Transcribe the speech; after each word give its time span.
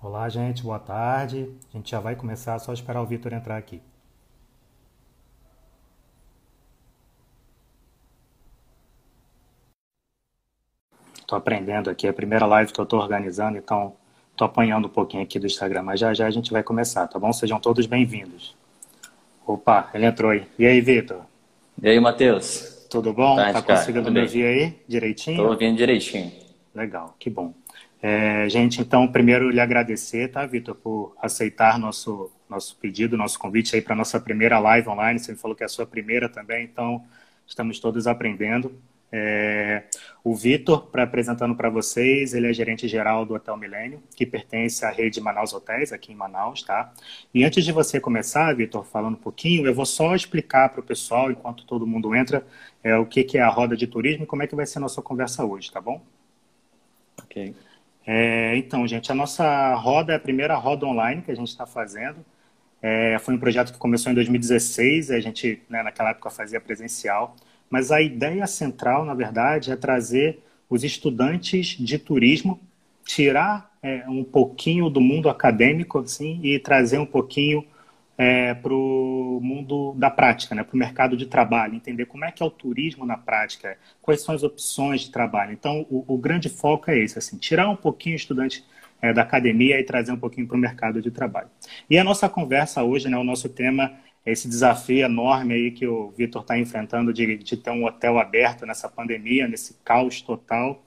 Olá, 0.00 0.28
gente, 0.28 0.62
boa 0.62 0.78
tarde. 0.78 1.50
A 1.74 1.76
gente 1.76 1.90
já 1.90 1.98
vai 1.98 2.14
começar, 2.14 2.56
só 2.60 2.72
esperar 2.72 3.02
o 3.02 3.06
Vitor 3.06 3.32
entrar 3.32 3.56
aqui. 3.56 3.82
Estou 11.18 11.36
aprendendo 11.36 11.90
aqui, 11.90 12.06
é 12.06 12.10
a 12.10 12.12
primeira 12.12 12.46
live 12.46 12.72
que 12.72 12.80
eu 12.80 12.84
estou 12.84 13.00
organizando, 13.00 13.58
então 13.58 13.92
estou 14.30 14.46
apanhando 14.46 14.86
um 14.86 14.90
pouquinho 14.90 15.22
aqui 15.24 15.36
do 15.36 15.46
Instagram, 15.46 15.82
mas 15.82 15.98
já 15.98 16.14
já 16.14 16.28
a 16.28 16.30
gente 16.30 16.52
vai 16.52 16.62
começar, 16.62 17.08
tá 17.08 17.18
bom? 17.18 17.32
Sejam 17.32 17.58
todos 17.58 17.84
bem-vindos. 17.84 18.54
Opa, 19.44 19.90
ele 19.92 20.06
entrou 20.06 20.30
aí. 20.30 20.46
E 20.56 20.64
aí, 20.64 20.80
Vitor? 20.80 21.22
E 21.82 21.88
aí, 21.88 21.98
Matheus? 21.98 22.86
Tudo 22.88 23.12
bom? 23.12 23.34
Tarde, 23.34 23.52
tá 23.52 23.62
conseguindo 23.62 24.12
me 24.12 24.20
ouvir 24.20 24.44
aí 24.44 24.80
direitinho? 24.86 25.38
Estou 25.38 25.50
ouvindo 25.50 25.76
direitinho. 25.76 26.32
Legal, 26.72 27.16
que 27.18 27.28
bom. 27.28 27.52
É, 28.00 28.48
gente, 28.48 28.80
então, 28.80 29.10
primeiro 29.10 29.50
lhe 29.50 29.60
agradecer, 29.60 30.28
tá, 30.28 30.46
Vitor, 30.46 30.74
por 30.76 31.16
aceitar 31.20 31.78
nosso, 31.78 32.30
nosso 32.48 32.76
pedido, 32.76 33.16
nosso 33.16 33.38
convite 33.38 33.74
aí 33.74 33.82
para 33.82 33.94
nossa 33.96 34.20
primeira 34.20 34.58
live 34.58 34.88
online. 34.88 35.18
Você 35.18 35.32
me 35.32 35.38
falou 35.38 35.56
que 35.56 35.62
é 35.64 35.66
a 35.66 35.68
sua 35.68 35.86
primeira 35.86 36.28
também, 36.28 36.64
então 36.64 37.04
estamos 37.46 37.80
todos 37.80 38.06
aprendendo. 38.06 38.72
É, 39.10 39.84
o 40.22 40.34
Vitor, 40.34 40.86
para 40.86 41.02
apresentando 41.02 41.56
para 41.56 41.70
vocês, 41.70 42.34
ele 42.34 42.46
é 42.46 42.52
gerente 42.52 42.86
geral 42.86 43.24
do 43.24 43.34
Hotel 43.34 43.56
Milênio, 43.56 44.02
que 44.14 44.26
pertence 44.26 44.84
à 44.84 44.90
rede 44.90 45.20
Manaus 45.20 45.52
Hotéis, 45.54 45.92
aqui 45.92 46.12
em 46.12 46.14
Manaus, 46.14 46.62
tá? 46.62 46.92
E 47.32 47.42
antes 47.42 47.64
de 47.64 47.72
você 47.72 47.98
começar, 47.98 48.54
Vitor, 48.54 48.84
falando 48.84 49.14
um 49.14 49.20
pouquinho, 49.20 49.66
eu 49.66 49.74
vou 49.74 49.86
só 49.86 50.14
explicar 50.14 50.68
para 50.68 50.80
o 50.80 50.84
pessoal, 50.84 51.30
enquanto 51.30 51.64
todo 51.64 51.86
mundo 51.86 52.14
entra, 52.14 52.46
é, 52.84 52.96
o 52.96 53.06
que, 53.06 53.24
que 53.24 53.38
é 53.38 53.42
a 53.42 53.48
roda 53.48 53.76
de 53.76 53.86
turismo 53.86 54.24
e 54.24 54.26
como 54.26 54.42
é 54.42 54.46
que 54.46 54.54
vai 54.54 54.66
ser 54.66 54.78
a 54.78 54.82
nossa 54.82 55.00
conversa 55.02 55.44
hoje, 55.44 55.72
tá 55.72 55.80
bom? 55.80 56.04
Ok. 57.22 57.67
É, 58.10 58.56
então, 58.56 58.88
gente, 58.88 59.12
a 59.12 59.14
nossa 59.14 59.74
roda 59.74 60.14
é 60.14 60.16
a 60.16 60.18
primeira 60.18 60.54
roda 60.56 60.86
online 60.86 61.20
que 61.20 61.30
a 61.30 61.34
gente 61.34 61.48
está 61.48 61.66
fazendo. 61.66 62.24
É, 62.80 63.18
foi 63.18 63.34
um 63.34 63.38
projeto 63.38 63.70
que 63.70 63.78
começou 63.78 64.10
em 64.10 64.14
2016, 64.14 65.10
a 65.10 65.20
gente, 65.20 65.60
né, 65.68 65.82
naquela 65.82 66.10
época, 66.10 66.30
fazia 66.30 66.58
presencial. 66.58 67.36
Mas 67.68 67.92
a 67.92 68.00
ideia 68.00 68.46
central, 68.46 69.04
na 69.04 69.12
verdade, 69.12 69.70
é 69.70 69.76
trazer 69.76 70.38
os 70.70 70.84
estudantes 70.84 71.76
de 71.78 71.98
turismo, 71.98 72.58
tirar 73.04 73.70
é, 73.82 74.08
um 74.08 74.24
pouquinho 74.24 74.88
do 74.88 75.02
mundo 75.02 75.28
acadêmico 75.28 75.98
assim, 75.98 76.40
e 76.42 76.58
trazer 76.58 76.96
um 76.96 77.06
pouquinho 77.06 77.62
é, 78.18 78.52
para 78.52 78.74
o 78.74 79.38
mundo 79.40 79.94
da 79.96 80.10
prática, 80.10 80.52
né, 80.52 80.64
para 80.64 80.74
o 80.74 80.78
mercado 80.78 81.16
de 81.16 81.26
trabalho, 81.26 81.76
entender 81.76 82.06
como 82.06 82.24
é 82.24 82.32
que 82.32 82.42
é 82.42 82.46
o 82.46 82.50
turismo 82.50 83.06
na 83.06 83.16
prática, 83.16 83.78
quais 84.02 84.22
são 84.22 84.34
as 84.34 84.42
opções 84.42 85.02
de 85.02 85.12
trabalho. 85.12 85.52
Então, 85.52 85.86
o, 85.88 86.04
o 86.14 86.18
grande 86.18 86.48
foco 86.48 86.90
é 86.90 86.98
esse, 86.98 87.16
assim, 87.16 87.38
tirar 87.38 87.68
um 87.68 87.76
pouquinho 87.76 88.14
o 88.14 88.18
estudante 88.18 88.64
é, 89.00 89.12
da 89.12 89.22
academia 89.22 89.78
e 89.78 89.84
trazer 89.84 90.10
um 90.10 90.18
pouquinho 90.18 90.48
para 90.48 90.56
o 90.56 90.60
mercado 90.60 91.00
de 91.00 91.12
trabalho. 91.12 91.48
E 91.88 91.96
a 91.96 92.02
nossa 92.02 92.28
conversa 92.28 92.82
hoje, 92.82 93.08
né, 93.08 93.16
o 93.16 93.22
nosso 93.22 93.48
tema 93.48 93.96
esse 94.26 94.48
desafio 94.48 95.04
enorme 95.04 95.54
aí 95.54 95.70
que 95.70 95.86
o 95.86 96.10
Vitor 96.10 96.42
está 96.42 96.58
enfrentando 96.58 97.12
de, 97.12 97.38
de, 97.38 97.56
ter 97.56 97.70
um 97.70 97.84
hotel 97.84 98.18
aberto 98.18 98.66
nessa 98.66 98.88
pandemia, 98.88 99.48
nesse 99.48 99.74
caos 99.84 100.20
total. 100.20 100.82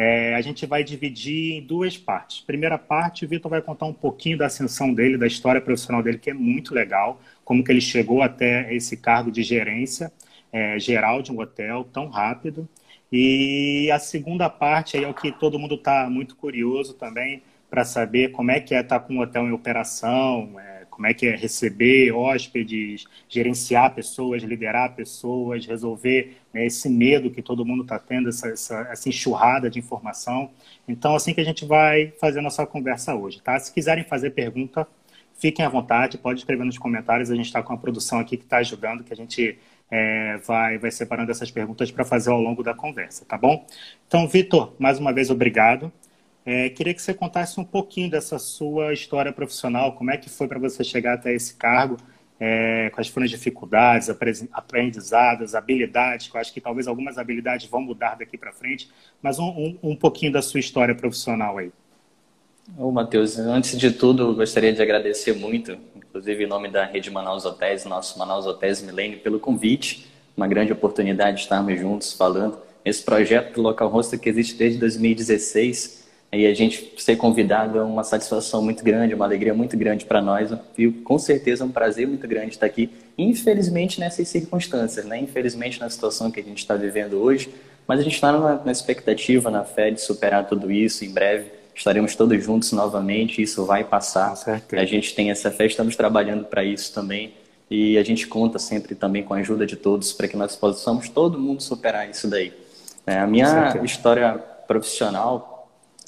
É, 0.00 0.36
a 0.36 0.40
gente 0.40 0.64
vai 0.64 0.84
dividir 0.84 1.54
em 1.54 1.60
duas 1.60 1.98
partes. 1.98 2.40
Primeira 2.40 2.78
parte, 2.78 3.24
o 3.24 3.28
Vitor 3.28 3.50
vai 3.50 3.60
contar 3.60 3.86
um 3.86 3.92
pouquinho 3.92 4.38
da 4.38 4.46
ascensão 4.46 4.94
dele, 4.94 5.18
da 5.18 5.26
história 5.26 5.60
profissional 5.60 6.04
dele, 6.04 6.18
que 6.18 6.30
é 6.30 6.34
muito 6.34 6.72
legal, 6.72 7.20
como 7.44 7.64
que 7.64 7.72
ele 7.72 7.80
chegou 7.80 8.22
até 8.22 8.72
esse 8.72 8.96
cargo 8.96 9.32
de 9.32 9.42
gerência 9.42 10.12
é, 10.52 10.78
geral 10.78 11.20
de 11.20 11.32
um 11.32 11.40
hotel 11.40 11.82
tão 11.92 12.08
rápido. 12.08 12.68
E 13.10 13.90
a 13.90 13.98
segunda 13.98 14.48
parte 14.48 14.96
aí 14.96 15.02
é 15.02 15.08
o 15.08 15.14
que 15.14 15.32
todo 15.32 15.58
mundo 15.58 15.74
está 15.74 16.08
muito 16.08 16.36
curioso 16.36 16.94
também 16.94 17.42
para 17.68 17.84
saber 17.84 18.30
como 18.30 18.52
é 18.52 18.60
que 18.60 18.74
é 18.74 18.80
estar 18.80 19.00
tá 19.00 19.04
com 19.04 19.14
um 19.14 19.20
hotel 19.20 19.48
em 19.48 19.52
operação, 19.52 20.60
é, 20.60 20.77
como 20.98 21.06
é 21.06 21.14
que 21.14 21.28
é 21.28 21.36
receber 21.36 22.10
hóspedes, 22.10 23.04
gerenciar 23.28 23.94
pessoas, 23.94 24.42
liderar 24.42 24.96
pessoas, 24.96 25.64
resolver 25.64 26.38
né, 26.52 26.66
esse 26.66 26.88
medo 26.88 27.30
que 27.30 27.40
todo 27.40 27.64
mundo 27.64 27.84
está 27.84 28.00
tendo, 28.00 28.28
essa, 28.28 28.48
essa, 28.48 28.80
essa, 28.90 29.08
enxurrada 29.08 29.70
de 29.70 29.78
informação. 29.78 30.50
Então, 30.88 31.14
assim 31.14 31.32
que 31.32 31.40
a 31.40 31.44
gente 31.44 31.64
vai 31.64 32.12
fazer 32.20 32.40
a 32.40 32.42
nossa 32.42 32.66
conversa 32.66 33.14
hoje, 33.14 33.40
tá? 33.40 33.56
Se 33.60 33.72
quiserem 33.72 34.02
fazer 34.02 34.30
pergunta, 34.30 34.88
fiquem 35.38 35.64
à 35.64 35.68
vontade, 35.68 36.18
pode 36.18 36.40
escrever 36.40 36.64
nos 36.64 36.78
comentários, 36.78 37.30
a 37.30 37.36
gente 37.36 37.46
está 37.46 37.62
com 37.62 37.72
a 37.72 37.76
produção 37.76 38.18
aqui 38.18 38.36
que 38.36 38.42
está 38.42 38.56
ajudando, 38.56 39.04
que 39.04 39.12
a 39.12 39.16
gente 39.16 39.56
é, 39.88 40.36
vai, 40.38 40.78
vai 40.78 40.90
separando 40.90 41.30
essas 41.30 41.48
perguntas 41.48 41.92
para 41.92 42.04
fazer 42.04 42.30
ao 42.30 42.40
longo 42.40 42.64
da 42.64 42.74
conversa, 42.74 43.24
tá 43.24 43.38
bom? 43.38 43.64
Então, 44.08 44.26
Vitor, 44.26 44.74
mais 44.80 44.98
uma 44.98 45.12
vez, 45.12 45.30
obrigado. 45.30 45.92
É, 46.50 46.70
queria 46.70 46.94
que 46.94 47.02
você 47.02 47.12
contasse 47.12 47.60
um 47.60 47.64
pouquinho 47.64 48.10
dessa 48.10 48.38
sua 48.38 48.94
história 48.94 49.30
profissional, 49.30 49.92
como 49.92 50.10
é 50.10 50.16
que 50.16 50.30
foi 50.30 50.48
para 50.48 50.58
você 50.58 50.82
chegar 50.82 51.12
até 51.12 51.34
esse 51.34 51.52
cargo, 51.52 51.98
é, 52.40 52.88
quais 52.88 53.06
foram 53.06 53.26
as 53.26 53.30
dificuldades, 53.30 54.08
aprendizados, 54.50 55.54
habilidades, 55.54 56.28
que 56.28 56.34
eu 56.34 56.40
acho 56.40 56.50
que 56.50 56.58
talvez 56.58 56.88
algumas 56.88 57.18
habilidades 57.18 57.66
vão 57.66 57.82
mudar 57.82 58.14
daqui 58.14 58.38
para 58.38 58.50
frente, 58.50 58.88
mas 59.20 59.38
um, 59.38 59.44
um, 59.44 59.90
um, 59.90 59.94
pouquinho 59.94 60.32
da 60.32 60.40
sua 60.40 60.58
história 60.58 60.94
profissional 60.94 61.58
aí. 61.58 61.70
Ô, 62.78 62.90
Matheus, 62.90 63.38
antes 63.38 63.76
de 63.78 63.90
tudo, 63.90 64.34
gostaria 64.34 64.72
de 64.72 64.80
agradecer 64.80 65.34
muito, 65.34 65.76
inclusive 65.94 66.44
em 66.44 66.48
nome 66.48 66.70
da 66.70 66.86
Rede 66.86 67.10
Manaus 67.10 67.44
Hotéis, 67.44 67.84
nosso 67.84 68.18
Manaus 68.18 68.46
Hotéis 68.46 68.80
Milênio, 68.80 69.18
pelo 69.18 69.38
convite, 69.38 70.10
uma 70.34 70.48
grande 70.48 70.72
oportunidade 70.72 71.36
de 71.36 71.42
estarmos 71.42 71.78
juntos 71.78 72.14
falando. 72.14 72.58
Esse 72.82 73.02
projeto 73.02 73.52
do 73.52 73.60
Local 73.60 73.94
Hostel 73.94 74.18
que 74.18 74.30
existe 74.30 74.56
desde 74.56 74.78
2016, 74.78 75.97
e 76.30 76.46
a 76.46 76.52
gente 76.52 76.92
ser 76.98 77.16
convidado 77.16 77.78
é 77.78 77.82
uma 77.82 78.04
satisfação 78.04 78.62
muito 78.62 78.84
grande, 78.84 79.14
uma 79.14 79.24
alegria 79.24 79.54
muito 79.54 79.76
grande 79.78 80.04
para 80.04 80.20
nós. 80.20 80.50
E 80.76 80.90
com 80.90 81.18
certeza 81.18 81.64
é 81.64 81.66
um 81.66 81.70
prazer 81.70 82.06
muito 82.06 82.28
grande 82.28 82.50
estar 82.50 82.66
aqui. 82.66 82.90
Infelizmente 83.16 83.98
nessas 83.98 84.28
circunstâncias, 84.28 85.06
né? 85.06 85.18
Infelizmente 85.18 85.80
na 85.80 85.88
situação 85.88 86.30
que 86.30 86.38
a 86.38 86.42
gente 86.42 86.58
está 86.58 86.74
vivendo 86.74 87.14
hoje. 87.14 87.48
Mas 87.86 88.00
a 88.00 88.02
gente 88.02 88.14
está 88.14 88.30
na, 88.30 88.56
na, 88.56 88.70
expectativa, 88.70 89.50
na 89.50 89.64
fé 89.64 89.90
de 89.90 90.02
superar 90.02 90.46
tudo 90.46 90.70
isso 90.70 91.02
em 91.02 91.10
breve. 91.10 91.50
Estaremos 91.74 92.14
todos 92.14 92.44
juntos 92.44 92.72
novamente, 92.72 93.40
isso 93.40 93.64
vai 93.64 93.82
passar. 93.82 94.34
A 94.72 94.84
gente 94.84 95.14
tem 95.14 95.30
essa 95.30 95.50
fé, 95.50 95.64
estamos 95.64 95.96
trabalhando 95.96 96.44
para 96.44 96.62
isso 96.62 96.92
também. 96.92 97.32
E 97.70 97.96
a 97.96 98.02
gente 98.02 98.26
conta 98.26 98.58
sempre 98.58 98.94
também 98.94 99.22
com 99.22 99.32
a 99.32 99.38
ajuda 99.38 99.64
de 99.64 99.76
todos 99.76 100.12
para 100.12 100.28
que 100.28 100.36
nós 100.36 100.54
possamos 100.56 101.08
todo 101.08 101.38
mundo 101.38 101.62
superar 101.62 102.08
isso 102.08 102.28
daí. 102.28 102.52
É, 103.06 103.18
a 103.18 103.26
minha 103.26 103.80
história 103.82 104.34
profissional 104.66 105.57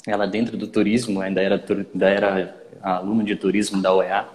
ela 0.05 0.25
dentro 0.25 0.57
do 0.57 0.67
turismo, 0.67 1.21
ainda 1.21 1.41
era, 1.41 1.63
ainda 1.93 2.09
era 2.09 2.55
aluno 2.81 3.23
de 3.23 3.35
turismo 3.35 3.81
da 3.81 3.93
OEA. 3.93 4.27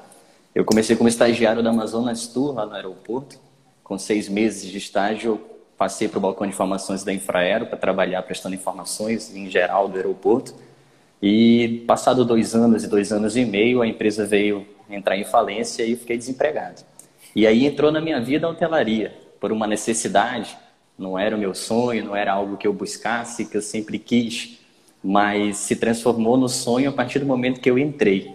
Eu 0.55 0.65
comecei 0.65 0.97
como 0.97 1.09
estagiário 1.09 1.63
da 1.63 1.71
Amazonas 1.71 2.27
Tour, 2.29 2.55
lá 2.55 2.67
no 2.67 2.75
aeroporto. 2.75 3.39
Com 3.83 3.99
seis 3.99 4.29
meses 4.29 4.71
de 4.71 4.79
estágio, 4.79 5.41
passei 5.77 6.09
para 6.09 6.19
o 6.19 6.21
balcão 6.21 6.47
de 6.47 6.53
informações 6.53 7.05
da 7.05 7.13
Infraero 7.13 7.67
para 7.67 7.77
trabalhar 7.77 8.23
prestando 8.23 8.55
informações 8.55 9.35
em 9.35 9.51
geral 9.51 9.89
do 9.89 9.97
aeroporto. 9.97 10.55
E 11.21 11.85
passado 11.87 12.25
dois 12.25 12.55
anos 12.55 12.85
e 12.85 12.89
dois 12.89 13.13
anos 13.13 13.37
e 13.37 13.45
meio, 13.45 13.83
a 13.83 13.87
empresa 13.87 14.25
veio 14.25 14.67
entrar 14.89 15.17
em 15.17 15.25
falência 15.25 15.85
e 15.85 15.97
fiquei 15.97 16.17
desempregado. 16.17 16.83
E 17.35 17.47
aí 17.47 17.67
entrou 17.67 17.91
na 17.91 18.01
minha 18.01 18.21
vida 18.21 18.47
a 18.47 18.51
hotelaria, 18.51 19.15
por 19.41 19.53
uma 19.53 19.67
necessidade. 19.67 20.57
Não 20.99 21.19
era 21.19 21.37
o 21.37 21.39
meu 21.39 21.55
sonho, 21.55 22.05
não 22.05 22.17
era 22.17 22.33
algo 22.33 22.57
que 22.57 22.67
eu 22.67 22.73
buscasse, 22.73 23.45
que 23.45 23.57
eu 23.57 23.63
sempre 23.63 23.99
quis 23.99 24.59
mas 25.07 25.59
se 25.59 25.77
transformou 25.77 26.37
no 26.37 26.49
sonho 26.49 26.91
a 26.91 26.93
partir 26.93 27.21
do 27.21 27.27
momento 27.27 27.61
que 27.61 27.71
eu 27.71 27.79
entrei. 27.79 28.35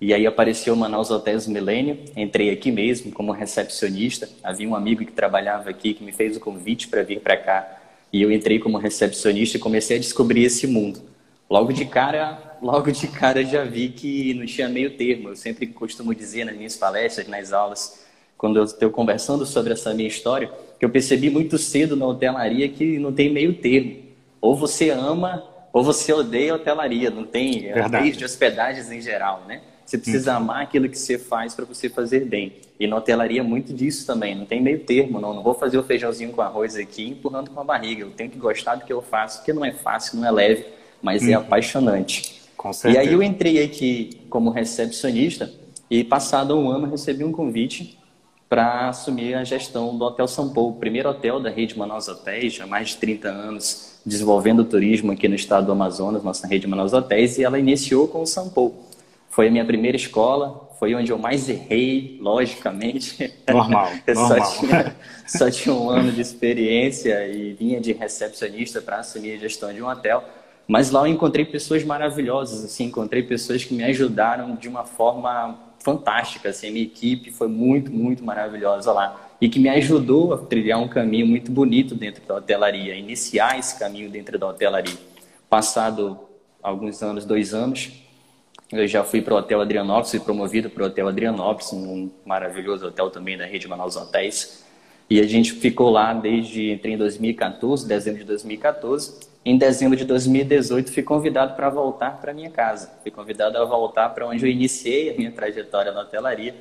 E 0.00 0.14
aí 0.14 0.24
apareceu 0.24 0.76
Manaus 0.76 1.10
Hotels 1.10 1.48
Milênio, 1.48 1.98
entrei 2.16 2.50
aqui 2.50 2.70
mesmo 2.70 3.10
como 3.10 3.32
recepcionista. 3.32 4.28
Havia 4.40 4.68
um 4.68 4.76
amigo 4.76 5.04
que 5.04 5.10
trabalhava 5.10 5.68
aqui 5.68 5.94
que 5.94 6.04
me 6.04 6.12
fez 6.12 6.36
o 6.36 6.40
convite 6.40 6.86
para 6.86 7.02
vir 7.02 7.18
para 7.18 7.36
cá. 7.36 7.80
E 8.12 8.22
eu 8.22 8.30
entrei 8.30 8.60
como 8.60 8.78
recepcionista 8.78 9.56
e 9.56 9.60
comecei 9.60 9.96
a 9.96 10.00
descobrir 10.00 10.44
esse 10.44 10.68
mundo. 10.68 11.00
Logo 11.50 11.72
de 11.72 11.84
cara, 11.84 12.56
logo 12.62 12.92
de 12.92 13.08
cara 13.08 13.44
já 13.44 13.64
vi 13.64 13.88
que 13.88 14.32
não 14.34 14.46
tinha 14.46 14.68
meio 14.68 14.96
termo. 14.96 15.30
Eu 15.30 15.36
sempre 15.36 15.66
costumo 15.66 16.14
dizer 16.14 16.44
nas 16.44 16.54
minhas 16.54 16.76
palestras, 16.76 17.26
nas 17.26 17.52
aulas, 17.52 18.06
quando 18.38 18.60
eu 18.60 18.64
estou 18.64 18.90
conversando 18.90 19.44
sobre 19.44 19.72
essa 19.72 19.92
minha 19.92 20.08
história, 20.08 20.52
que 20.78 20.84
eu 20.84 20.90
percebi 20.90 21.30
muito 21.30 21.58
cedo 21.58 21.96
na 21.96 22.06
hotelaria 22.06 22.68
que 22.68 22.96
não 22.96 23.12
tem 23.12 23.28
meio 23.28 23.54
termo. 23.54 24.04
Ou 24.40 24.54
você 24.54 24.90
ama 24.90 25.55
ou 25.76 25.84
você 25.84 26.10
odeia 26.10 26.52
a 26.52 26.56
hotelaria, 26.56 27.10
não 27.10 27.22
tem 27.22 27.70
meios 27.90 28.16
de 28.16 28.24
hospedagens 28.24 28.90
em 28.90 28.98
geral, 28.98 29.44
né? 29.46 29.60
Você 29.84 29.98
precisa 29.98 30.30
uhum. 30.30 30.38
amar 30.38 30.62
aquilo 30.62 30.88
que 30.88 30.98
você 30.98 31.18
faz 31.18 31.54
para 31.54 31.66
você 31.66 31.90
fazer 31.90 32.24
bem. 32.24 32.54
E 32.80 32.86
na 32.86 32.96
hotelaria 32.96 33.44
muito 33.44 33.74
disso 33.74 34.06
também, 34.06 34.34
não 34.34 34.46
tem 34.46 34.58
meio 34.58 34.78
termo, 34.78 35.20
não. 35.20 35.34
Não 35.34 35.42
vou 35.42 35.52
fazer 35.52 35.76
o 35.76 35.82
feijãozinho 35.82 36.32
com 36.32 36.40
arroz 36.40 36.76
aqui 36.76 37.10
empurrando 37.10 37.50
com 37.50 37.60
a 37.60 37.62
barriga. 37.62 38.04
Eu 38.04 38.10
tenho 38.10 38.30
que 38.30 38.38
gostar 38.38 38.76
do 38.76 38.86
que 38.86 38.92
eu 38.92 39.02
faço, 39.02 39.40
porque 39.40 39.52
não 39.52 39.62
é 39.62 39.70
fácil, 39.70 40.18
não 40.18 40.26
é 40.26 40.30
leve, 40.30 40.64
mas 41.02 41.22
é 41.22 41.26
uhum. 41.26 41.32
é 41.32 41.34
apaixonante. 41.34 42.40
Com 42.56 42.72
certeza. 42.72 43.04
E 43.04 43.08
aí 43.08 43.12
eu 43.12 43.22
entrei 43.22 43.62
aqui 43.62 44.22
como 44.30 44.48
recepcionista 44.48 45.52
e 45.90 46.02
passado 46.02 46.58
um 46.58 46.70
ano 46.70 46.86
recebi 46.86 47.22
um 47.22 47.32
convite 47.32 47.98
para 48.48 48.88
assumir 48.88 49.34
a 49.34 49.44
gestão 49.44 49.96
do 49.96 50.04
Hotel 50.04 50.28
São 50.28 50.52
Paulo, 50.52 50.70
o 50.70 50.76
primeiro 50.76 51.08
hotel 51.08 51.40
da 51.40 51.50
rede 51.50 51.76
Manaus 51.76 52.06
Hotéis, 52.08 52.60
há 52.60 52.66
mais 52.66 52.90
de 52.90 52.96
30 52.98 53.28
anos 53.28 54.00
desenvolvendo 54.06 54.64
turismo 54.64 55.10
aqui 55.10 55.26
no 55.26 55.34
estado 55.34 55.66
do 55.66 55.72
Amazonas, 55.72 56.22
nossa 56.22 56.46
rede 56.46 56.66
Manaus 56.66 56.92
Hotéis, 56.92 57.38
e 57.38 57.44
ela 57.44 57.58
iniciou 57.58 58.06
com 58.06 58.22
o 58.22 58.26
São 58.26 58.48
Paulo. 58.48 58.76
Foi 59.28 59.48
a 59.48 59.50
minha 59.50 59.64
primeira 59.64 59.96
escola, 59.96 60.70
foi 60.78 60.94
onde 60.94 61.10
eu 61.10 61.18
mais 61.18 61.48
errei, 61.48 62.18
logicamente. 62.20 63.34
Normal, 63.48 63.90
eu 64.06 64.14
normal. 64.14 64.44
Só 64.44 64.60
tinha, 64.60 64.96
só 65.26 65.50
tinha 65.50 65.74
um 65.74 65.90
ano 65.90 66.12
de 66.12 66.20
experiência 66.20 67.26
e 67.26 67.52
vinha 67.52 67.80
de 67.80 67.92
recepcionista 67.92 68.80
para 68.80 68.98
assumir 68.98 69.32
a 69.34 69.38
gestão 69.38 69.74
de 69.74 69.82
um 69.82 69.88
hotel. 69.88 70.22
Mas 70.68 70.90
lá 70.90 71.00
eu 71.00 71.06
encontrei 71.08 71.44
pessoas 71.44 71.84
maravilhosas, 71.84 72.64
assim, 72.64 72.84
encontrei 72.84 73.22
pessoas 73.22 73.64
que 73.64 73.74
me 73.74 73.84
ajudaram 73.84 74.54
de 74.54 74.68
uma 74.68 74.84
forma 74.84 75.65
fantástica, 75.78 76.48
assim, 76.48 76.68
a 76.68 76.70
minha 76.70 76.84
equipe 76.84 77.30
foi 77.30 77.48
muito, 77.48 77.90
muito 77.90 78.24
maravilhosa 78.24 78.92
lá 78.92 79.26
e 79.40 79.48
que 79.48 79.58
me 79.58 79.68
ajudou 79.68 80.32
a 80.32 80.38
trilhar 80.38 80.80
um 80.80 80.88
caminho 80.88 81.26
muito 81.26 81.50
bonito 81.50 81.94
dentro 81.94 82.24
da 82.26 82.36
hotelaria, 82.36 82.94
iniciar 82.94 83.58
esse 83.58 83.78
caminho 83.78 84.10
dentro 84.10 84.38
da 84.38 84.48
hotelaria. 84.48 84.96
Passado 85.48 86.18
alguns 86.62 87.02
anos, 87.02 87.24
dois 87.24 87.52
anos, 87.52 87.92
eu 88.72 88.86
já 88.88 89.04
fui 89.04 89.22
para 89.22 89.34
o 89.34 89.36
Hotel 89.36 89.60
Adrianópolis, 89.60 90.10
fui 90.10 90.20
promovido 90.20 90.68
para 90.70 90.82
o 90.82 90.86
Hotel 90.86 91.06
Adrianópolis, 91.06 91.72
um 91.72 92.10
maravilhoso 92.24 92.86
hotel 92.86 93.10
também 93.10 93.36
da 93.38 93.46
rede 93.46 93.68
Manaus 93.68 93.94
Hotéis. 93.96 94.64
E 95.08 95.20
a 95.20 95.26
gente 95.26 95.52
ficou 95.52 95.90
lá 95.90 96.12
desde 96.12 96.70
entre 96.70 96.92
em 96.92 96.98
2014, 96.98 97.86
dezembro 97.86 98.20
de 98.20 98.26
2014. 98.26 99.20
Em 99.48 99.56
dezembro 99.56 99.96
de 99.96 100.04
2018, 100.04 100.90
fui 100.90 101.04
convidado 101.04 101.54
para 101.54 101.70
voltar 101.70 102.20
para 102.20 102.34
minha 102.34 102.50
casa. 102.50 102.90
Fui 103.00 103.12
convidado 103.12 103.56
a 103.56 103.64
voltar 103.64 104.08
para 104.08 104.26
onde 104.26 104.44
eu 104.44 104.50
iniciei 104.50 105.08
a 105.08 105.16
minha 105.16 105.30
trajetória 105.30 105.92
na 105.92 106.00
hotelaria. 106.00 106.52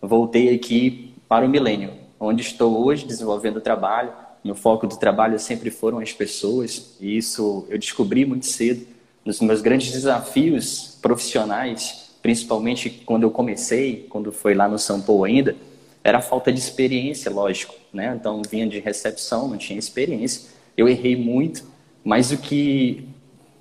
Voltei 0.00 0.52
aqui 0.52 1.14
para 1.28 1.46
o 1.46 1.48
Milênio, 1.48 1.92
onde 2.18 2.42
estou 2.42 2.84
hoje 2.84 3.06
desenvolvendo 3.06 3.58
o 3.58 3.60
trabalho. 3.60 4.12
Meu 4.42 4.56
foco 4.56 4.88
do 4.88 4.96
trabalho 4.96 5.38
sempre 5.38 5.70
foram 5.70 6.00
as 6.00 6.12
pessoas, 6.12 6.96
e 7.00 7.16
isso 7.16 7.64
eu 7.70 7.78
descobri 7.78 8.24
muito 8.24 8.46
cedo 8.46 8.88
nos 9.24 9.38
meus 9.40 9.62
grandes 9.62 9.92
desafios 9.92 10.98
profissionais, 11.00 12.10
principalmente 12.20 12.90
quando 12.90 13.22
eu 13.22 13.30
comecei, 13.30 14.08
quando 14.10 14.32
foi 14.32 14.52
lá 14.52 14.66
no 14.66 14.80
São 14.80 15.00
Paulo 15.00 15.22
ainda, 15.22 15.54
era 16.02 16.18
a 16.18 16.20
falta 16.20 16.52
de 16.52 16.58
experiência, 16.58 17.30
lógico, 17.30 17.76
né? 17.92 18.12
Então 18.18 18.42
vinha 18.50 18.66
de 18.66 18.80
recepção, 18.80 19.46
não 19.46 19.56
tinha 19.56 19.78
experiência. 19.78 20.50
Eu 20.76 20.88
errei 20.88 21.14
muito, 21.14 21.70
mas 22.04 22.30
o 22.32 22.38
que 22.38 23.08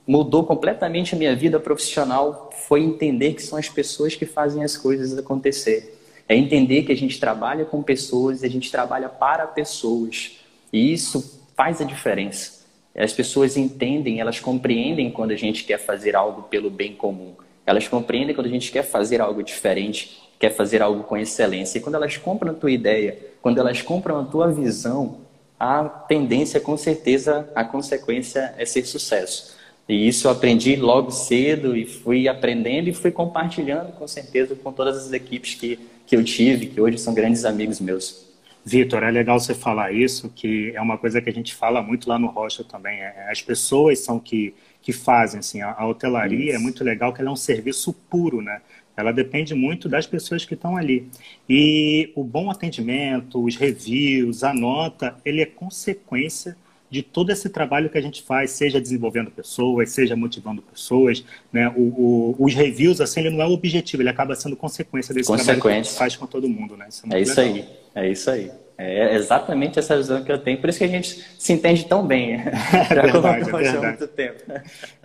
mudou 0.08 0.44
completamente 0.44 1.16
a 1.16 1.18
minha 1.18 1.36
vida 1.36 1.60
profissional 1.60 2.50
foi 2.68 2.82
entender 2.82 3.34
que 3.34 3.42
são 3.42 3.58
as 3.58 3.70
pessoas 3.70 4.16
que 4.16 4.26
fazem 4.26 4.64
as 4.64 4.76
coisas 4.76 5.18
acontecer. 5.18 5.98
É 6.28 6.36
entender 6.36 6.84
que 6.84 6.92
a 6.92 6.98
gente 6.98 7.20
trabalha 7.20 7.66
com 7.66 7.84
pessoas 7.84 8.44
a 8.44 8.48
gente 8.48 8.72
trabalha 8.72 9.10
para 9.10 9.46
pessoas. 9.48 10.40
E 10.72 10.94
isso 10.94 11.42
faz 11.56 11.82
a 11.82 11.84
diferença. 11.84 12.62
As 12.96 13.14
pessoas 13.14 13.56
entendem, 13.56 14.20
elas 14.20 14.40
compreendem 14.40 15.12
quando 15.12 15.32
a 15.32 15.36
gente 15.36 15.64
quer 15.64 15.78
fazer 15.78 16.16
algo 16.16 16.44
pelo 16.44 16.70
bem 16.70 16.94
comum. 16.94 17.34
Elas 17.66 17.88
compreendem 17.88 18.36
quando 18.36 18.48
a 18.48 18.52
gente 18.52 18.72
quer 18.72 18.84
fazer 18.84 19.22
algo 19.22 19.42
diferente, 19.44 20.22
quer 20.40 20.50
fazer 20.50 20.82
algo 20.82 21.04
com 21.04 21.16
excelência. 21.16 21.78
E 21.78 21.82
quando 21.82 21.96
elas 21.96 22.18
compram 22.18 22.52
a 22.52 22.56
tua 22.56 22.72
ideia, 22.72 23.18
quando 23.42 23.60
elas 23.60 23.82
compram 23.82 24.20
a 24.20 24.24
tua 24.26 24.52
visão, 24.52 25.20
a 25.62 25.84
tendência, 25.88 26.60
com 26.60 26.76
certeza, 26.76 27.48
a 27.54 27.64
consequência 27.64 28.52
é 28.58 28.66
ser 28.66 28.84
sucesso. 28.84 29.56
E 29.88 30.08
isso 30.08 30.26
eu 30.26 30.32
aprendi 30.32 30.76
logo 30.76 31.12
cedo 31.12 31.78
e 31.78 31.86
fui 31.86 32.28
aprendendo 32.28 32.88
e 32.88 32.94
fui 32.94 33.12
compartilhando, 33.12 33.92
com 33.92 34.08
certeza, 34.08 34.56
com 34.56 34.74
todas 34.74 34.98
as 35.06 35.14
equipes 35.14 35.54
que, 35.54 35.80
que 36.08 36.16
eu 36.16 36.24
tive, 36.24 36.66
que 36.66 36.82
hoje 36.82 36.98
são 36.98 37.14
grandes 37.14 37.46
amigos 37.46 37.80
meus. 37.80 38.26
Vitor, 38.66 39.04
é 39.04 39.12
legal 39.12 39.40
você 39.40 39.54
falar 39.54 39.92
isso, 39.94 40.30
que 40.36 40.72
é 40.74 40.82
uma 40.82 40.98
coisa 40.98 41.22
que 41.22 41.30
a 41.30 41.34
gente 41.34 41.54
fala 41.54 41.80
muito 41.80 42.10
lá 42.10 42.18
no 42.18 42.28
Rocha 42.28 42.64
também. 42.64 43.00
É, 43.00 43.30
as 43.30 43.44
pessoas 43.44 44.00
são 44.00 44.20
que, 44.20 44.56
que 44.82 44.92
fazem, 44.92 45.40
assim, 45.40 45.62
a, 45.62 45.72
a 45.72 45.88
hotelaria 45.88 46.52
é 46.52 46.56
isso. 46.56 46.56
é 46.56 46.60
muito 46.60 46.84
legal 46.84 47.14
que 47.14 47.22
ela 47.22 47.30
é 47.30 47.34
um 47.34 47.36
serviço 47.36 47.94
puro, 48.10 48.42
né? 48.42 48.62
Ela 48.96 49.12
depende 49.12 49.56
muito 49.56 49.88
das 49.88 50.06
pessoas 50.06 50.46
que 50.46 50.54
estão 50.54 50.76
ali. 50.76 51.08
E 51.50 52.12
o 52.16 52.24
bom 52.24 52.52
atendimento, 52.52 53.44
os 53.44 53.56
reviews, 53.56 54.44
a 54.44 54.54
nota, 54.54 55.16
ele 55.24 55.42
é 55.42 55.46
consequência 55.46 56.56
de 56.90 57.02
todo 57.02 57.30
esse 57.30 57.50
trabalho 57.50 57.90
que 57.90 57.98
a 57.98 58.02
gente 58.02 58.22
faz, 58.22 58.52
seja 58.52 58.82
desenvolvendo 58.82 59.32
pessoas, 59.32 59.92
seja 59.92 60.14
motivando 60.14 60.62
pessoas, 60.62 61.24
né? 61.52 61.70
O, 61.70 61.82
o, 61.82 62.36
os 62.38 62.54
reviews, 62.54 63.00
assim, 63.00 63.22
ele 63.22 63.30
não 63.30 63.42
é 63.42 63.48
o 63.48 63.52
objetivo, 63.52 64.02
ele 64.02 64.10
acaba 64.10 64.36
sendo 64.36 64.58
consequência 64.58 65.14
desse 65.14 65.32
trabalho 65.32 65.62
que 65.62 65.68
a 65.70 65.72
gente 65.72 65.92
faz 65.94 66.18
com 66.18 66.28
todo 66.28 66.50
mundo, 66.50 66.76
né? 66.76 66.88
Isso 66.90 67.06
é, 67.10 67.18
é 67.18 67.22
isso 67.22 67.40
legal. 67.40 67.56
aí. 67.56 67.70
É 67.96 68.12
isso 68.12 68.30
aí. 68.30 68.52
É 68.84 69.16
exatamente 69.16 69.78
essa 69.78 69.96
visão 69.96 70.24
que 70.24 70.32
eu 70.32 70.40
tenho. 70.40 70.60
Por 70.60 70.70
isso 70.70 70.80
que 70.80 70.86
a 70.86 70.88
gente 70.88 71.24
se 71.38 71.54
entende 71.54 71.86
tão 71.86 72.06
bem. 72.06 72.38
Verdade, 72.90 73.50
é 73.50 73.52
verdade. 73.52 73.88
muito 73.88 74.08
tempo. 74.08 74.44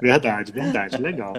Verdade, 0.01 0.53
verdade. 0.53 0.97
Legal. 0.97 1.35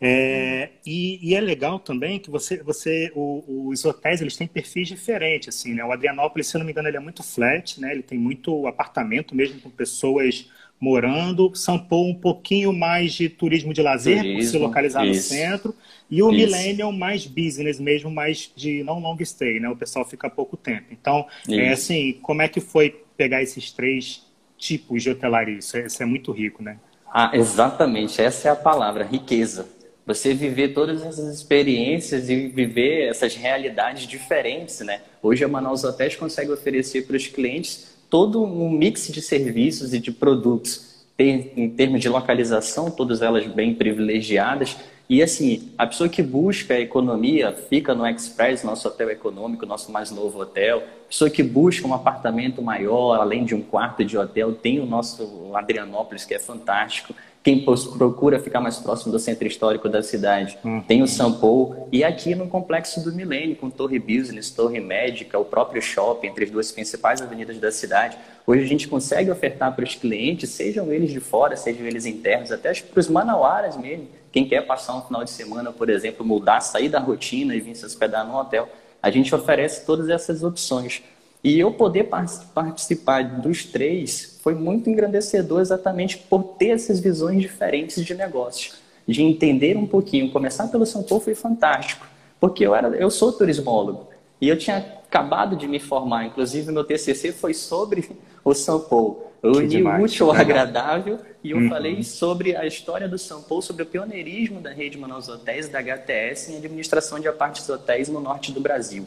É, 0.00 0.70
e, 0.86 1.30
e, 1.30 1.34
é 1.34 1.40
legal 1.40 1.78
também 1.78 2.18
que 2.18 2.30
você, 2.30 2.62
você 2.62 3.10
o, 3.14 3.68
os 3.68 3.84
hotéis 3.84 4.20
eles 4.20 4.36
têm 4.36 4.46
perfis 4.46 4.88
diferentes. 4.88 5.48
Assim, 5.48 5.74
né? 5.74 5.84
O 5.84 5.92
Adrianópolis, 5.92 6.46
se 6.46 6.56
não 6.56 6.64
me 6.64 6.70
engano, 6.70 6.88
ele 6.88 6.96
é 6.96 7.00
muito 7.00 7.22
flat, 7.22 7.80
né? 7.80 7.92
ele 7.92 8.02
tem 8.02 8.18
muito 8.18 8.66
apartamento 8.66 9.34
mesmo 9.34 9.60
com 9.60 9.70
pessoas 9.70 10.48
morando. 10.80 11.54
São 11.54 11.78
Paulo 11.78 12.10
um 12.10 12.14
pouquinho 12.14 12.72
mais 12.72 13.12
de 13.12 13.28
turismo 13.28 13.72
de 13.72 13.82
lazer, 13.82 14.18
turismo, 14.18 14.38
por 14.38 14.46
se 14.46 14.58
localizar 14.58 15.06
isso. 15.06 15.32
no 15.32 15.38
centro. 15.40 15.74
E 16.10 16.22
o 16.22 16.30
Isso. 16.30 16.38
Millennial 16.38 16.92
mais 16.92 17.26
business 17.26 17.80
mesmo, 17.80 18.10
mais 18.10 18.50
de 18.54 18.82
não 18.84 19.00
long 19.00 19.16
stay, 19.24 19.58
né? 19.58 19.68
O 19.68 19.76
pessoal 19.76 20.04
fica 20.04 20.28
pouco 20.28 20.56
tempo. 20.56 20.86
Então, 20.90 21.26
é 21.48 21.52
Isso. 21.52 21.60
é 21.60 21.68
assim, 21.70 22.18
como 22.22 22.42
é 22.42 22.48
que 22.48 22.60
foi 22.60 23.02
pegar 23.16 23.42
esses 23.42 23.72
três 23.72 24.22
tipos 24.58 25.02
de 25.02 25.10
hotelaria? 25.10 25.58
Isso 25.58 25.76
é, 25.76 25.86
isso 25.86 26.02
é 26.02 26.06
muito 26.06 26.30
rico, 26.30 26.62
né? 26.62 26.78
Ah, 27.12 27.30
exatamente, 27.32 28.20
essa 28.20 28.48
é 28.48 28.50
a 28.50 28.56
palavra, 28.56 29.04
riqueza. 29.04 29.68
Você 30.06 30.34
viver 30.34 30.74
todas 30.74 31.02
essas 31.02 31.34
experiências 31.34 32.28
e 32.28 32.48
viver 32.48 33.08
essas 33.08 33.34
realidades 33.34 34.06
diferentes, 34.06 34.80
né? 34.80 35.00
Hoje 35.22 35.42
a 35.44 35.48
Manaus 35.48 35.82
Hotels 35.84 36.16
consegue 36.16 36.50
oferecer 36.50 37.06
para 37.06 37.16
os 37.16 37.26
clientes 37.26 37.93
todo 38.14 38.44
um 38.44 38.70
mix 38.70 39.08
de 39.08 39.20
serviços 39.20 39.92
e 39.92 39.98
de 39.98 40.12
produtos, 40.12 41.04
em 41.18 41.68
termos 41.70 42.00
de 42.00 42.08
localização, 42.08 42.88
todas 42.88 43.22
elas 43.22 43.44
bem 43.44 43.74
privilegiadas, 43.74 44.76
e 45.10 45.20
assim, 45.20 45.72
a 45.76 45.84
pessoa 45.84 46.08
que 46.08 46.22
busca 46.22 46.74
a 46.74 46.80
economia 46.80 47.50
fica 47.68 47.92
no 47.92 48.06
Express, 48.06 48.62
nosso 48.62 48.86
hotel 48.86 49.10
econômico, 49.10 49.66
nosso 49.66 49.90
mais 49.90 50.12
novo 50.12 50.38
hotel. 50.38 50.78
A 50.78 51.08
pessoa 51.08 51.28
que 51.28 51.42
busca 51.42 51.88
um 51.88 51.92
apartamento 51.92 52.62
maior, 52.62 53.16
além 53.16 53.44
de 53.44 53.52
um 53.52 53.60
quarto 53.60 54.04
de 54.04 54.16
hotel, 54.16 54.54
tem 54.54 54.78
o 54.78 54.86
nosso 54.86 55.50
Adrianópolis, 55.52 56.24
que 56.24 56.34
é 56.34 56.38
fantástico. 56.38 57.12
Quem 57.44 57.62
procura 57.62 58.40
ficar 58.40 58.58
mais 58.58 58.78
próximo 58.78 59.12
do 59.12 59.18
centro 59.18 59.46
histórico 59.46 59.86
da 59.86 60.02
cidade 60.02 60.58
uhum. 60.64 60.80
tem 60.80 61.02
o 61.02 61.06
São 61.06 61.30
Paulo. 61.30 61.86
E 61.92 62.02
aqui 62.02 62.34
no 62.34 62.48
Complexo 62.48 63.04
do 63.04 63.12
Milênio, 63.12 63.54
com 63.54 63.68
Torre 63.68 63.98
Business, 63.98 64.50
Torre 64.50 64.80
Médica, 64.80 65.38
o 65.38 65.44
próprio 65.44 65.82
shopping, 65.82 66.28
entre 66.28 66.44
as 66.44 66.50
duas 66.50 66.72
principais 66.72 67.20
avenidas 67.20 67.58
da 67.58 67.70
cidade, 67.70 68.16
hoje 68.46 68.64
a 68.64 68.66
gente 68.66 68.88
consegue 68.88 69.30
ofertar 69.30 69.76
para 69.76 69.84
os 69.84 69.94
clientes, 69.94 70.48
sejam 70.48 70.90
eles 70.90 71.10
de 71.10 71.20
fora, 71.20 71.54
sejam 71.54 71.86
eles 71.86 72.06
internos, 72.06 72.50
até 72.50 72.72
para 72.72 72.98
os 72.98 73.10
manauaras 73.10 73.76
mesmo, 73.76 74.08
quem 74.32 74.48
quer 74.48 74.62
passar 74.62 74.96
um 74.96 75.02
final 75.02 75.22
de 75.22 75.30
semana, 75.30 75.70
por 75.70 75.90
exemplo, 75.90 76.24
mudar, 76.24 76.62
sair 76.62 76.88
da 76.88 76.98
rotina 76.98 77.54
e 77.54 77.60
vir 77.60 77.76
se 77.76 77.84
hospedar 77.84 78.26
no 78.26 78.38
hotel, 78.38 78.70
a 79.02 79.10
gente 79.10 79.34
oferece 79.34 79.84
todas 79.84 80.08
essas 80.08 80.42
opções. 80.42 81.02
E 81.44 81.60
eu 81.60 81.70
poder 81.70 82.04
participar 82.04 83.22
dos 83.22 83.66
três 83.66 84.38
foi 84.42 84.54
muito 84.54 84.88
engrandecedor 84.88 85.60
exatamente 85.60 86.16
por 86.16 86.42
ter 86.42 86.68
essas 86.68 86.98
visões 86.98 87.42
diferentes 87.42 88.02
de 88.02 88.14
negócio. 88.14 88.72
De 89.06 89.22
entender 89.22 89.76
um 89.76 89.86
pouquinho. 89.86 90.30
Começar 90.30 90.68
pelo 90.68 90.86
São 90.86 91.02
Paulo 91.02 91.22
foi 91.22 91.34
fantástico, 91.34 92.06
porque 92.40 92.66
eu, 92.66 92.74
era, 92.74 92.88
eu 92.96 93.10
sou 93.10 93.30
turismólogo 93.30 94.08
e 94.40 94.48
eu 94.48 94.56
tinha 94.56 94.78
acabado 94.78 95.54
de 95.54 95.68
me 95.68 95.78
formar. 95.78 96.24
Inclusive, 96.24 96.72
meu 96.72 96.82
TCC 96.82 97.30
foi 97.30 97.52
sobre 97.52 98.08
o 98.42 98.54
São 98.54 98.80
Paulo. 98.80 99.24
Eu 99.42 99.52
uni 99.52 99.82
útil 100.02 100.30
ao 100.30 100.36
agradável 100.36 101.18
e 101.42 101.50
eu 101.50 101.58
uhum. 101.58 101.68
falei 101.68 102.02
sobre 102.02 102.56
a 102.56 102.64
história 102.66 103.06
do 103.06 103.18
São 103.18 103.42
Paulo, 103.42 103.62
sobre 103.62 103.82
o 103.82 103.86
pioneirismo 103.86 104.62
da 104.62 104.72
rede 104.72 104.96
Manaus 104.96 105.28
Hotéis, 105.28 105.68
da 105.68 105.80
HTS, 105.80 106.52
em 106.52 106.56
administração 106.56 107.20
de 107.20 107.28
apartes 107.28 107.68
hotéis 107.68 108.08
no 108.08 108.20
norte 108.20 108.50
do 108.50 108.60
Brasil. 108.60 109.04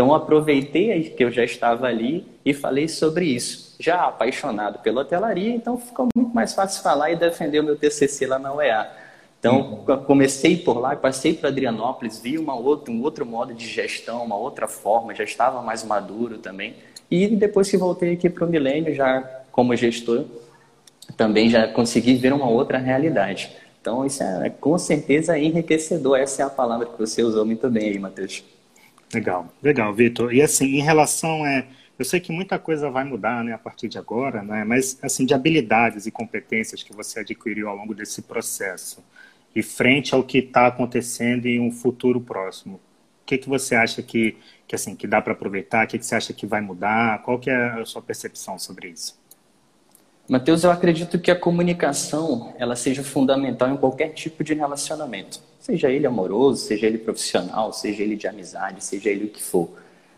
Então, 0.00 0.14
aproveitei 0.14 1.10
que 1.10 1.22
eu 1.22 1.30
já 1.30 1.44
estava 1.44 1.86
ali 1.86 2.26
e 2.42 2.54
falei 2.54 2.88
sobre 2.88 3.26
isso. 3.26 3.76
Já 3.78 4.06
apaixonado 4.06 4.78
pela 4.78 5.02
hotelaria, 5.02 5.54
então 5.54 5.76
ficou 5.76 6.08
muito 6.16 6.34
mais 6.34 6.54
fácil 6.54 6.82
falar 6.82 7.10
e 7.10 7.16
defender 7.16 7.60
o 7.60 7.62
meu 7.62 7.76
TCC 7.76 8.26
lá 8.26 8.38
na 8.38 8.50
UEA. 8.50 8.90
Então, 9.38 9.84
uhum. 9.86 9.98
comecei 10.04 10.56
por 10.56 10.78
lá, 10.78 10.96
passei 10.96 11.34
para 11.34 11.50
Adrianópolis, 11.50 12.18
vi 12.18 12.38
uma 12.38 12.54
outra, 12.54 12.90
um 12.90 13.02
outro 13.02 13.26
modo 13.26 13.52
de 13.52 13.66
gestão, 13.66 14.24
uma 14.24 14.36
outra 14.36 14.66
forma, 14.66 15.14
já 15.14 15.22
estava 15.22 15.60
mais 15.60 15.84
maduro 15.84 16.38
também. 16.38 16.76
E 17.10 17.26
depois 17.36 17.70
que 17.70 17.76
voltei 17.76 18.14
aqui 18.14 18.30
para 18.30 18.46
o 18.46 18.48
Milênio, 18.48 18.94
já 18.94 19.20
como 19.52 19.76
gestor, 19.76 20.24
também 21.14 21.50
já 21.50 21.68
consegui 21.68 22.14
ver 22.14 22.32
uma 22.32 22.48
outra 22.48 22.78
realidade. 22.78 23.54
Então, 23.82 24.06
isso 24.06 24.22
é 24.22 24.48
com 24.48 24.78
certeza 24.78 25.38
enriquecedor. 25.38 26.18
Essa 26.18 26.40
é 26.40 26.46
a 26.46 26.48
palavra 26.48 26.86
que 26.86 26.98
você 26.98 27.22
usou 27.22 27.44
muito 27.44 27.68
bem 27.68 27.90
aí, 27.90 27.98
Matheus. 27.98 28.42
Legal, 29.12 29.52
legal, 29.62 29.92
Vitor. 29.92 30.32
E 30.32 30.40
assim, 30.40 30.66
em 30.66 30.82
relação 30.82 31.44
a. 31.44 31.64
Eu 31.98 32.04
sei 32.04 32.18
que 32.18 32.32
muita 32.32 32.58
coisa 32.58 32.90
vai 32.90 33.04
mudar 33.04 33.44
né, 33.44 33.52
a 33.52 33.58
partir 33.58 33.86
de 33.86 33.98
agora, 33.98 34.42
né, 34.42 34.64
mas 34.64 34.98
assim, 35.02 35.26
de 35.26 35.34
habilidades 35.34 36.06
e 36.06 36.10
competências 36.10 36.82
que 36.82 36.94
você 36.94 37.20
adquiriu 37.20 37.68
ao 37.68 37.76
longo 37.76 37.94
desse 37.94 38.22
processo. 38.22 39.04
e 39.54 39.62
frente 39.62 40.14
ao 40.14 40.22
que 40.22 40.38
está 40.38 40.66
acontecendo 40.68 41.46
em 41.46 41.60
um 41.60 41.72
futuro 41.72 42.20
próximo? 42.20 42.76
O 43.22 43.26
que, 43.26 43.38
que 43.38 43.48
você 43.48 43.74
acha 43.74 44.02
que, 44.02 44.36
que, 44.66 44.74
assim, 44.74 44.94
que 44.96 45.06
dá 45.06 45.20
para 45.20 45.32
aproveitar? 45.32 45.84
O 45.84 45.88
que, 45.88 45.98
que 45.98 46.06
você 46.06 46.14
acha 46.14 46.32
que 46.32 46.46
vai 46.46 46.60
mudar? 46.60 47.22
Qual 47.22 47.38
que 47.38 47.50
é 47.50 47.80
a 47.80 47.84
sua 47.84 48.00
percepção 48.02 48.58
sobre 48.58 48.88
isso? 48.88 49.18
Mateus, 50.28 50.62
eu 50.62 50.70
acredito 50.70 51.18
que 51.18 51.30
a 51.30 51.36
comunicação 51.36 52.54
ela 52.58 52.76
seja 52.76 53.02
fundamental 53.02 53.68
em 53.68 53.76
qualquer 53.76 54.10
tipo 54.10 54.44
de 54.44 54.54
relacionamento. 54.54 55.40
Seja 55.60 55.90
ele 55.90 56.06
amoroso, 56.06 56.64
seja 56.64 56.86
ele 56.86 56.98
profissional, 56.98 57.72
seja 57.72 58.02
ele 58.02 58.16
de 58.16 58.26
amizade, 58.26 58.82
seja 58.82 59.10
ele 59.10 59.26
o 59.26 59.28
que 59.28 59.42
for. 59.42 59.68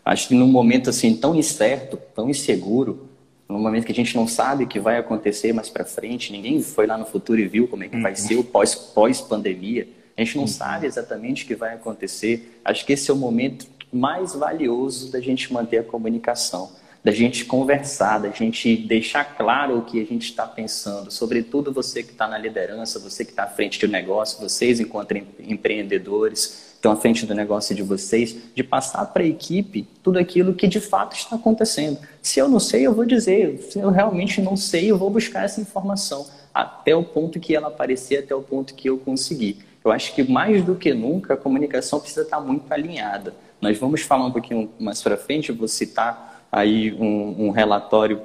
Acho 0.05 0.29
que 0.29 0.33
num 0.33 0.47
momento 0.47 0.89
assim 0.89 1.15
tão 1.15 1.35
incerto, 1.35 1.97
tão 2.15 2.29
inseguro, 2.29 3.09
num 3.47 3.59
momento 3.59 3.85
que 3.85 3.91
a 3.91 3.95
gente 3.95 4.15
não 4.15 4.25
sabe 4.27 4.63
o 4.63 4.67
que 4.67 4.79
vai 4.79 4.97
acontecer 4.97 5.53
mais 5.53 5.69
para 5.69 5.83
frente, 5.83 6.31
ninguém 6.31 6.61
foi 6.61 6.87
lá 6.87 6.97
no 6.97 7.05
futuro 7.05 7.39
e 7.39 7.47
viu 7.47 7.67
como 7.67 7.83
é 7.83 7.89
que 7.89 7.99
vai 8.01 8.15
ser 8.15 8.35
o 8.35 8.43
pós 8.43 8.73
pós 8.73 9.19
pandemia. 9.19 9.87
A 10.15 10.23
gente 10.23 10.37
não 10.37 10.47
sabe 10.47 10.87
exatamente 10.87 11.43
o 11.43 11.47
que 11.47 11.55
vai 11.55 11.73
acontecer. 11.73 12.59
Acho 12.63 12.85
que 12.85 12.93
esse 12.93 13.11
é 13.11 13.13
o 13.13 13.17
momento 13.17 13.67
mais 13.91 14.33
valioso 14.33 15.11
da 15.11 15.19
gente 15.19 15.51
manter 15.51 15.79
a 15.79 15.83
comunicação, 15.83 16.71
da 17.03 17.11
gente 17.11 17.43
conversar, 17.43 18.19
da 18.19 18.29
gente 18.29 18.77
deixar 18.77 19.25
claro 19.25 19.79
o 19.79 19.81
que 19.81 20.01
a 20.01 20.05
gente 20.05 20.23
está 20.23 20.47
pensando. 20.47 21.11
Sobretudo 21.11 21.73
você 21.73 22.01
que 22.01 22.11
está 22.11 22.27
na 22.27 22.37
liderança, 22.37 22.97
você 22.97 23.25
que 23.25 23.31
está 23.31 23.43
à 23.43 23.47
frente 23.47 23.85
um 23.85 23.89
negócio, 23.89 24.39
vocês 24.39 24.79
enquanto 24.79 25.13
empreendedores 25.39 26.73
estão 26.75 26.93
à 26.93 26.95
frente 26.95 27.25
do 27.25 27.33
negócio 27.33 27.75
de 27.75 27.83
vocês, 27.83 28.35
de 28.55 28.63
passar 28.63 29.05
para 29.07 29.23
a 29.23 29.25
equipe 29.25 29.87
tudo 30.01 30.17
aquilo 30.17 30.53
que 30.53 30.67
de 30.67 30.79
fato 30.79 31.15
está 31.15 31.35
acontecendo. 31.35 31.97
Se 32.21 32.39
eu 32.39 32.47
não 32.47 32.59
sei, 32.59 32.87
eu 32.87 32.93
vou 32.93 33.05
dizer. 33.05 33.57
Se 33.69 33.79
eu 33.79 33.89
realmente 33.89 34.41
não 34.41 34.55
sei, 34.55 34.91
eu 34.91 34.97
vou 34.97 35.09
buscar 35.09 35.43
essa 35.43 35.59
informação 35.59 36.25
até 36.53 36.95
o 36.95 37.03
ponto 37.03 37.39
que 37.39 37.55
ela 37.55 37.67
aparecer, 37.67 38.19
até 38.19 38.33
o 38.35 38.41
ponto 38.41 38.73
que 38.75 38.89
eu 38.89 38.97
conseguir. 38.97 39.59
Eu 39.83 39.91
acho 39.91 40.13
que 40.15 40.23
mais 40.23 40.63
do 40.63 40.75
que 40.75 40.93
nunca 40.93 41.33
a 41.33 41.37
comunicação 41.37 41.99
precisa 41.99 42.21
estar 42.21 42.39
muito 42.39 42.71
alinhada. 42.71 43.33
Nós 43.59 43.77
vamos 43.77 44.01
falar 44.01 44.25
um 44.25 44.31
pouquinho 44.31 44.69
mais 44.79 45.01
para 45.01 45.17
frente, 45.17 45.51
vou 45.51 45.67
citar 45.67 46.32
aí 46.53 46.93
um, 46.93 47.47
um 47.47 47.49
relatório 47.49 48.21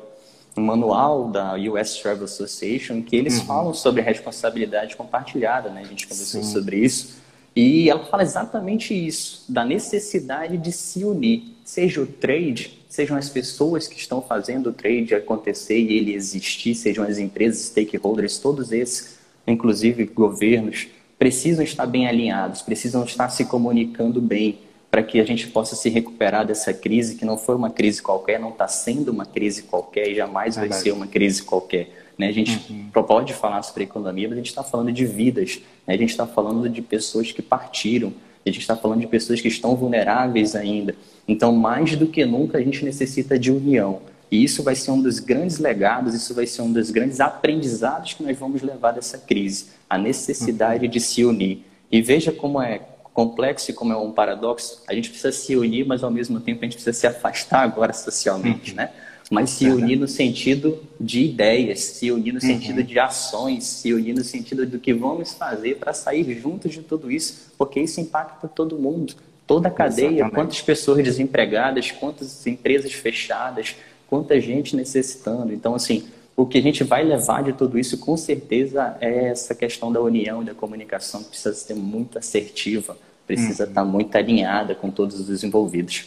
um 0.57 0.63
manual 0.63 1.29
da 1.29 1.55
US 1.55 1.97
Travel 1.97 2.25
Association 2.25 3.01
que 3.01 3.17
eles 3.17 3.39
uhum. 3.39 3.47
falam 3.47 3.75
sobre 3.75 4.03
responsabilidade 4.03 4.97
compartilhada, 4.97 5.71
né? 5.71 5.83
A 5.83 5.87
gente 5.87 6.07
conversou 6.07 6.43
Sim. 6.43 6.53
sobre 6.53 6.79
isso. 6.79 7.17
E 7.57 7.89
ela 7.89 8.05
fala 8.05 8.23
exatamente 8.23 8.95
isso, 8.95 9.45
da 9.49 9.65
necessidade 9.65 10.57
de 10.59 10.71
se 10.71 11.05
unir, 11.05 11.57
seja 11.65 12.01
o 12.01 12.07
trade, 12.07 12.79
sejam 12.89 13.17
as 13.17 13.29
pessoas 13.29 13.89
que 13.89 13.99
estão 13.99 14.23
fazendo 14.23 14.71
o 14.71 14.73
trade 14.73 15.15
acontecer 15.15 15.79
e 15.79 15.97
ele 15.97 16.15
existir, 16.15 16.75
sejam 16.75 17.05
as 17.05 17.19
empresas, 17.19 17.63
stakeholders, 17.63 18.39
todos 18.39 18.71
esses, 18.71 19.19
inclusive 19.47 20.05
governos, 20.05 20.89
precisam 21.19 21.65
estar 21.65 21.87
bem 21.87 22.07
alinhados, 22.07 22.63
precisam 22.63 23.03
estar 23.05 23.29
se 23.31 23.45
comunicando 23.45 24.21
bem 24.21 24.61
para 24.91 25.03
que 25.03 25.21
a 25.21 25.25
gente 25.25 25.47
possa 25.49 25.77
se 25.77 25.89
recuperar 25.91 26.47
dessa 26.47 26.73
crise, 26.73 27.17
que 27.17 27.25
não 27.25 27.37
foi 27.37 27.55
uma 27.55 27.71
crise 27.71 28.01
qualquer, 28.01 28.41
não 28.41 28.51
está 28.51 28.67
sendo 28.67 29.11
uma 29.11 29.27
crise 29.27 29.65
qualquer 29.65 30.09
e 30.09 30.15
jamais 30.15 30.57
vai 30.57 30.73
ser 30.73 30.93
uma 30.93 31.07
crise 31.07 31.43
qualquer. 31.43 31.91
Né? 32.17 32.29
A 32.29 32.33
gente 32.33 32.73
uhum. 32.73 33.03
pode 33.03 33.35
falar 33.35 33.63
sobre 33.63 33.85
economia, 33.85 34.29
mas 34.29 34.39
a 34.39 34.41
gente 34.41 34.49
está 34.49 34.65
falando 34.65 34.91
de 34.91 35.05
vidas, 35.05 35.61
né? 35.87 35.95
a 35.95 35.97
gente 35.97 36.11
está 36.11 36.27
falando 36.27 36.69
de 36.69 36.81
pessoas 36.81 37.31
que 37.31 37.43
partiram, 37.43 38.13
a 38.45 38.51
gente 38.51 38.61
está 38.61 38.75
falando 38.75 39.01
de 39.01 39.07
pessoas 39.07 39.41
que 39.41 39.49
estão 39.49 39.77
vulneráveis 39.77 40.57
ainda. 40.57 40.95
Então, 41.27 41.53
mais 41.53 41.95
do 41.95 42.07
que 42.07 42.25
nunca, 42.25 42.57
a 42.57 42.63
gente 42.63 42.85
necessita 42.85 43.39
de 43.39 43.53
união. 43.53 44.01
E 44.31 44.43
isso 44.43 44.63
vai 44.63 44.75
ser 44.75 44.91
um 44.91 45.01
dos 45.01 45.19
grandes 45.21 45.59
legados, 45.59 46.15
isso 46.15 46.35
vai 46.35 46.47
ser 46.47 46.63
um 46.63 46.73
dos 46.73 46.91
grandes 46.91 47.21
aprendizados 47.21 48.15
que 48.15 48.23
nós 48.23 48.37
vamos 48.39 48.63
levar 48.63 48.93
dessa 48.93 49.19
crise. 49.19 49.67
A 49.89 49.99
necessidade 49.99 50.87
uhum. 50.87 50.91
de 50.91 51.01
se 51.01 51.25
unir. 51.25 51.65
E 51.91 52.03
veja 52.03 52.33
como 52.33 52.61
é 52.61 52.81
complexo 53.19 53.73
e 53.73 53.75
como 53.75 53.93
é 53.93 53.97
um 53.97 54.13
paradoxo. 54.13 54.81
A 54.87 54.95
gente 54.95 55.11
precisa 55.11 55.33
se 55.33 55.57
unir, 55.57 55.85
mas 55.85 56.05
ao 56.05 56.11
mesmo 56.11 56.39
tempo 56.39 56.61
a 56.61 56.67
gente 56.67 56.75
precisa 56.75 56.93
se 56.93 57.05
afastar 57.05 57.65
agora 57.65 57.93
socialmente, 57.93 58.71
uhum. 58.71 58.77
né? 58.77 58.91
mas 59.29 59.51
se 59.51 59.67
unir 59.69 59.97
no 59.97 60.07
sentido 60.07 60.79
de 61.01 61.25
ideias, 61.25 61.81
se 61.81 62.13
unir 62.13 62.33
no 62.33 62.41
uhum. 62.41 62.47
sentido 62.47 62.81
de 62.81 62.97
ações, 62.97 63.65
se 63.65 63.93
unir 63.93 64.15
no 64.15 64.23
sentido 64.23 64.65
do 64.65 64.79
que 64.79 64.95
vamos 64.95 65.33
fazer 65.33 65.79
para 65.79 65.93
sair 65.93 66.33
juntos 66.41 66.73
de 66.73 66.81
tudo 66.81 67.11
isso, 67.11 67.53
porque 67.59 67.81
isso 67.81 68.01
impacta 68.01 68.47
todo 68.47 68.79
mundo, 68.79 69.15
toda 69.49 69.67
a 69.67 69.71
cadeia, 69.71 70.07
Exatamente. 70.07 70.35
quantas 70.35 70.63
pessoas 70.63 71.03
desempregadas, 71.03 71.91
quantas 71.91 72.47
empresas 72.47 72.93
fechadas, 72.93 73.75
quanta 74.07 74.41
gente 74.41 74.77
necessitando. 74.77 75.53
Então, 75.53 75.75
assim, 75.75 76.07
o 76.37 76.47
que 76.47 76.57
a 76.57 76.63
gente 76.63 76.85
vai 76.85 77.03
levar 77.03 77.43
de 77.43 77.53
tudo 77.53 77.77
isso, 77.81 77.99
com 77.99 78.17
certeza, 78.17 78.97
é 79.01 79.25
essa 79.25 79.57
questão 79.57 79.93
da 79.93 80.01
união 80.01 80.41
e 80.41 80.47
da 80.47 80.55
comunicação 80.55 81.21
que 81.25 81.31
precisa 81.31 81.53
ser 81.53 81.75
muito 81.75 82.17
assertiva, 82.17 82.97
precisa 83.29 83.65
uhum. 83.65 83.69
estar 83.69 83.85
muito 83.85 84.17
alinhada 84.17 84.75
com 84.75 84.91
todos 84.91 85.29
os 85.29 85.45
envolvidos. 85.45 86.07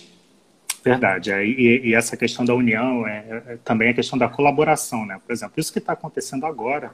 Verdade. 0.83 1.31
E, 1.31 1.89
e, 1.89 1.93
essa 1.93 2.17
questão 2.17 2.43
da 2.43 2.55
união 2.55 3.07
é, 3.07 3.43
é, 3.47 3.57
também 3.63 3.89
a 3.89 3.93
questão 3.93 4.17
da 4.17 4.27
colaboração, 4.27 5.05
né? 5.05 5.21
Por 5.23 5.31
exemplo, 5.31 5.53
isso 5.57 5.71
que 5.71 5.77
está 5.77 5.93
acontecendo 5.93 6.43
agora 6.47 6.91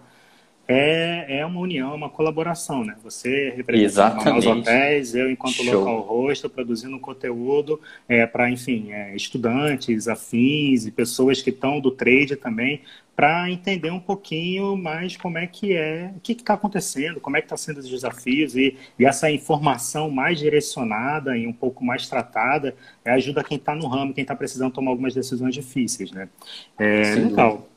é, 0.67 1.39
é 1.39 1.45
uma 1.45 1.62
união, 1.62 1.95
uma 1.95 2.09
colaboração, 2.09 2.83
né? 2.83 2.95
Você 3.03 3.53
representa 3.55 4.36
os 4.36 4.45
hotéis, 4.45 5.15
eu 5.15 5.31
enquanto 5.31 5.63
Show. 5.63 5.79
local 5.79 6.01
rosto, 6.01 6.50
produzindo 6.50 7.00
conteúdo 7.00 7.79
é, 8.07 8.25
para, 8.25 8.50
enfim, 8.50 8.91
é, 8.91 9.15
estudantes, 9.15 10.07
afins 10.07 10.86
e 10.86 10.91
pessoas 10.91 11.41
que 11.41 11.51
estão 11.51 11.79
do 11.79 11.91
trade 11.91 12.36
também, 12.36 12.81
para 13.15 13.50
entender 13.50 13.89
um 13.89 14.00
pouquinho 14.00 14.77
mais 14.77 15.17
como 15.17 15.39
é 15.39 15.47
que 15.47 15.74
é, 15.74 16.12
o 16.15 16.19
que 16.19 16.33
está 16.33 16.53
acontecendo, 16.53 17.19
como 17.19 17.36
é 17.36 17.41
que 17.41 17.45
estão 17.45 17.57
tá 17.57 17.63
sendo 17.63 17.79
os 17.79 17.89
desafios 17.89 18.55
e, 18.55 18.77
e, 19.00 19.05
essa 19.05 19.31
informação 19.31 20.12
mais 20.12 20.38
direcionada 20.38 21.36
e 21.36 21.47
um 21.47 21.53
pouco 21.53 21.83
mais 21.83 22.07
tratada 22.07 22.75
é, 23.03 23.12
ajuda 23.12 23.43
quem 23.43 23.57
está 23.57 23.74
no 23.74 23.88
ramo, 23.88 24.13
quem 24.13 24.21
está 24.21 24.36
precisando 24.36 24.71
tomar 24.71 24.91
algumas 24.91 25.15
decisões 25.15 25.55
difíceis, 25.55 26.12
né? 26.12 26.29
É, 26.77 27.15
legal. 27.15 27.67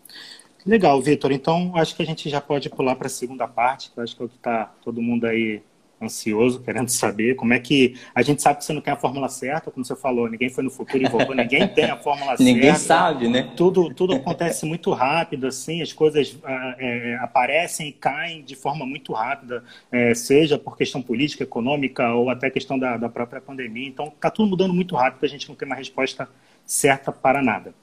Legal, 0.67 1.00
Vitor. 1.00 1.33
Então, 1.33 1.73
acho 1.76 1.97
que 1.97 2.02
a 2.02 2.07
gente 2.07 2.29
já 2.29 2.40
pode 2.40 2.69
pular 2.69 2.95
para 2.97 3.07
a 3.07 3.11
segunda 3.11 3.49
parte, 3.49 3.90
que 3.90 3.99
eu 3.99 4.05
acho 4.05 4.17
que 4.17 4.23
é 4.23 4.25
o 4.25 4.29
que 4.29 4.37
está 4.37 4.73
todo 4.83 5.00
mundo 5.00 5.26
aí 5.26 5.62
ansioso, 6.02 6.62
querendo 6.62 6.88
saber 6.88 7.35
como 7.35 7.52
é 7.52 7.59
que. 7.59 7.95
A 8.14 8.23
gente 8.23 8.40
sabe 8.40 8.59
que 8.59 8.64
você 8.64 8.73
não 8.73 8.81
tem 8.81 8.93
a 8.93 8.97
fórmula 8.97 9.29
certa, 9.29 9.71
como 9.71 9.85
você 9.85 9.95
falou, 9.95 10.29
ninguém 10.29 10.49
foi 10.49 10.64
no 10.64 10.71
futuro 10.71 11.05
e 11.05 11.09
voltou, 11.09 11.35
ninguém 11.35 11.69
tem 11.69 11.85
a 11.85 11.97
fórmula 11.97 12.31
certa. 12.37 12.43
Ninguém 12.43 12.75
sabe, 12.75 13.29
né? 13.29 13.52
Tudo, 13.57 13.93
tudo 13.93 14.14
acontece 14.14 14.64
muito 14.64 14.90
rápido, 14.93 15.47
assim, 15.47 15.83
as 15.83 15.93
coisas 15.93 16.38
ah, 16.43 16.76
é, 16.79 17.19
aparecem 17.21 17.88
e 17.88 17.93
caem 17.93 18.43
de 18.43 18.57
forma 18.57 18.87
muito 18.87 19.12
rápida, 19.12 19.62
é, 19.93 20.14
seja 20.14 20.59
por 20.59 20.76
questão 20.76 21.02
política, 21.02 21.45
econômica 21.45 22.12
ou 22.14 22.31
até 22.31 22.49
questão 22.49 22.79
da, 22.79 22.97
da 22.97 23.09
própria 23.09 23.40
pandemia. 23.40 23.88
Então, 23.88 24.07
está 24.07 24.31
tudo 24.31 24.49
mudando 24.49 24.73
muito 24.73 24.97
rápido, 24.97 25.25
a 25.25 25.29
gente 25.29 25.49
não 25.49 25.55
tem 25.55 25.67
uma 25.67 25.76
resposta 25.76 26.29
certa 26.64 27.12
para 27.12 27.43
nada. 27.43 27.75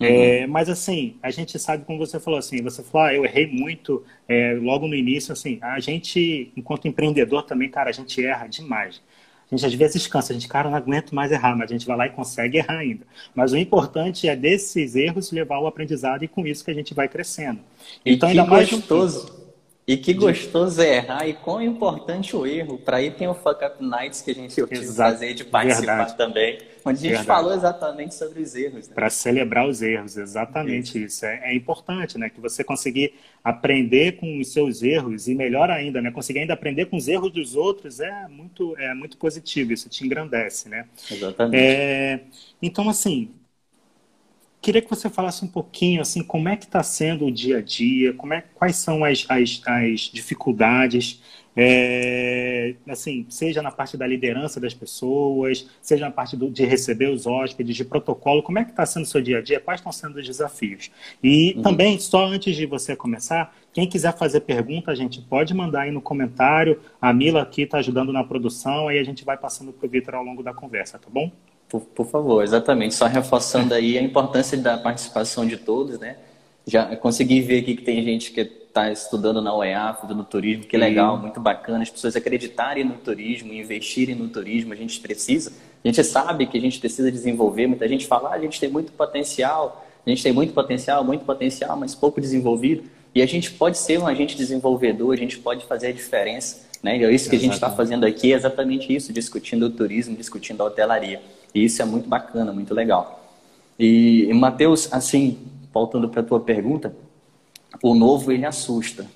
Uhum. 0.00 0.06
É, 0.06 0.46
mas 0.46 0.70
assim, 0.70 1.16
a 1.22 1.30
gente 1.30 1.58
sabe, 1.58 1.84
como 1.84 1.98
você 1.98 2.18
falou 2.18 2.38
assim, 2.38 2.62
você 2.62 2.82
falou, 2.82 3.06
ah, 3.06 3.14
eu 3.14 3.24
errei 3.24 3.46
muito 3.46 4.02
é, 4.26 4.54
logo 4.60 4.88
no 4.88 4.94
início, 4.94 5.32
assim, 5.32 5.58
a 5.60 5.78
gente, 5.78 6.50
enquanto 6.56 6.88
empreendedor 6.88 7.42
também, 7.42 7.68
cara, 7.68 7.90
a 7.90 7.92
gente 7.92 8.24
erra 8.24 8.46
demais. 8.46 9.02
A 9.50 9.56
gente 9.56 9.66
às 9.66 9.74
vezes 9.74 10.06
cansa, 10.06 10.32
a 10.32 10.34
gente, 10.34 10.48
cara, 10.48 10.70
não 10.70 10.76
aguento 10.76 11.12
mais 11.12 11.32
errar, 11.32 11.56
mas 11.56 11.70
a 11.70 11.72
gente 11.74 11.84
vai 11.84 11.96
lá 11.96 12.06
e 12.06 12.10
consegue 12.10 12.58
errar 12.58 12.78
ainda. 12.78 13.04
Mas 13.34 13.52
o 13.52 13.56
importante 13.56 14.28
é 14.28 14.36
desses 14.36 14.94
erros 14.94 15.32
levar 15.32 15.58
o 15.58 15.66
aprendizado 15.66 16.22
e 16.22 16.28
com 16.28 16.46
isso 16.46 16.64
que 16.64 16.70
a 16.70 16.74
gente 16.74 16.94
vai 16.94 17.08
crescendo. 17.08 17.58
Então, 18.06 18.28
e 18.28 18.32
ainda 18.32 18.46
mais 18.46 18.70
gostoso. 18.70 19.40
E 19.86 19.96
que 19.96 20.14
gostoso 20.14 20.80
é 20.80 20.98
errar 20.98 21.26
e 21.26 21.32
quão 21.34 21.60
importante 21.60 22.36
o 22.36 22.46
erro. 22.46 22.78
Para 22.78 22.98
aí 22.98 23.10
tem 23.10 23.26
o 23.26 23.34
Fuck 23.34 23.64
Up 23.64 23.84
Nights 23.84 24.22
que 24.22 24.30
a 24.30 24.34
gente 24.34 24.54
fazer 24.94 25.34
de 25.34 25.44
participar 25.44 25.96
Verdade. 25.96 26.16
também. 26.16 26.58
Onde 26.84 26.98
a 26.98 27.00
gente 27.00 27.08
Verdade. 27.08 27.26
falou 27.26 27.54
exatamente 27.54 28.14
sobre 28.14 28.42
os 28.42 28.54
erros. 28.54 28.88
Né? 28.88 28.94
Para 28.94 29.10
celebrar 29.10 29.68
os 29.68 29.82
erros, 29.82 30.16
exatamente 30.16 30.90
isso. 30.90 30.98
isso. 30.98 31.26
É, 31.26 31.52
é, 31.52 31.54
importante, 31.54 32.18
né? 32.18 32.30
Que 32.30 32.40
você 32.40 32.64
conseguir 32.64 33.14
aprender 33.42 34.16
com 34.16 34.38
os 34.38 34.52
seus 34.52 34.82
erros 34.82 35.28
e 35.28 35.34
melhor 35.34 35.70
ainda, 35.70 36.00
né? 36.00 36.10
Conseguir 36.10 36.40
ainda 36.40 36.54
aprender 36.54 36.86
com 36.86 36.96
os 36.96 37.08
erros 37.08 37.32
dos 37.32 37.54
outros 37.54 38.00
é 38.00 38.28
muito, 38.28 38.76
é 38.78 38.94
muito 38.94 39.16
positivo. 39.16 39.72
Isso 39.72 39.88
te 39.88 40.04
engrandece, 40.04 40.68
né? 40.68 40.86
Exatamente. 41.10 41.62
É, 41.62 42.20
então, 42.62 42.88
assim, 42.88 43.30
Queria 44.60 44.82
que 44.82 44.90
você 44.90 45.08
falasse 45.08 45.44
um 45.44 45.48
pouquinho 45.48 46.02
assim 46.02 46.22
como 46.22 46.48
é 46.48 46.56
que 46.56 46.64
está 46.64 46.82
sendo 46.82 47.26
o 47.26 47.30
dia 47.30 47.58
a 47.58 47.62
dia, 47.62 48.12
como 48.12 48.34
é, 48.34 48.44
quais 48.54 48.76
são 48.76 49.04
as, 49.04 49.24
as, 49.28 49.62
as 49.66 50.00
dificuldades, 50.00 51.22
é, 51.56 52.74
assim, 52.88 53.26
seja 53.28 53.60
na 53.60 53.70
parte 53.70 53.96
da 53.96 54.06
liderança 54.06 54.60
das 54.60 54.72
pessoas, 54.72 55.68
seja 55.82 56.06
na 56.06 56.10
parte 56.10 56.36
do, 56.36 56.50
de 56.50 56.64
receber 56.64 57.10
os 57.10 57.26
hóspedes, 57.26 57.76
de 57.76 57.84
protocolo, 57.84 58.42
como 58.42 58.58
é 58.58 58.64
que 58.64 58.70
está 58.70 58.86
sendo 58.86 59.02
o 59.02 59.06
seu 59.06 59.20
dia 59.20 59.38
a 59.38 59.42
dia, 59.42 59.58
quais 59.58 59.80
estão 59.80 59.92
sendo 59.92 60.18
os 60.18 60.26
desafios. 60.26 60.90
E 61.22 61.54
uhum. 61.56 61.62
também, 61.62 61.98
só 61.98 62.24
antes 62.24 62.54
de 62.54 62.66
você 62.66 62.94
começar, 62.94 63.54
quem 63.72 63.88
quiser 63.88 64.16
fazer 64.16 64.40
pergunta, 64.40 64.90
a 64.90 64.94
gente 64.94 65.20
pode 65.22 65.52
mandar 65.52 65.82
aí 65.82 65.90
no 65.90 66.00
comentário. 66.00 66.80
A 67.00 67.12
Mila 67.12 67.42
aqui 67.42 67.62
está 67.62 67.78
ajudando 67.78 68.12
na 68.12 68.22
produção, 68.22 68.88
aí 68.88 68.98
a 68.98 69.04
gente 69.04 69.24
vai 69.24 69.36
passando 69.36 69.72
para 69.72 69.86
o 69.86 69.90
Vitor 69.90 70.14
ao 70.14 70.24
longo 70.24 70.42
da 70.42 70.54
conversa, 70.54 70.98
tá 70.98 71.08
bom? 71.10 71.30
Por, 71.70 71.80
por 71.80 72.06
favor, 72.06 72.42
exatamente. 72.42 72.94
Só 72.94 73.06
reforçando 73.06 73.72
aí 73.72 73.96
a 73.96 74.02
importância 74.02 74.58
da 74.58 74.76
participação 74.76 75.46
de 75.46 75.56
todos, 75.56 75.98
né? 75.98 76.16
Já 76.66 76.94
consegui 76.96 77.40
ver 77.40 77.60
aqui 77.60 77.76
que 77.76 77.82
tem 77.82 78.02
gente 78.02 78.32
que 78.32 78.40
está 78.40 78.90
estudando 78.90 79.40
na 79.40 79.56
UEA, 79.56 79.96
no 80.08 80.24
turismo, 80.24 80.64
que 80.64 80.76
legal, 80.76 81.16
muito 81.16 81.40
bacana. 81.40 81.82
As 81.82 81.90
pessoas 81.90 82.14
acreditarem 82.16 82.84
no 82.84 82.94
turismo, 82.94 83.52
investirem 83.52 84.14
no 84.14 84.28
turismo, 84.28 84.72
a 84.72 84.76
gente 84.76 85.00
precisa. 85.00 85.52
A 85.82 85.88
gente 85.88 86.02
sabe 86.04 86.46
que 86.46 86.58
a 86.58 86.60
gente 86.60 86.78
precisa 86.78 87.10
desenvolver. 87.10 87.66
Muita 87.66 87.88
gente 87.88 88.06
fala, 88.06 88.30
ah, 88.30 88.34
a 88.34 88.38
gente 88.38 88.60
tem 88.60 88.68
muito 88.68 88.92
potencial, 88.92 89.86
a 90.04 90.10
gente 90.10 90.22
tem 90.22 90.32
muito 90.32 90.52
potencial, 90.52 91.02
muito 91.04 91.24
potencial, 91.24 91.76
mas 91.76 91.94
pouco 91.94 92.20
desenvolvido. 92.20 92.84
E 93.14 93.22
a 93.22 93.26
gente 93.26 93.52
pode 93.52 93.78
ser 93.78 93.98
um 93.98 94.06
agente 94.06 94.36
desenvolvedor, 94.36 95.14
a 95.14 95.16
gente 95.16 95.38
pode 95.38 95.64
fazer 95.66 95.88
a 95.88 95.92
diferença. 95.92 96.68
Né? 96.82 96.98
E 96.98 97.04
é 97.04 97.12
isso 97.12 97.28
que 97.28 97.36
a 97.36 97.38
gente 97.38 97.54
está 97.54 97.70
fazendo 97.70 98.04
aqui, 98.04 98.32
é 98.32 98.36
exatamente 98.36 98.94
isso, 98.94 99.12
discutindo 99.12 99.66
o 99.66 99.70
turismo, 99.70 100.16
discutindo 100.16 100.62
a 100.62 100.66
hotelaria. 100.66 101.20
E 101.54 101.64
isso 101.64 101.82
é 101.82 101.84
muito 101.84 102.08
bacana, 102.08 102.52
muito 102.52 102.74
legal. 102.74 103.24
E, 103.78 104.24
e 104.28 104.34
Matheus, 104.34 104.92
assim, 104.92 105.38
voltando 105.72 106.08
para 106.08 106.20
a 106.20 106.24
tua 106.24 106.40
pergunta, 106.40 106.94
o 107.82 107.94
novo 107.94 108.30
ele 108.32 108.44
assusta. 108.44 109.06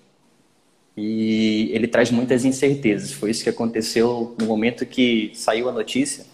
E 0.96 1.70
ele 1.72 1.88
traz 1.88 2.10
muitas 2.10 2.44
incertezas. 2.44 3.12
Foi 3.12 3.30
isso 3.30 3.42
que 3.42 3.50
aconteceu 3.50 4.34
no 4.38 4.46
momento 4.46 4.86
que 4.86 5.32
saiu 5.34 5.68
a 5.68 5.72
notícia, 5.72 6.24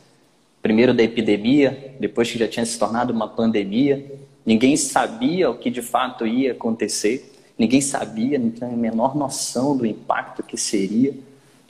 primeiro 0.61 0.93
da 0.93 1.03
epidemia, 1.03 1.95
depois 1.99 2.31
que 2.31 2.39
já 2.39 2.47
tinha 2.47 2.65
se 2.67 2.79
tornado 2.79 3.13
uma 3.13 3.29
pandemia. 3.29 4.05
Ninguém 4.45 4.77
sabia 4.77 5.51
o 5.51 5.57
que 5.57 5.71
de 5.71 5.81
fato 5.81 6.27
ia 6.27 6.53
acontecer. 6.53 7.33
Ninguém 7.59 7.81
sabia, 7.81 8.39
não 8.39 8.51
tinha 8.51 8.71
a 8.71 8.77
menor 8.77 9.17
noção 9.17 9.77
do 9.77 9.87
impacto 9.87 10.43
que 10.43 10.57
seria, 10.57 11.15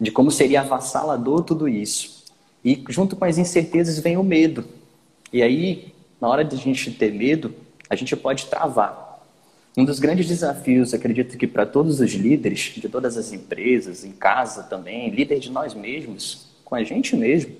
de 0.00 0.10
como 0.10 0.30
seria 0.30 0.60
avassalador 0.60 1.42
tudo 1.42 1.68
isso. 1.68 2.19
E 2.64 2.82
junto 2.88 3.16
com 3.16 3.24
as 3.24 3.38
incertezas 3.38 3.98
vem 3.98 4.16
o 4.16 4.22
medo. 4.22 4.64
E 5.32 5.42
aí, 5.42 5.92
na 6.20 6.28
hora 6.28 6.44
de 6.44 6.54
a 6.54 6.58
gente 6.58 6.90
ter 6.90 7.12
medo, 7.12 7.54
a 7.88 7.96
gente 7.96 8.14
pode 8.16 8.46
travar. 8.46 9.10
Um 9.76 9.84
dos 9.84 10.00
grandes 10.00 10.26
desafios, 10.26 10.92
acredito 10.92 11.38
que 11.38 11.46
para 11.46 11.64
todos 11.64 12.00
os 12.00 12.12
líderes 12.12 12.72
de 12.76 12.88
todas 12.88 13.16
as 13.16 13.32
empresas, 13.32 14.04
em 14.04 14.12
casa 14.12 14.64
também, 14.64 15.10
líder 15.10 15.38
de 15.38 15.50
nós 15.50 15.74
mesmos, 15.74 16.48
com 16.64 16.74
a 16.74 16.82
gente 16.82 17.16
mesmo, 17.16 17.54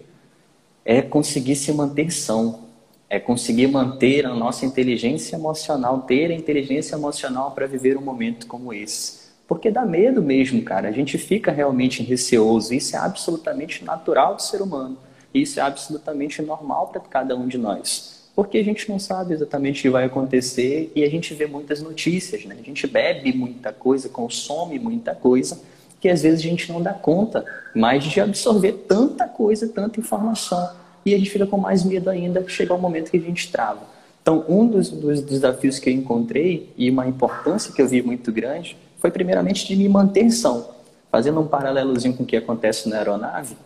é 0.85 1.01
conseguir 1.01 1.55
se 1.55 1.73
manter 1.73 2.11
são, 2.11 2.65
é 3.09 3.21
conseguir 3.21 3.69
manter 3.69 4.27
a 4.27 4.35
nossa 4.35 4.67
inteligência 4.67 5.37
emocional, 5.37 6.03
ter 6.03 6.31
a 6.31 6.35
inteligência 6.35 6.95
emocional 6.95 7.53
para 7.53 7.67
viver 7.67 7.97
um 7.97 8.03
momento 8.03 8.47
como 8.47 8.73
esse. 8.73 9.20
Porque 9.51 9.69
dá 9.69 9.85
medo 9.85 10.23
mesmo, 10.23 10.63
cara. 10.63 10.89
A 10.89 10.93
gente 10.93 11.19
fica 11.19 11.51
realmente 11.51 12.05
receoso. 12.05 12.73
Isso 12.73 12.95
é 12.95 13.01
absolutamente 13.01 13.85
natural 13.85 14.37
do 14.37 14.43
ser 14.43 14.63
humano. 14.63 14.97
Isso 15.35 15.59
é 15.59 15.63
absolutamente 15.65 16.41
normal 16.41 16.87
para 16.87 17.01
cada 17.01 17.35
um 17.35 17.49
de 17.49 17.59
nós. 17.59 18.31
Porque 18.37 18.59
a 18.59 18.63
gente 18.63 18.89
não 18.89 19.01
sabe 19.01 19.35
exatamente 19.35 19.81
o 19.81 19.83
que 19.83 19.91
vai 19.91 20.05
acontecer 20.05 20.93
e 20.95 21.03
a 21.03 21.11
gente 21.11 21.35
vê 21.35 21.49
muitas 21.49 21.83
notícias, 21.83 22.45
né? 22.45 22.59
A 22.61 22.63
gente 22.63 22.87
bebe 22.87 23.33
muita 23.33 23.73
coisa, 23.73 24.09
consome 24.09 24.79
muita 24.79 25.17
coisa, 25.17 25.61
que 26.01 26.09
às 26.09 26.23
vezes 26.23 26.39
a 26.39 26.43
gente 26.45 26.71
não 26.71 26.81
dá 26.81 26.93
conta 26.95 27.45
mais 27.75 28.05
de 28.05 28.21
absorver 28.21 28.85
tanta 28.87 29.27
coisa, 29.27 29.67
tanta 29.67 29.99
informação 29.99 30.71
e 31.05 31.13
a 31.13 31.19
gente 31.19 31.29
fica 31.29 31.45
com 31.45 31.57
mais 31.57 31.83
medo 31.83 32.09
ainda 32.09 32.49
chegar 32.49 32.77
o 32.77 32.79
momento 32.79 33.11
que 33.11 33.17
a 33.17 33.21
gente 33.21 33.51
trava. 33.51 33.81
Então, 34.23 34.45
um 34.49 34.65
dos, 34.65 34.91
dos, 34.91 35.21
desafios 35.23 35.81
que 35.81 35.91
eu 35.91 35.95
encontrei 35.95 36.73
e 36.77 36.89
uma 36.89 37.09
importância 37.09 37.73
que 37.73 37.83
eu 37.83 37.89
vi 37.89 38.01
muito 38.01 38.31
grande 38.31 38.77
foi 39.01 39.11
primeiramente 39.11 39.67
de 39.67 39.75
me 39.75 39.89
manter 39.89 40.31
são. 40.31 40.69
Fazendo 41.11 41.41
um 41.41 41.47
paralelozinho 41.47 42.15
com 42.15 42.23
o 42.23 42.27
que 42.27 42.37
acontece 42.37 42.89
na 42.89 42.99
aeronave, 42.99 43.57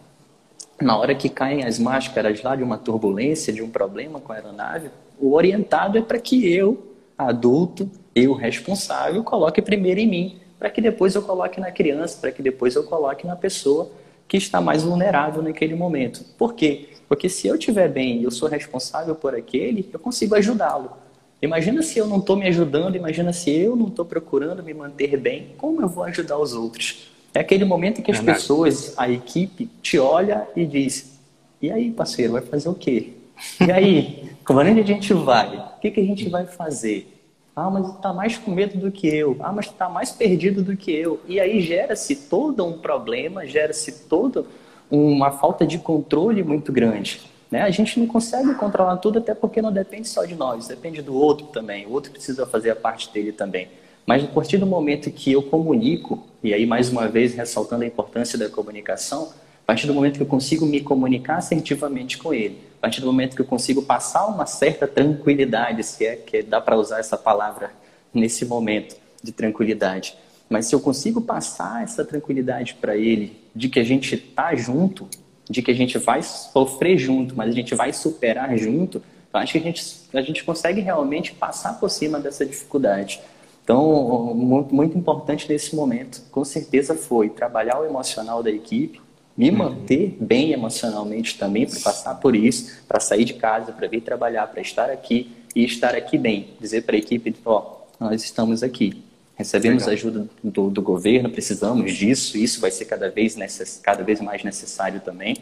na 0.80 0.96
hora 0.96 1.14
que 1.14 1.28
caem 1.28 1.64
as 1.64 1.78
máscaras 1.78 2.42
lá 2.42 2.56
de 2.56 2.62
uma 2.62 2.78
turbulência, 2.78 3.52
de 3.52 3.62
um 3.62 3.68
problema 3.68 4.18
com 4.20 4.32
a 4.32 4.36
aeronave, 4.36 4.90
o 5.20 5.34
orientado 5.34 5.98
é 5.98 6.02
para 6.02 6.18
que 6.18 6.48
eu, 6.50 6.94
adulto, 7.16 7.90
eu 8.14 8.32
responsável, 8.32 9.22
coloque 9.22 9.60
primeiro 9.60 10.00
em 10.00 10.06
mim, 10.06 10.38
para 10.58 10.70
que 10.70 10.80
depois 10.80 11.14
eu 11.14 11.22
coloque 11.22 11.60
na 11.60 11.70
criança, 11.70 12.18
para 12.20 12.32
que 12.32 12.42
depois 12.42 12.74
eu 12.74 12.84
coloque 12.84 13.26
na 13.26 13.36
pessoa 13.36 13.90
que 14.26 14.36
está 14.36 14.60
mais 14.60 14.82
vulnerável 14.82 15.42
naquele 15.42 15.74
momento. 15.74 16.24
Por 16.38 16.54
quê? 16.54 16.88
Porque 17.06 17.28
se 17.28 17.46
eu 17.46 17.56
estiver 17.56 17.88
bem 17.88 18.20
e 18.20 18.24
eu 18.24 18.30
sou 18.30 18.48
responsável 18.48 19.14
por 19.14 19.34
aquele, 19.34 19.88
eu 19.92 19.98
consigo 19.98 20.34
ajudá-lo. 20.34 21.03
Imagina 21.42 21.82
se 21.82 21.98
eu 21.98 22.06
não 22.06 22.18
estou 22.18 22.36
me 22.36 22.46
ajudando, 22.48 22.96
imagina 22.96 23.32
se 23.32 23.50
eu 23.50 23.76
não 23.76 23.88
estou 23.88 24.04
procurando 24.04 24.62
me 24.62 24.72
manter 24.72 25.16
bem, 25.18 25.48
como 25.58 25.82
eu 25.82 25.88
vou 25.88 26.04
ajudar 26.04 26.38
os 26.38 26.54
outros? 26.54 27.10
É 27.34 27.40
aquele 27.40 27.64
momento 27.64 28.00
em 28.00 28.02
que 28.02 28.10
as 28.10 28.18
Verdade. 28.18 28.38
pessoas, 28.38 28.94
a 28.96 29.10
equipe, 29.10 29.68
te 29.82 29.98
olha 29.98 30.46
e 30.54 30.64
diz: 30.64 31.18
E 31.60 31.70
aí, 31.70 31.90
parceiro, 31.90 32.34
vai 32.34 32.42
fazer 32.42 32.68
o 32.68 32.74
quê? 32.74 33.12
E 33.60 33.70
aí, 33.70 34.30
como 34.44 34.60
onde 34.60 34.80
a 34.80 34.84
gente 34.84 35.12
vai? 35.12 35.56
O 35.56 35.80
que, 35.80 35.90
que 35.90 36.00
a 36.00 36.04
gente 36.04 36.28
vai 36.28 36.46
fazer? 36.46 37.10
Ah, 37.56 37.70
mas 37.70 37.88
está 37.88 38.12
mais 38.12 38.36
com 38.36 38.50
medo 38.50 38.78
do 38.78 38.90
que 38.90 39.06
eu. 39.06 39.36
Ah, 39.40 39.52
mas 39.52 39.66
está 39.66 39.88
mais 39.88 40.10
perdido 40.10 40.62
do 40.62 40.76
que 40.76 40.92
eu. 40.92 41.20
E 41.26 41.38
aí 41.38 41.60
gera-se 41.60 42.16
todo 42.16 42.64
um 42.64 42.78
problema, 42.78 43.46
gera-se 43.46 44.06
toda 44.08 44.44
uma 44.90 45.30
falta 45.30 45.66
de 45.66 45.78
controle 45.78 46.42
muito 46.42 46.72
grande. 46.72 47.20
Né? 47.54 47.62
A 47.62 47.70
gente 47.70 48.00
não 48.00 48.08
consegue 48.08 48.52
controlar 48.56 48.96
tudo, 48.96 49.20
até 49.20 49.32
porque 49.32 49.62
não 49.62 49.72
depende 49.72 50.08
só 50.08 50.24
de 50.24 50.34
nós, 50.34 50.66
depende 50.66 51.00
do 51.00 51.14
outro 51.14 51.46
também. 51.46 51.86
O 51.86 51.92
outro 51.92 52.10
precisa 52.10 52.44
fazer 52.44 52.70
a 52.70 52.74
parte 52.74 53.12
dele 53.12 53.30
também. 53.30 53.68
Mas 54.04 54.24
a 54.24 54.26
partir 54.26 54.58
do 54.58 54.66
momento 54.66 55.08
que 55.08 55.30
eu 55.30 55.40
comunico, 55.40 56.26
e 56.42 56.52
aí 56.52 56.66
mais 56.66 56.90
uma 56.90 57.06
vez 57.06 57.32
ressaltando 57.32 57.84
a 57.84 57.86
importância 57.86 58.36
da 58.36 58.48
comunicação, 58.48 59.32
a 59.62 59.66
partir 59.66 59.86
do 59.86 59.94
momento 59.94 60.16
que 60.16 60.22
eu 60.24 60.26
consigo 60.26 60.66
me 60.66 60.80
comunicar 60.80 61.36
assertivamente 61.36 62.18
com 62.18 62.34
ele, 62.34 62.58
a 62.78 62.80
partir 62.80 63.00
do 63.00 63.06
momento 63.06 63.36
que 63.36 63.42
eu 63.42 63.46
consigo 63.46 63.82
passar 63.82 64.26
uma 64.26 64.46
certa 64.46 64.88
tranquilidade, 64.88 65.84
se 65.84 66.04
é 66.04 66.16
que 66.16 66.42
dá 66.42 66.60
para 66.60 66.76
usar 66.76 66.98
essa 66.98 67.16
palavra 67.16 67.70
nesse 68.12 68.44
momento 68.44 68.96
de 69.22 69.30
tranquilidade, 69.30 70.16
mas 70.50 70.66
se 70.66 70.74
eu 70.74 70.80
consigo 70.80 71.20
passar 71.20 71.84
essa 71.84 72.04
tranquilidade 72.04 72.74
para 72.80 72.96
ele, 72.96 73.40
de 73.54 73.68
que 73.68 73.78
a 73.78 73.84
gente 73.84 74.16
está 74.16 74.56
junto, 74.56 75.08
de 75.48 75.62
que 75.62 75.70
a 75.70 75.74
gente 75.74 75.98
vai 75.98 76.22
sofrer 76.22 76.96
junto, 76.98 77.36
mas 77.36 77.50
a 77.50 77.52
gente 77.52 77.74
vai 77.74 77.92
superar 77.92 78.56
junto, 78.56 79.02
eu 79.32 79.40
acho 79.40 79.52
que 79.52 79.58
a 79.58 79.62
gente, 79.62 79.84
a 80.12 80.22
gente 80.22 80.44
consegue 80.44 80.80
realmente 80.80 81.32
passar 81.32 81.78
por 81.80 81.90
cima 81.90 82.20
dessa 82.20 82.46
dificuldade. 82.46 83.20
Então, 83.62 84.34
muito, 84.34 84.74
muito 84.74 84.96
importante 84.96 85.48
nesse 85.48 85.74
momento, 85.74 86.22
com 86.30 86.44
certeza 86.44 86.94
foi 86.94 87.30
trabalhar 87.30 87.80
o 87.80 87.84
emocional 87.84 88.42
da 88.42 88.50
equipe, 88.50 89.00
me 89.36 89.50
uhum. 89.50 89.56
manter 89.56 90.16
bem 90.20 90.52
emocionalmente 90.52 91.36
também 91.36 91.66
para 91.66 91.80
passar 91.80 92.14
por 92.16 92.36
isso, 92.36 92.84
para 92.86 93.00
sair 93.00 93.24
de 93.24 93.34
casa, 93.34 93.72
para 93.72 93.88
vir 93.88 94.02
trabalhar, 94.02 94.46
para 94.46 94.60
estar 94.60 94.90
aqui 94.90 95.32
e 95.54 95.64
estar 95.64 95.94
aqui 95.94 96.16
bem. 96.16 96.50
Dizer 96.60 96.82
para 96.82 96.94
a 96.94 96.98
equipe, 96.98 97.34
ó, 97.44 97.78
nós 97.98 98.22
estamos 98.22 98.62
aqui. 98.62 99.02
Recebemos 99.36 99.82
Legal. 99.82 99.94
ajuda 99.94 100.28
do, 100.42 100.70
do, 100.70 100.82
governo, 100.82 101.28
precisamos 101.28 101.92
disso, 101.92 102.38
isso 102.38 102.60
vai 102.60 102.70
ser 102.70 102.84
cada 102.84 103.10
vez, 103.10 103.34
necess, 103.34 103.80
cada 103.82 104.04
vez 104.04 104.20
mais 104.20 104.44
necessário 104.44 105.00
também, 105.00 105.36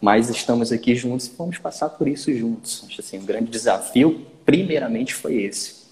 mas 0.00 0.30
estamos 0.30 0.72
aqui 0.72 0.94
juntos 0.94 1.26
e 1.26 1.32
vamos 1.36 1.58
passar 1.58 1.90
por 1.90 2.08
isso 2.08 2.32
juntos. 2.34 2.84
Acho 2.88 3.00
assim, 3.00 3.18
um 3.18 3.24
grande 3.24 3.50
desafio, 3.50 4.26
primeiramente, 4.44 5.12
foi 5.14 5.42
esse 5.42 5.84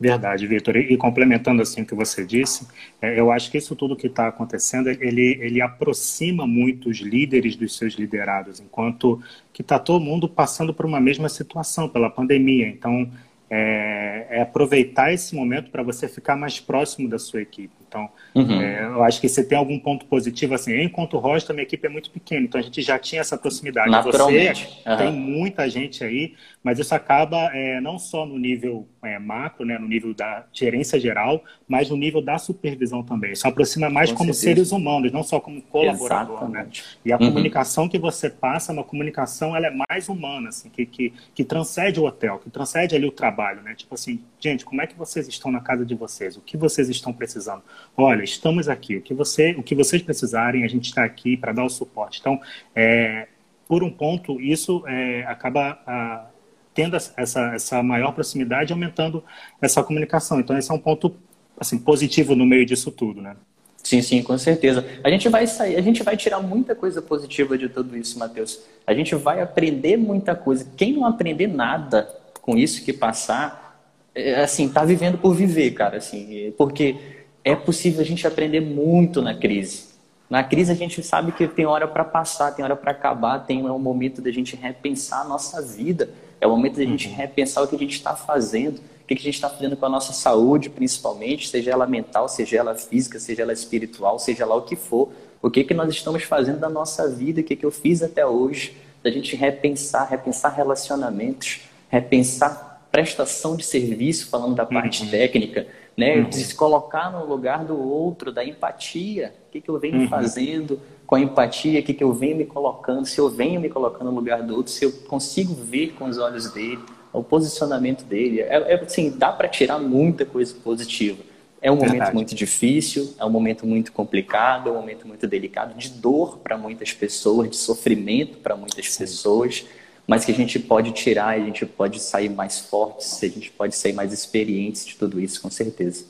Verdade, 0.00 0.46
Vitor. 0.46 0.78
E, 0.78 0.96
complementando 0.96 1.60
assim 1.60 1.82
o 1.82 1.86
que 1.86 1.94
você 1.94 2.24
disse, 2.24 2.66
é, 3.02 3.20
eu 3.20 3.30
acho 3.30 3.50
que 3.50 3.58
isso 3.58 3.76
tudo 3.76 3.94
que 3.94 4.06
está 4.06 4.28
acontecendo, 4.28 4.88
ele, 4.88 5.38
ele 5.42 5.60
aproxima 5.60 6.46
muito 6.46 6.88
os 6.88 7.00
líderes 7.00 7.54
dos 7.54 7.76
seus 7.76 7.92
liderados, 7.94 8.60
enquanto 8.60 9.22
que 9.52 9.60
está 9.60 9.78
todo 9.78 10.00
mundo 10.00 10.26
passando 10.26 10.72
por 10.72 10.86
uma 10.86 10.98
mesma 10.98 11.28
situação, 11.28 11.86
pela 11.86 12.08
pandemia. 12.08 12.66
Então, 12.66 13.10
é, 13.50 14.26
é 14.30 14.42
aproveitar 14.42 15.12
esse 15.12 15.34
momento 15.34 15.70
para 15.70 15.82
você 15.82 16.08
ficar 16.08 16.36
mais 16.36 16.60
próximo 16.60 17.08
da 17.08 17.18
sua 17.18 17.42
equipe. 17.42 17.74
Então, 17.88 18.08
uhum. 18.36 18.62
é, 18.62 18.84
eu 18.84 19.02
acho 19.02 19.20
que 19.20 19.28
você 19.28 19.42
tem 19.42 19.58
algum 19.58 19.76
ponto 19.76 20.06
positivo, 20.06 20.54
assim, 20.54 20.70
eu, 20.70 20.82
enquanto 20.84 21.18
rosto, 21.18 21.50
a 21.50 21.52
minha 21.52 21.64
equipe 21.64 21.84
é 21.84 21.90
muito 21.90 22.08
pequena, 22.12 22.46
então 22.46 22.60
a 22.60 22.62
gente 22.62 22.80
já 22.80 22.96
tinha 22.96 23.20
essa 23.20 23.36
proximidade. 23.36 23.90
Você 23.90 24.88
uhum. 24.88 24.96
tem 24.96 25.12
muita 25.12 25.68
gente 25.68 26.04
aí, 26.04 26.34
mas 26.62 26.78
isso 26.78 26.94
acaba 26.94 27.50
é, 27.54 27.80
não 27.80 27.98
só 27.98 28.26
no 28.26 28.38
nível 28.38 28.86
é, 29.02 29.18
macro, 29.18 29.64
né, 29.64 29.78
no 29.78 29.88
nível 29.88 30.12
da 30.12 30.44
gerência 30.52 31.00
geral, 31.00 31.42
mas 31.66 31.88
no 31.88 31.96
nível 31.96 32.20
da 32.20 32.36
supervisão 32.36 33.02
também. 33.02 33.32
Isso 33.32 33.48
aproxima 33.48 33.88
mais 33.88 34.10
Com 34.10 34.18
como 34.18 34.34
certeza. 34.34 34.54
seres 34.56 34.72
humanos, 34.72 35.10
não 35.10 35.22
só 35.22 35.40
como 35.40 35.62
colaborador. 35.62 36.48
Né? 36.48 36.68
E 37.04 37.12
a 37.12 37.16
uhum. 37.16 37.28
comunicação 37.28 37.88
que 37.88 37.98
você 37.98 38.28
passa, 38.28 38.72
uma 38.72 38.84
comunicação, 38.84 39.56
ela 39.56 39.68
é 39.68 39.84
mais 39.88 40.08
humana, 40.08 40.50
assim, 40.50 40.68
que, 40.68 40.84
que, 40.84 41.14
que 41.34 41.44
transcende 41.44 41.98
o 41.98 42.04
hotel, 42.04 42.38
que 42.38 42.50
transcende 42.50 42.94
ali 42.94 43.06
o 43.06 43.12
trabalho, 43.12 43.62
né? 43.62 43.74
Tipo 43.74 43.94
assim, 43.94 44.20
gente, 44.38 44.64
como 44.64 44.82
é 44.82 44.86
que 44.86 44.96
vocês 44.96 45.26
estão 45.28 45.50
na 45.50 45.60
casa 45.60 45.86
de 45.86 45.94
vocês? 45.94 46.36
O 46.36 46.42
que 46.42 46.56
vocês 46.56 46.88
estão 46.90 47.12
precisando? 47.12 47.62
Olha, 47.96 48.22
estamos 48.22 48.68
aqui. 48.68 48.96
O 48.96 49.02
que, 49.02 49.14
você, 49.14 49.52
o 49.52 49.62
que 49.62 49.74
vocês 49.74 50.02
precisarem, 50.02 50.64
a 50.64 50.68
gente 50.68 50.86
está 50.86 51.04
aqui 51.04 51.36
para 51.36 51.52
dar 51.52 51.64
o 51.64 51.70
suporte. 51.70 52.20
Então, 52.20 52.38
é, 52.74 53.28
por 53.66 53.82
um 53.82 53.90
ponto, 53.90 54.38
isso 54.40 54.84
é, 54.86 55.24
acaba... 55.26 55.78
A, 55.86 56.29
tendo 56.74 56.96
essa, 56.96 57.54
essa 57.54 57.82
maior 57.82 58.12
proximidade, 58.12 58.72
aumentando 58.72 59.22
essa 59.60 59.82
comunicação. 59.82 60.40
Então, 60.40 60.56
esse 60.56 60.70
é 60.70 60.74
um 60.74 60.78
ponto 60.78 61.14
assim, 61.58 61.78
positivo 61.78 62.34
no 62.34 62.46
meio 62.46 62.64
disso 62.64 62.90
tudo, 62.90 63.20
né? 63.20 63.36
Sim, 63.82 64.02
sim, 64.02 64.22
com 64.22 64.36
certeza. 64.36 64.84
A 65.02 65.10
gente 65.10 65.28
vai 65.28 65.46
sair, 65.46 65.76
a 65.76 65.80
gente 65.80 66.02
vai 66.02 66.16
tirar 66.16 66.40
muita 66.40 66.74
coisa 66.74 67.00
positiva 67.00 67.56
de 67.56 67.68
tudo 67.68 67.96
isso, 67.96 68.18
Matheus. 68.18 68.60
A 68.86 68.92
gente 68.92 69.14
vai 69.14 69.40
aprender 69.40 69.96
muita 69.96 70.34
coisa. 70.34 70.66
Quem 70.76 70.92
não 70.92 71.06
aprender 71.06 71.46
nada 71.46 72.08
com 72.40 72.56
isso 72.56 72.84
que 72.84 72.92
passar, 72.92 73.80
é, 74.14 74.42
assim, 74.42 74.68
tá 74.68 74.84
vivendo 74.84 75.18
por 75.18 75.34
viver, 75.34 75.70
cara, 75.72 75.96
assim, 75.96 76.52
porque 76.56 76.96
é 77.44 77.56
possível 77.56 78.00
a 78.00 78.04
gente 78.04 78.26
aprender 78.26 78.60
muito 78.60 79.22
na 79.22 79.34
crise. 79.34 79.90
Na 80.28 80.44
crise 80.44 80.70
a 80.70 80.74
gente 80.74 81.02
sabe 81.02 81.32
que 81.32 81.48
tem 81.48 81.66
hora 81.66 81.88
para 81.88 82.04
passar, 82.04 82.52
tem 82.52 82.64
hora 82.64 82.76
para 82.76 82.92
acabar, 82.92 83.40
tem 83.40 83.68
um 83.68 83.78
momento 83.78 84.22
da 84.22 84.30
gente 84.30 84.54
repensar 84.54 85.22
a 85.22 85.24
nossa 85.24 85.60
vida, 85.60 86.10
é 86.40 86.46
o 86.46 86.50
momento 86.50 86.76
da 86.76 86.84
gente 86.84 87.08
uhum. 87.08 87.14
repensar 87.14 87.62
o 87.62 87.68
que 87.68 87.76
a 87.76 87.78
gente 87.78 87.94
está 87.94 88.16
fazendo, 88.16 88.78
o 88.78 89.06
que 89.06 89.14
a 89.14 89.16
gente 89.16 89.34
está 89.34 89.50
fazendo 89.50 89.76
com 89.76 89.86
a 89.86 89.88
nossa 89.88 90.12
saúde, 90.12 90.70
principalmente, 90.70 91.48
seja 91.48 91.72
ela 91.72 91.86
mental, 91.86 92.28
seja 92.28 92.56
ela 92.56 92.74
física, 92.74 93.18
seja 93.18 93.42
ela 93.42 93.52
espiritual, 93.52 94.18
seja 94.18 94.46
lá 94.46 94.54
o 94.54 94.62
que 94.62 94.76
for. 94.76 95.12
O 95.42 95.50
que, 95.50 95.64
que 95.64 95.74
nós 95.74 95.90
estamos 95.90 96.22
fazendo 96.22 96.58
da 96.58 96.68
nossa 96.68 97.08
vida, 97.08 97.40
o 97.40 97.44
que, 97.44 97.56
que 97.56 97.64
eu 97.64 97.70
fiz 97.70 98.02
até 98.02 98.24
hoje, 98.24 98.76
da 99.02 99.10
gente 99.10 99.34
repensar, 99.36 100.08
repensar 100.08 100.54
relacionamentos, 100.54 101.60
repensar 101.88 102.70
prestação 102.90 103.56
de 103.56 103.64
serviço, 103.64 104.28
falando 104.28 104.54
da 104.54 104.66
parte 104.66 105.04
uhum. 105.04 105.10
técnica, 105.10 105.66
né? 105.96 106.16
Uhum. 106.16 106.28
De 106.28 106.36
se 106.36 106.54
colocar 106.54 107.10
no 107.10 107.24
lugar 107.24 107.64
do 107.64 107.78
outro, 107.78 108.32
da 108.32 108.44
empatia. 108.44 109.34
O 109.48 109.52
que, 109.52 109.60
que 109.60 109.68
eu 109.68 109.78
venho 109.78 110.00
uhum. 110.00 110.08
fazendo 110.08 110.80
com 111.10 111.16
a 111.16 111.20
empatia? 111.20 111.82
Que, 111.82 111.92
que 111.92 112.04
eu 112.04 112.12
venho 112.12 112.36
me 112.36 112.44
colocando? 112.44 113.04
Se 113.04 113.18
eu 113.18 113.28
venho 113.28 113.60
me 113.60 113.68
colocando 113.68 114.12
no 114.12 114.14
lugar 114.14 114.44
do 114.44 114.54
outro, 114.54 114.70
se 114.70 114.84
eu 114.84 114.92
consigo 115.08 115.52
ver 115.52 115.94
com 115.98 116.04
os 116.04 116.18
olhos 116.18 116.52
dele, 116.52 116.78
o 117.12 117.20
posicionamento 117.20 118.04
dele. 118.04 118.42
É, 118.42 118.74
é 118.74 118.74
assim, 118.80 119.10
dá 119.18 119.32
para 119.32 119.48
tirar 119.48 119.80
muita 119.80 120.24
coisa 120.24 120.54
positiva. 120.62 121.18
É 121.60 121.68
um 121.68 121.74
momento 121.74 121.90
Verdade. 121.90 122.14
muito 122.14 122.32
difícil, 122.32 123.12
é 123.18 123.24
um 123.24 123.28
momento 123.28 123.66
muito 123.66 123.90
complicado, 123.92 124.68
é 124.68 124.72
um 124.72 124.76
momento 124.76 125.06
muito 125.08 125.26
delicado, 125.26 125.76
de 125.76 125.88
dor 125.90 126.38
para 126.38 126.56
muitas 126.56 126.92
pessoas, 126.92 127.50
de 127.50 127.56
sofrimento 127.56 128.38
para 128.38 128.54
muitas 128.54 128.92
Sim. 128.92 128.98
pessoas 129.00 129.66
mas 130.06 130.24
que 130.24 130.32
a 130.32 130.34
gente 130.34 130.58
pode 130.58 130.90
tirar, 130.90 131.28
a 131.28 131.38
gente 131.38 131.64
pode 131.64 132.00
sair 132.00 132.28
mais 132.28 132.58
fortes, 132.58 133.22
a 133.22 133.28
gente 133.28 133.48
pode 133.52 133.76
sair 133.76 133.92
mais 133.92 134.12
experientes 134.12 134.84
de 134.84 134.96
tudo 134.96 135.20
isso, 135.20 135.40
com 135.40 135.48
certeza. 135.48 136.04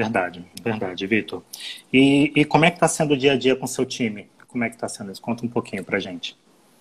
Verdade, 0.00 0.42
verdade, 0.62 1.06
Vitor. 1.06 1.42
E, 1.92 2.32
e, 2.34 2.42
como 2.46 2.64
é 2.64 2.70
que 2.70 2.78
está 2.78 2.88
sendo 2.88 3.12
o 3.12 3.16
dia 3.18 3.32
a 3.32 3.36
dia 3.36 3.54
com 3.54 3.66
seu 3.66 3.84
time? 3.84 4.28
Como 4.48 4.64
é 4.64 4.70
que 4.70 4.74
está 4.74 4.88
sendo 4.88 5.12
isso? 5.12 5.20
Conta 5.20 5.44
um 5.44 5.48
pouquinho 5.48 5.84
para 5.84 5.98
gente. 6.00 6.34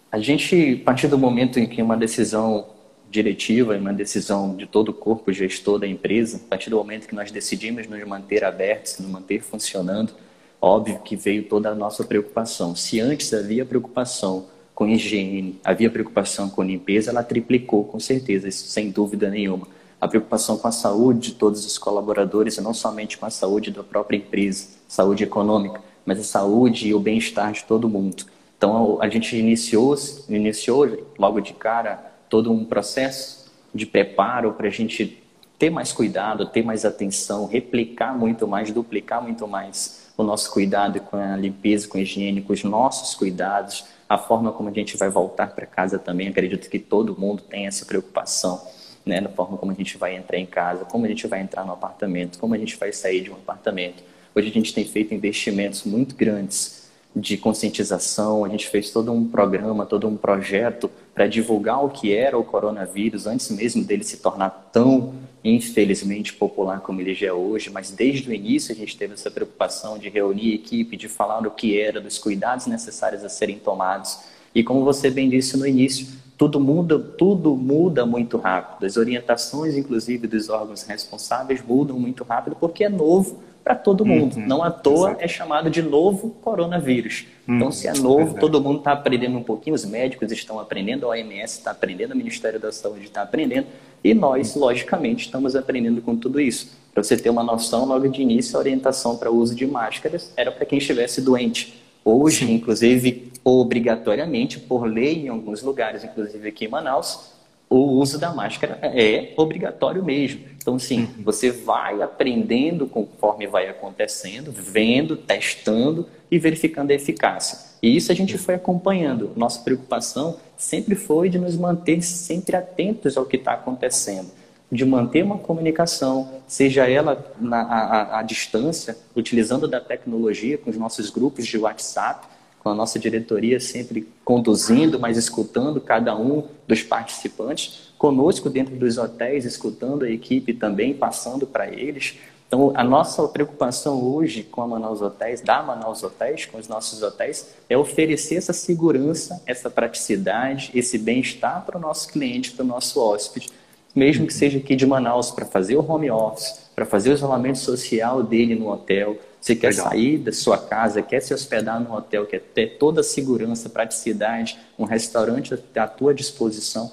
A 0.09 0.19
gente, 0.19 0.79
a 0.81 0.85
partir 0.85 1.09
do 1.09 1.17
momento 1.17 1.59
em 1.59 1.67
que 1.67 1.81
uma 1.81 1.97
decisão 1.97 2.69
diretiva, 3.11 3.77
uma 3.77 3.91
decisão 3.91 4.55
de 4.55 4.65
todo 4.65 4.89
o 4.89 4.93
corpo 4.93 5.33
gestor 5.33 5.77
da 5.79 5.85
empresa, 5.85 6.37
a 6.37 6.49
partir 6.49 6.69
do 6.69 6.77
momento 6.77 7.09
que 7.09 7.13
nós 7.13 7.29
decidimos 7.29 7.87
nos 7.87 8.01
manter 8.07 8.45
abertos, 8.45 8.99
nos 8.99 9.11
manter 9.11 9.41
funcionando, 9.41 10.13
óbvio 10.61 10.99
que 10.99 11.17
veio 11.17 11.43
toda 11.43 11.71
a 11.71 11.75
nossa 11.75 12.05
preocupação. 12.05 12.73
Se 12.73 13.01
antes 13.01 13.33
havia 13.33 13.65
preocupação 13.65 14.47
com 14.73 14.87
higiene, 14.87 15.59
havia 15.61 15.89
preocupação 15.89 16.49
com 16.49 16.63
limpeza, 16.63 17.11
ela 17.11 17.21
triplicou, 17.21 17.83
com 17.83 17.99
certeza, 17.99 18.47
isso 18.47 18.65
sem 18.67 18.89
dúvida 18.89 19.29
nenhuma. 19.29 19.67
A 19.99 20.07
preocupação 20.07 20.57
com 20.57 20.67
a 20.67 20.71
saúde 20.71 21.31
de 21.31 21.35
todos 21.35 21.65
os 21.65 21.77
colaboradores, 21.77 22.57
e 22.57 22.61
não 22.61 22.73
somente 22.73 23.17
com 23.17 23.25
a 23.25 23.29
saúde 23.29 23.71
da 23.71 23.83
própria 23.83 24.17
empresa, 24.17 24.67
saúde 24.87 25.23
econômica, 25.23 25.81
mas 26.05 26.19
a 26.19 26.23
saúde 26.23 26.87
e 26.87 26.93
o 26.93 26.99
bem-estar 26.99 27.51
de 27.51 27.63
todo 27.65 27.89
mundo. 27.89 28.25
Então, 28.57 28.97
a 29.01 29.07
gente 29.09 29.37
iniciou, 29.37 29.95
iniciou 30.27 31.05
logo 31.17 31.39
de 31.39 31.53
cara 31.53 32.11
todo 32.29 32.51
um 32.51 32.65
processo 32.65 33.49
de 33.73 33.85
preparo 33.85 34.53
para 34.53 34.67
a 34.67 34.71
gente 34.71 35.21
ter 35.57 35.69
mais 35.69 35.91
cuidado, 35.91 36.45
ter 36.45 36.63
mais 36.63 36.85
atenção, 36.85 37.45
replicar 37.45 38.17
muito 38.17 38.47
mais, 38.47 38.71
duplicar 38.71 39.21
muito 39.21 39.47
mais 39.47 40.09
o 40.17 40.23
nosso 40.23 40.51
cuidado 40.51 40.99
com 41.01 41.17
a 41.17 41.35
limpeza, 41.35 41.87
com 41.87 41.97
a 41.97 42.01
higiene, 42.01 42.41
com 42.41 42.53
os 42.53 42.63
nossos 42.63 43.15
cuidados, 43.15 43.85
a 44.07 44.17
forma 44.17 44.51
como 44.51 44.69
a 44.69 44.73
gente 44.73 44.97
vai 44.97 45.09
voltar 45.09 45.53
para 45.53 45.65
casa 45.65 45.99
também. 45.99 46.27
Acredito 46.27 46.69
que 46.69 46.79
todo 46.79 47.17
mundo 47.17 47.43
tem 47.43 47.67
essa 47.67 47.85
preocupação, 47.85 48.61
né, 49.09 49.27
forma 49.35 49.57
como 49.57 49.71
a 49.71 49.75
gente 49.75 49.97
vai 49.97 50.15
entrar 50.15 50.37
em 50.37 50.45
casa, 50.45 50.85
como 50.85 51.05
a 51.05 51.09
gente 51.09 51.25
vai 51.27 51.41
entrar 51.41 51.65
no 51.65 51.73
apartamento, 51.73 52.37
como 52.39 52.53
a 52.53 52.57
gente 52.57 52.77
vai 52.77 52.93
sair 52.93 53.21
de 53.21 53.31
um 53.31 53.33
apartamento. 53.33 54.03
Hoje 54.33 54.49
a 54.49 54.51
gente 54.51 54.73
tem 54.73 54.85
feito 54.85 55.13
investimentos 55.13 55.83
muito 55.83 56.15
grandes 56.15 56.89
de 57.15 57.35
conscientização, 57.35 58.45
a 58.45 58.49
gente 58.49 58.67
fez 58.67 58.91
todo 58.91 59.11
um 59.11 59.27
programa, 59.27 59.85
todo 59.85 60.07
um 60.07 60.15
projeto 60.15 60.89
para 61.13 61.27
divulgar 61.27 61.83
o 61.83 61.89
que 61.89 62.13
era 62.13 62.37
o 62.37 62.43
coronavírus 62.43 63.25
antes 63.25 63.49
mesmo 63.49 63.83
dele 63.83 64.03
se 64.03 64.17
tornar 64.17 64.69
tão 64.71 65.15
infelizmente 65.43 66.33
popular 66.33 66.81
como 66.81 67.01
ele 67.01 67.13
já 67.15 67.27
é 67.27 67.33
hoje, 67.33 67.69
mas 67.69 67.91
desde 67.91 68.29
o 68.29 68.33
início 68.33 68.73
a 68.73 68.75
gente 68.75 68.95
teve 68.97 69.13
essa 69.13 69.31
preocupação 69.31 69.97
de 69.97 70.09
reunir 70.09 70.53
equipe, 70.53 70.97
de 70.97 71.07
falar 71.07 71.45
o 71.47 71.51
que 71.51 71.79
era, 71.79 71.99
dos 71.99 72.17
cuidados 72.17 72.67
necessários 72.67 73.23
a 73.23 73.29
serem 73.29 73.57
tomados. 73.57 74.19
E 74.53 74.63
como 74.63 74.83
você 74.83 75.09
bem 75.09 75.29
disse 75.29 75.57
no 75.57 75.65
início, 75.65 76.07
tudo 76.39 76.57
muda, 76.57 76.97
tudo 76.97 77.53
muda 77.53 78.05
muito 78.05 78.37
rápido. 78.37 78.85
As 78.85 78.95
orientações, 78.95 79.75
inclusive, 79.75 80.25
dos 80.25 80.47
órgãos 80.47 80.83
responsáveis 80.83 81.61
mudam 81.61 81.99
muito 81.99 82.23
rápido 82.23 82.55
porque 82.57 82.85
é 82.85 82.89
novo 82.89 83.41
para 83.61 83.75
todo 83.75 84.05
mundo. 84.05 84.37
Uhum, 84.37 84.47
Não 84.47 84.63
à 84.63 84.71
toa 84.71 85.17
é 85.19 85.27
chamado 85.27 85.69
de 85.69 85.81
novo 85.81 86.29
coronavírus. 86.41 87.25
Uhum, 87.45 87.57
então, 87.57 87.71
se 87.73 87.89
é 87.89 87.93
novo, 87.93 88.37
é 88.37 88.39
todo 88.39 88.61
mundo 88.61 88.77
está 88.77 88.93
aprendendo 88.93 89.37
um 89.37 89.43
pouquinho, 89.43 89.75
os 89.75 89.83
médicos 89.83 90.31
estão 90.31 90.61
aprendendo, 90.61 91.05
a 91.05 91.09
OMS 91.09 91.57
está 91.57 91.71
aprendendo, 91.71 92.13
o 92.13 92.15
Ministério 92.15 92.57
da 92.57 92.71
Saúde 92.71 93.03
está 93.03 93.21
aprendendo, 93.21 93.67
e 94.01 94.13
nós, 94.13 94.55
logicamente, 94.55 95.25
estamos 95.25 95.57
aprendendo 95.57 96.01
com 96.01 96.15
tudo 96.15 96.39
isso. 96.39 96.71
Para 96.93 97.03
você 97.03 97.17
ter 97.17 97.29
uma 97.29 97.43
noção, 97.43 97.83
logo 97.83 98.07
de 98.07 98.21
início, 98.21 98.55
a 98.55 98.59
orientação 98.59 99.17
para 99.17 99.29
o 99.29 99.35
uso 99.35 99.53
de 99.53 99.67
máscaras 99.67 100.31
era 100.37 100.53
para 100.53 100.65
quem 100.65 100.77
estivesse 100.77 101.21
doente. 101.21 101.83
Hoje, 102.03 102.45
Sim. 102.45 102.53
inclusive, 102.53 103.28
obrigatoriamente, 103.43 104.59
por 104.59 104.85
lei 104.85 105.25
em 105.25 105.29
alguns 105.29 105.61
lugares, 105.61 106.03
inclusive 106.03 106.49
aqui 106.49 106.65
em 106.65 106.69
Manaus, 106.69 107.33
o 107.69 107.77
uso 107.77 108.17
da 108.17 108.33
máscara 108.33 108.79
é 108.81 109.33
obrigatório 109.37 110.03
mesmo. 110.03 110.41
Então, 110.57 110.79
sim, 110.79 111.01
uhum. 111.01 111.23
você 111.23 111.51
vai 111.51 112.01
aprendendo 112.01 112.87
conforme 112.87 113.45
vai 113.45 113.67
acontecendo, 113.67 114.51
vendo, 114.51 115.15
testando 115.15 116.07
e 116.31 116.39
verificando 116.39 116.91
a 116.91 116.95
eficácia. 116.95 117.69
E 117.81 117.95
isso 117.95 118.11
a 118.11 118.15
gente 118.15 118.37
foi 118.37 118.55
acompanhando. 118.55 119.31
Nossa 119.35 119.61
preocupação 119.61 120.37
sempre 120.57 120.95
foi 120.95 121.29
de 121.29 121.37
nos 121.37 121.55
manter 121.55 122.01
sempre 122.01 122.55
atentos 122.55 123.15
ao 123.15 123.25
que 123.25 123.37
está 123.37 123.53
acontecendo, 123.53 124.31
de 124.71 124.83
manter 124.83 125.23
uma 125.23 125.37
comunicação, 125.37 126.41
seja 126.47 126.89
ela 126.89 127.33
na, 127.39 127.61
a, 127.61 128.19
a 128.19 128.23
distância, 128.23 128.97
utilizando 129.15 129.67
da 129.67 129.79
tecnologia 129.79 130.57
com 130.57 130.69
os 130.69 130.77
nossos 130.77 131.09
grupos 131.09 131.45
de 131.45 131.57
WhatsApp, 131.57 132.27
com 132.59 132.69
a 132.69 132.75
nossa 132.75 132.99
diretoria 132.99 133.59
sempre 133.59 134.07
conduzindo, 134.23 134.99
mas 134.99 135.17
escutando 135.17 135.79
cada 135.79 136.15
um 136.15 136.43
dos 136.67 136.83
participantes, 136.83 137.89
conosco 137.97 138.49
dentro 138.49 138.75
dos 138.75 138.97
hotéis, 138.97 139.45
escutando 139.45 140.05
a 140.05 140.09
equipe 140.09 140.53
também, 140.53 140.93
passando 140.93 141.47
para 141.47 141.67
eles, 141.67 142.17
então, 142.49 142.71
a 142.73 142.83
nossa 142.83 143.27
preocupação 143.27 144.03
hoje 144.03 144.41
com 144.41 144.63
a 144.63 144.67
Manaus 144.67 145.03
Hotéis, 145.03 145.39
da 145.39 145.61
Manaus 145.61 146.01
Hotéis, 146.01 146.47
com 146.47 146.57
os 146.57 146.67
nossos 146.67 147.03
hotéis, 147.03 147.53
é 147.69 147.77
oferecer 147.77 148.37
essa 148.37 148.53
segurança, 148.53 149.39
essa 149.45 149.69
praticidade, 149.69 150.71
esse 150.73 150.97
bem-estar 150.97 151.63
para 151.63 151.77
o 151.77 151.79
nosso 151.79 152.11
cliente, 152.11 152.51
para 152.53 152.63
o 152.65 152.67
nosso 152.67 152.99
hóspede, 152.99 153.49
mesmo 153.95 154.25
que 154.25 154.33
seja 154.33 154.57
aqui 154.57 154.75
de 154.75 154.83
Manaus, 154.87 155.29
para 155.29 155.45
fazer 155.45 155.75
o 155.75 155.85
home 155.87 156.09
office, 156.09 156.71
para 156.75 156.87
fazer 156.87 157.11
o 157.11 157.13
isolamento 157.13 157.59
social 157.59 158.23
dele 158.23 158.55
no 158.55 158.71
hotel. 158.71 159.15
Você 159.39 159.55
quer 159.55 159.69
Legal. 159.69 159.89
sair 159.89 160.17
da 160.17 160.31
sua 160.31 160.57
casa, 160.57 161.01
quer 161.01 161.21
se 161.21 161.33
hospedar 161.33 161.79
no 161.79 161.95
hotel, 161.95 162.25
quer 162.25 162.41
ter 162.41 162.77
toda 162.77 163.01
a 163.01 163.03
segurança, 163.03 163.69
praticidade, 163.69 164.59
um 164.77 164.83
restaurante 164.83 165.57
à 165.75 165.87
tua 165.87 166.13
disposição 166.13 166.91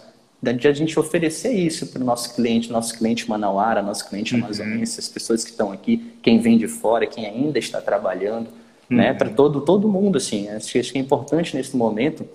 de 0.53 0.69
a 0.69 0.73
gente 0.73 0.99
oferecer 0.99 1.53
isso 1.53 1.87
para 1.89 2.03
o 2.03 2.05
nosso 2.05 2.35
cliente, 2.35 2.71
nosso 2.71 2.97
cliente 2.97 3.29
manauara, 3.29 3.83
nosso 3.83 4.09
cliente 4.09 4.35
uhum. 4.35 4.45
amazonense, 4.45 5.01
as 5.01 5.09
pessoas 5.09 5.45
que 5.45 5.51
estão 5.51 5.73
aqui, 5.73 6.13
quem 6.23 6.39
vem 6.41 6.59
de 6.59 6.69
fora, 6.69 7.07
quem 7.07 7.27
ainda 7.27 7.59
está 7.59 7.81
trabalhando, 7.81 8.49
né, 8.89 8.91
uhum. 8.91 8.97
né, 8.97 9.15
para 9.15 9.31
todo, 9.31 9.61
todo 9.63 9.89
mundo, 9.89 10.17
assim, 10.19 10.49
acho 10.49 10.73
que, 10.73 10.79
acho 10.79 10.93
que 10.93 10.99
é 10.99 11.01
importante 11.01 11.57
nesse 11.57 11.77
momento, 11.77 12.29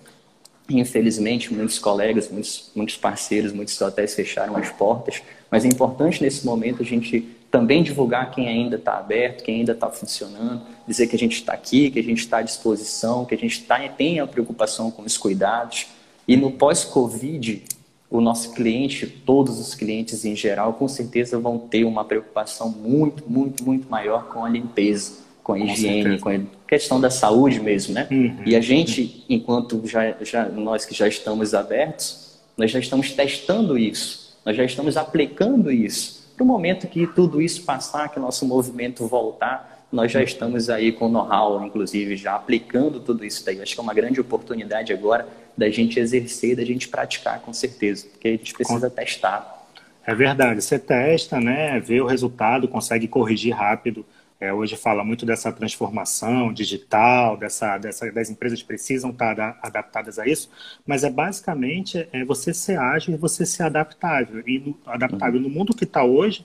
infelizmente, 0.69 1.53
muitos 1.53 1.79
colegas, 1.79 2.29
muitos, 2.29 2.71
muitos 2.75 2.97
parceiros, 2.97 3.53
muitos 3.53 3.79
hotéis 3.79 4.13
fecharam 4.13 4.57
as 4.57 4.69
portas, 4.71 5.21
mas 5.49 5.63
é 5.63 5.67
importante 5.67 6.21
nesse 6.21 6.45
momento 6.45 6.81
a 6.81 6.85
gente 6.85 7.27
também 7.51 7.83
divulgar 7.83 8.31
quem 8.31 8.47
ainda 8.47 8.77
está 8.77 8.97
aberto, 8.97 9.43
quem 9.43 9.57
ainda 9.57 9.73
está 9.73 9.89
funcionando, 9.89 10.61
dizer 10.87 11.07
que 11.07 11.15
a 11.17 11.19
gente 11.19 11.33
está 11.33 11.51
aqui, 11.51 11.91
que 11.91 11.99
a 11.99 12.03
gente 12.03 12.19
está 12.19 12.37
à 12.37 12.41
disposição, 12.41 13.25
que 13.25 13.35
a 13.35 13.37
gente 13.37 13.61
tá, 13.63 13.77
tem 13.89 14.21
a 14.21 14.25
preocupação 14.25 14.89
com 14.89 15.01
os 15.01 15.17
cuidados, 15.17 15.87
e 16.25 16.37
no 16.37 16.51
pós-Covid, 16.51 17.61
o 18.09 18.21
nosso 18.21 18.53
cliente, 18.53 19.05
todos 19.05 19.59
os 19.59 19.75
clientes 19.75 20.23
em 20.23 20.35
geral, 20.35 20.73
com 20.73 20.87
certeza 20.87 21.37
vão 21.37 21.57
ter 21.57 21.83
uma 21.83 22.05
preocupação 22.05 22.69
muito, 22.69 23.23
muito, 23.27 23.63
muito 23.65 23.89
maior 23.89 24.27
com 24.29 24.45
a 24.45 24.49
limpeza, 24.49 25.19
com 25.43 25.53
a 25.53 25.57
com 25.57 25.65
higiene, 25.65 26.03
certeza. 26.03 26.23
com 26.23 26.29
a 26.29 26.39
questão 26.67 27.01
da 27.01 27.09
saúde 27.09 27.59
mesmo, 27.59 27.93
né? 27.93 28.07
Uhum. 28.09 28.43
E 28.45 28.55
a 28.55 28.61
gente, 28.61 29.25
enquanto 29.27 29.81
já, 29.85 30.15
já, 30.21 30.47
nós 30.47 30.85
que 30.85 30.93
já 30.93 31.07
estamos 31.07 31.53
abertos, 31.53 32.37
nós 32.57 32.71
já 32.71 32.79
estamos 32.79 33.11
testando 33.11 33.77
isso, 33.77 34.37
nós 34.45 34.55
já 34.55 34.63
estamos 34.63 34.95
aplicando 34.95 35.69
isso. 35.71 36.20
No 36.41 36.45
momento 36.47 36.87
que 36.87 37.05
tudo 37.05 37.39
isso 37.39 37.61
passar, 37.61 38.09
que 38.09 38.17
o 38.17 38.21
nosso 38.21 38.47
movimento 38.47 39.05
voltar, 39.05 39.85
nós 39.91 40.11
já 40.11 40.23
estamos 40.23 40.71
aí 40.71 40.91
com 40.91 41.07
know-how, 41.07 41.63
inclusive, 41.63 42.17
já 42.17 42.33
aplicando 42.33 42.99
tudo 42.99 43.23
isso 43.23 43.45
daí. 43.45 43.61
Acho 43.61 43.75
que 43.75 43.79
é 43.79 43.83
uma 43.83 43.93
grande 43.93 44.19
oportunidade 44.19 44.91
agora 44.91 45.27
da 45.55 45.69
gente 45.69 45.99
exercer, 45.99 46.55
da 46.55 46.65
gente 46.65 46.87
praticar, 46.87 47.41
com 47.41 47.53
certeza, 47.53 48.07
porque 48.09 48.27
a 48.27 48.31
gente 48.31 48.55
precisa 48.55 48.89
com... 48.89 48.95
testar. 48.95 49.67
É 50.03 50.15
verdade, 50.15 50.63
você 50.63 50.79
testa, 50.79 51.39
né, 51.39 51.79
vê 51.79 52.01
o 52.01 52.07
resultado, 52.07 52.67
consegue 52.67 53.07
corrigir 53.07 53.53
rápido. 53.53 54.03
É, 54.41 54.51
hoje 54.51 54.75
fala 54.75 55.03
muito 55.03 55.23
dessa 55.23 55.53
transformação 55.53 56.51
digital, 56.51 57.37
dessa, 57.37 57.77
dessa, 57.77 58.11
das 58.11 58.27
empresas 58.27 58.63
precisam 58.63 59.11
estar 59.11 59.59
adaptadas 59.61 60.17
a 60.17 60.25
isso, 60.25 60.49
mas 60.83 61.03
é 61.03 61.11
basicamente 61.11 62.09
é 62.11 62.25
você 62.25 62.51
ser 62.51 62.79
ágil 62.79 63.13
e 63.13 63.17
você 63.17 63.45
ser 63.45 63.63
adaptável. 63.63 64.41
E 64.47 64.57
no, 64.57 64.77
adaptável 64.87 65.39
no 65.39 65.47
mundo 65.47 65.75
que 65.75 65.83
está 65.83 66.03
hoje, 66.03 66.43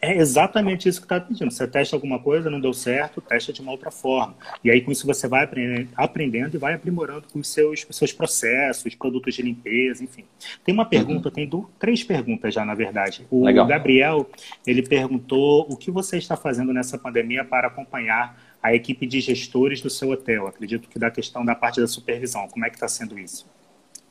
é 0.00 0.16
exatamente 0.18 0.88
isso 0.88 1.00
que 1.00 1.06
está 1.06 1.20
pedindo. 1.20 1.50
Você 1.50 1.66
testa 1.66 1.96
alguma 1.96 2.18
coisa, 2.18 2.50
não 2.50 2.60
deu 2.60 2.72
certo, 2.72 3.20
testa 3.20 3.52
de 3.52 3.60
uma 3.60 3.72
outra 3.72 3.90
forma. 3.90 4.34
E 4.62 4.70
aí, 4.70 4.80
com 4.80 4.92
isso, 4.92 5.06
você 5.06 5.26
vai 5.26 5.48
aprendendo 5.96 6.54
e 6.54 6.58
vai 6.58 6.74
aprimorando 6.74 7.24
com 7.32 7.38
os 7.38 7.48
seus, 7.48 7.86
seus 7.90 8.12
processos, 8.12 8.94
produtos 8.94 9.34
de 9.34 9.42
limpeza, 9.42 10.04
enfim. 10.04 10.24
Tem 10.64 10.74
uma 10.74 10.84
pergunta, 10.84 11.28
uhum. 11.28 11.34
tem 11.34 11.48
do, 11.48 11.68
três 11.78 12.04
perguntas 12.04 12.52
já, 12.52 12.64
na 12.64 12.74
verdade. 12.74 13.26
O 13.30 13.44
Legal. 13.44 13.66
Gabriel, 13.66 14.30
ele 14.66 14.82
perguntou 14.82 15.66
o 15.68 15.76
que 15.76 15.90
você 15.90 16.18
está 16.18 16.36
fazendo 16.36 16.72
nessa 16.72 16.98
pandemia 16.98 17.44
para 17.44 17.68
acompanhar 17.68 18.38
a 18.62 18.74
equipe 18.74 19.06
de 19.06 19.20
gestores 19.20 19.80
do 19.80 19.88
seu 19.88 20.10
hotel. 20.10 20.46
Acredito 20.46 20.88
que 20.88 20.98
da 20.98 21.10
questão 21.10 21.44
da 21.44 21.54
parte 21.54 21.80
da 21.80 21.86
supervisão. 21.86 22.48
Como 22.48 22.64
é 22.64 22.68
que 22.68 22.76
está 22.76 22.88
sendo 22.88 23.18
isso? 23.18 23.46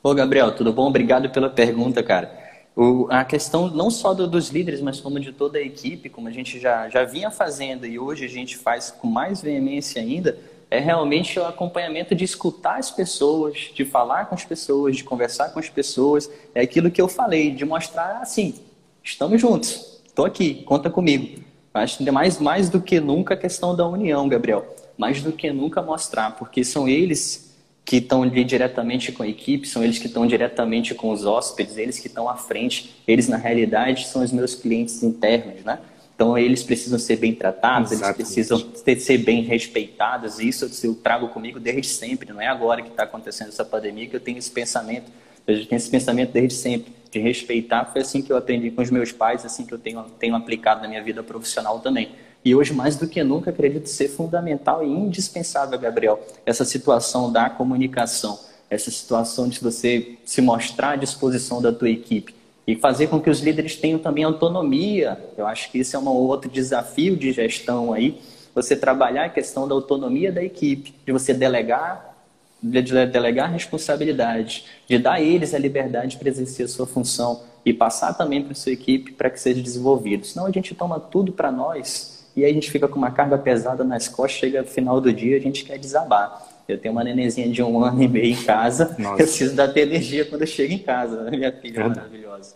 Ô, 0.02 0.14
Gabriel, 0.14 0.54
tudo 0.54 0.72
bom? 0.72 0.88
Obrigado 0.88 1.30
pela 1.30 1.50
pergunta, 1.50 2.02
cara. 2.02 2.45
O, 2.76 3.06
a 3.08 3.24
questão 3.24 3.70
não 3.70 3.90
só 3.90 4.12
do, 4.12 4.28
dos 4.28 4.50
líderes, 4.50 4.82
mas 4.82 5.00
como 5.00 5.18
de 5.18 5.32
toda 5.32 5.56
a 5.56 5.62
equipe, 5.62 6.10
como 6.10 6.28
a 6.28 6.30
gente 6.30 6.60
já, 6.60 6.90
já 6.90 7.04
vinha 7.04 7.30
fazendo 7.30 7.86
e 7.86 7.98
hoje 7.98 8.26
a 8.26 8.28
gente 8.28 8.54
faz 8.54 8.90
com 8.90 9.08
mais 9.08 9.40
veemência 9.40 10.02
ainda, 10.02 10.38
é 10.70 10.78
realmente 10.78 11.38
o 11.38 11.46
acompanhamento 11.46 12.14
de 12.14 12.24
escutar 12.24 12.76
as 12.76 12.90
pessoas, 12.90 13.70
de 13.74 13.82
falar 13.86 14.26
com 14.26 14.34
as 14.34 14.44
pessoas, 14.44 14.94
de 14.94 15.04
conversar 15.04 15.54
com 15.54 15.58
as 15.58 15.70
pessoas. 15.70 16.28
É 16.54 16.60
aquilo 16.60 16.90
que 16.90 17.00
eu 17.00 17.08
falei, 17.08 17.50
de 17.50 17.64
mostrar 17.64 18.20
assim, 18.20 18.54
estamos 19.02 19.40
juntos, 19.40 20.02
estou 20.06 20.26
aqui, 20.26 20.62
conta 20.64 20.90
comigo. 20.90 21.42
Acho 21.72 22.02
mais, 22.12 22.38
mais 22.38 22.68
do 22.68 22.80
que 22.80 23.00
nunca 23.00 23.32
a 23.32 23.36
questão 23.38 23.74
da 23.74 23.86
união, 23.86 24.28
Gabriel. 24.28 24.66
Mais 24.98 25.22
do 25.22 25.32
que 25.32 25.50
nunca 25.50 25.80
mostrar, 25.80 26.36
porque 26.36 26.62
são 26.62 26.86
eles 26.86 27.45
que 27.86 27.98
estão 27.98 28.28
diretamente 28.28 29.12
com 29.12 29.22
a 29.22 29.28
equipe, 29.28 29.66
são 29.66 29.82
eles 29.84 29.96
que 29.96 30.08
estão 30.08 30.26
diretamente 30.26 30.92
com 30.92 31.12
os 31.12 31.24
hóspedes, 31.24 31.78
eles 31.78 32.00
que 32.00 32.08
estão 32.08 32.28
à 32.28 32.34
frente. 32.34 32.96
Eles, 33.06 33.28
na 33.28 33.36
realidade, 33.36 34.08
são 34.08 34.24
os 34.24 34.32
meus 34.32 34.56
clientes 34.56 35.04
internos, 35.04 35.62
né? 35.64 35.78
Então, 36.12 36.36
eles 36.36 36.64
precisam 36.64 36.98
ser 36.98 37.16
bem 37.16 37.32
tratados, 37.32 37.92
Exatamente. 37.92 38.22
eles 38.22 38.34
precisam 38.34 38.58
ter, 38.82 38.98
ser 38.98 39.18
bem 39.18 39.42
respeitados. 39.44 40.40
Isso 40.40 40.68
eu 40.84 40.94
trago 40.96 41.28
comigo 41.28 41.60
desde 41.60 41.86
sempre. 41.86 42.32
Não 42.32 42.40
é 42.40 42.48
agora 42.48 42.82
que 42.82 42.88
está 42.88 43.04
acontecendo 43.04 43.48
essa 43.48 43.64
pandemia 43.64 44.08
que 44.08 44.16
eu 44.16 44.20
tenho 44.20 44.38
esse 44.38 44.50
pensamento. 44.50 45.08
Eu 45.46 45.64
tenho 45.64 45.76
esse 45.76 45.88
pensamento 45.88 46.32
desde 46.32 46.54
sempre, 46.54 46.92
de 47.08 47.20
respeitar. 47.20 47.84
Foi 47.92 48.00
assim 48.00 48.20
que 48.20 48.32
eu 48.32 48.36
aprendi 48.36 48.72
com 48.72 48.82
os 48.82 48.90
meus 48.90 49.12
pais, 49.12 49.44
assim 49.44 49.64
que 49.64 49.72
eu 49.72 49.78
tenho, 49.78 50.02
tenho 50.18 50.34
aplicado 50.34 50.82
na 50.82 50.88
minha 50.88 51.04
vida 51.04 51.22
profissional 51.22 51.78
também. 51.78 52.10
E 52.46 52.54
hoje, 52.54 52.72
mais 52.72 52.94
do 52.94 53.08
que 53.08 53.24
nunca, 53.24 53.50
acredito 53.50 53.88
ser 53.88 54.06
fundamental 54.06 54.80
e 54.80 54.86
indispensável, 54.86 55.76
Gabriel, 55.80 56.24
essa 56.46 56.64
situação 56.64 57.32
da 57.32 57.50
comunicação, 57.50 58.38
essa 58.70 58.88
situação 58.88 59.48
de 59.48 59.58
você 59.58 60.16
se 60.24 60.40
mostrar 60.40 60.90
à 60.90 60.96
disposição 60.96 61.60
da 61.60 61.72
tua 61.72 61.90
equipe 61.90 62.32
e 62.64 62.76
fazer 62.76 63.08
com 63.08 63.20
que 63.20 63.28
os 63.28 63.40
líderes 63.40 63.74
tenham 63.74 63.98
também 63.98 64.22
autonomia. 64.22 65.20
Eu 65.36 65.44
acho 65.44 65.72
que 65.72 65.80
isso 65.80 65.96
é 65.96 65.98
um 65.98 66.06
outro 66.06 66.48
desafio 66.48 67.16
de 67.16 67.32
gestão 67.32 67.92
aí, 67.92 68.20
você 68.54 68.76
trabalhar 68.76 69.24
a 69.24 69.28
questão 69.28 69.66
da 69.66 69.74
autonomia 69.74 70.30
da 70.30 70.44
equipe, 70.44 70.94
de 71.04 71.10
você 71.10 71.34
delegar 71.34 72.14
de 72.62 72.80
delegar 72.80 73.52
responsabilidade, 73.52 74.64
de 74.88 74.98
dar 74.98 75.14
a 75.14 75.20
eles 75.20 75.52
a 75.52 75.58
liberdade 75.58 76.16
de 76.16 76.28
exercer 76.28 76.66
a 76.66 76.68
sua 76.68 76.86
função 76.86 77.42
e 77.64 77.72
passar 77.72 78.14
também 78.14 78.42
para 78.42 78.52
a 78.52 78.54
sua 78.54 78.72
equipe 78.72 79.12
para 79.12 79.30
que 79.30 79.40
seja 79.40 79.60
desenvolvido. 79.60 80.24
Senão 80.24 80.46
a 80.46 80.50
gente 80.50 80.74
toma 80.74 80.98
tudo 80.98 81.32
para 81.32 81.52
nós 81.52 82.15
e 82.36 82.44
aí 82.44 82.50
a 82.50 82.54
gente 82.54 82.70
fica 82.70 82.86
com 82.86 82.98
uma 82.98 83.10
carga 83.10 83.38
pesada 83.38 83.82
nas 83.82 84.06
costas, 84.06 84.38
chega 84.38 84.60
no 84.60 84.68
final 84.68 85.00
do 85.00 85.12
dia 85.12 85.36
a 85.36 85.40
gente 85.40 85.64
quer 85.64 85.78
desabar. 85.78 86.46
Eu 86.68 86.76
tenho 86.78 86.92
uma 86.92 87.02
nenenzinha 87.02 87.48
de 87.48 87.62
um 87.62 87.82
ano 87.82 88.02
e 88.02 88.08
meio 88.08 88.34
em 88.34 88.44
casa, 88.44 88.94
Nossa. 88.98 89.14
eu 89.22 89.26
preciso 89.26 89.56
dar 89.56 89.74
energia 89.76 90.24
quando 90.24 90.42
eu 90.42 90.46
chego 90.46 90.72
em 90.72 90.78
casa, 90.78 91.22
né? 91.22 91.36
minha 91.36 91.52
filha 91.52 91.80
é 91.80 91.88
maravilhosa. 91.88 92.54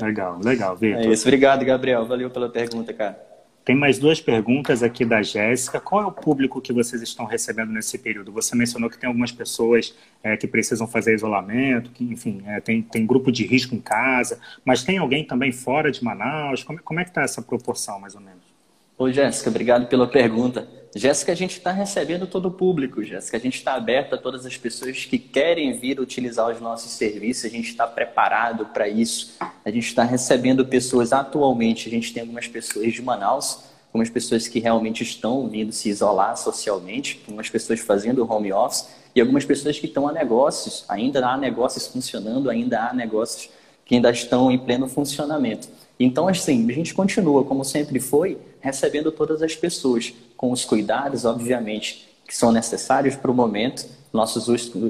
Legal, 0.00 0.40
legal, 0.42 0.76
Vitor. 0.76 1.02
É 1.02 1.06
isso, 1.06 1.26
obrigado, 1.26 1.64
Gabriel. 1.64 2.06
Valeu 2.06 2.30
pela 2.30 2.48
pergunta, 2.48 2.92
cara. 2.92 3.32
Tem 3.64 3.76
mais 3.76 3.96
duas 3.96 4.20
perguntas 4.20 4.82
aqui 4.82 5.04
da 5.04 5.22
Jéssica. 5.22 5.80
Qual 5.80 6.02
é 6.02 6.06
o 6.06 6.10
público 6.10 6.60
que 6.60 6.72
vocês 6.72 7.00
estão 7.00 7.24
recebendo 7.24 7.70
nesse 7.70 7.96
período? 7.96 8.32
Você 8.32 8.56
mencionou 8.56 8.90
que 8.90 8.98
tem 8.98 9.06
algumas 9.06 9.30
pessoas 9.30 9.94
é, 10.22 10.36
que 10.36 10.48
precisam 10.48 10.86
fazer 10.88 11.14
isolamento, 11.14 11.90
que, 11.90 12.02
enfim, 12.04 12.42
é, 12.46 12.60
tem, 12.60 12.82
tem 12.82 13.06
grupo 13.06 13.30
de 13.30 13.46
risco 13.46 13.74
em 13.74 13.80
casa, 13.80 14.40
mas 14.64 14.82
tem 14.82 14.98
alguém 14.98 15.24
também 15.24 15.52
fora 15.52 15.92
de 15.92 16.02
Manaus? 16.02 16.64
Como, 16.64 16.82
como 16.82 16.98
é 16.98 17.04
que 17.04 17.10
está 17.10 17.22
essa 17.22 17.40
proporção, 17.40 18.00
mais 18.00 18.16
ou 18.16 18.20
menos? 18.20 18.51
Ô, 18.98 19.10
Jéssica, 19.10 19.50
obrigado 19.50 19.86
pela 19.86 20.06
pergunta. 20.06 20.68
Jéssica, 20.94 21.32
a 21.32 21.34
gente 21.34 21.56
está 21.56 21.72
recebendo 21.72 22.26
todo 22.26 22.48
o 22.48 22.50
público, 22.50 23.02
Jéssica. 23.02 23.38
A 23.38 23.40
gente 23.40 23.56
está 23.56 23.74
aberto 23.74 24.14
a 24.14 24.18
todas 24.18 24.44
as 24.44 24.58
pessoas 24.58 25.06
que 25.06 25.18
querem 25.18 25.72
vir 25.72 25.98
utilizar 25.98 26.50
os 26.50 26.60
nossos 26.60 26.92
serviços. 26.92 27.46
A 27.46 27.48
gente 27.48 27.68
está 27.68 27.86
preparado 27.86 28.66
para 28.66 28.86
isso. 28.86 29.34
A 29.64 29.70
gente 29.70 29.86
está 29.86 30.04
recebendo 30.04 30.66
pessoas 30.66 31.12
atualmente. 31.12 31.88
A 31.88 31.90
gente 31.90 32.12
tem 32.12 32.20
algumas 32.20 32.46
pessoas 32.46 32.92
de 32.92 33.00
Manaus, 33.00 33.60
algumas 33.86 34.10
pessoas 34.10 34.46
que 34.46 34.60
realmente 34.60 35.02
estão 35.02 35.48
vindo 35.48 35.72
se 35.72 35.88
isolar 35.88 36.36
socialmente, 36.36 37.22
algumas 37.26 37.48
pessoas 37.48 37.80
fazendo 37.80 38.30
home 38.30 38.52
office 38.52 38.88
e 39.14 39.20
algumas 39.20 39.46
pessoas 39.46 39.78
que 39.78 39.86
estão 39.86 40.06
a 40.06 40.12
negócios. 40.12 40.84
Ainda 40.90 41.26
há 41.26 41.38
negócios 41.38 41.86
funcionando, 41.86 42.50
ainda 42.50 42.88
há 42.88 42.92
negócios 42.92 43.48
que 43.86 43.94
ainda 43.94 44.10
estão 44.10 44.52
em 44.52 44.58
pleno 44.58 44.86
funcionamento. 44.86 45.68
Então, 46.04 46.28
assim, 46.28 46.68
a 46.68 46.72
gente 46.72 46.94
continua, 46.94 47.44
como 47.44 47.64
sempre 47.64 48.00
foi, 48.00 48.38
recebendo 48.60 49.12
todas 49.12 49.42
as 49.42 49.54
pessoas, 49.54 50.12
com 50.36 50.50
os 50.50 50.64
cuidados, 50.64 51.24
obviamente, 51.24 52.08
que 52.26 52.36
são 52.36 52.50
necessários 52.50 53.14
para 53.14 53.30
o 53.30 53.34
momento. 53.34 53.86
Nossos 54.12 54.48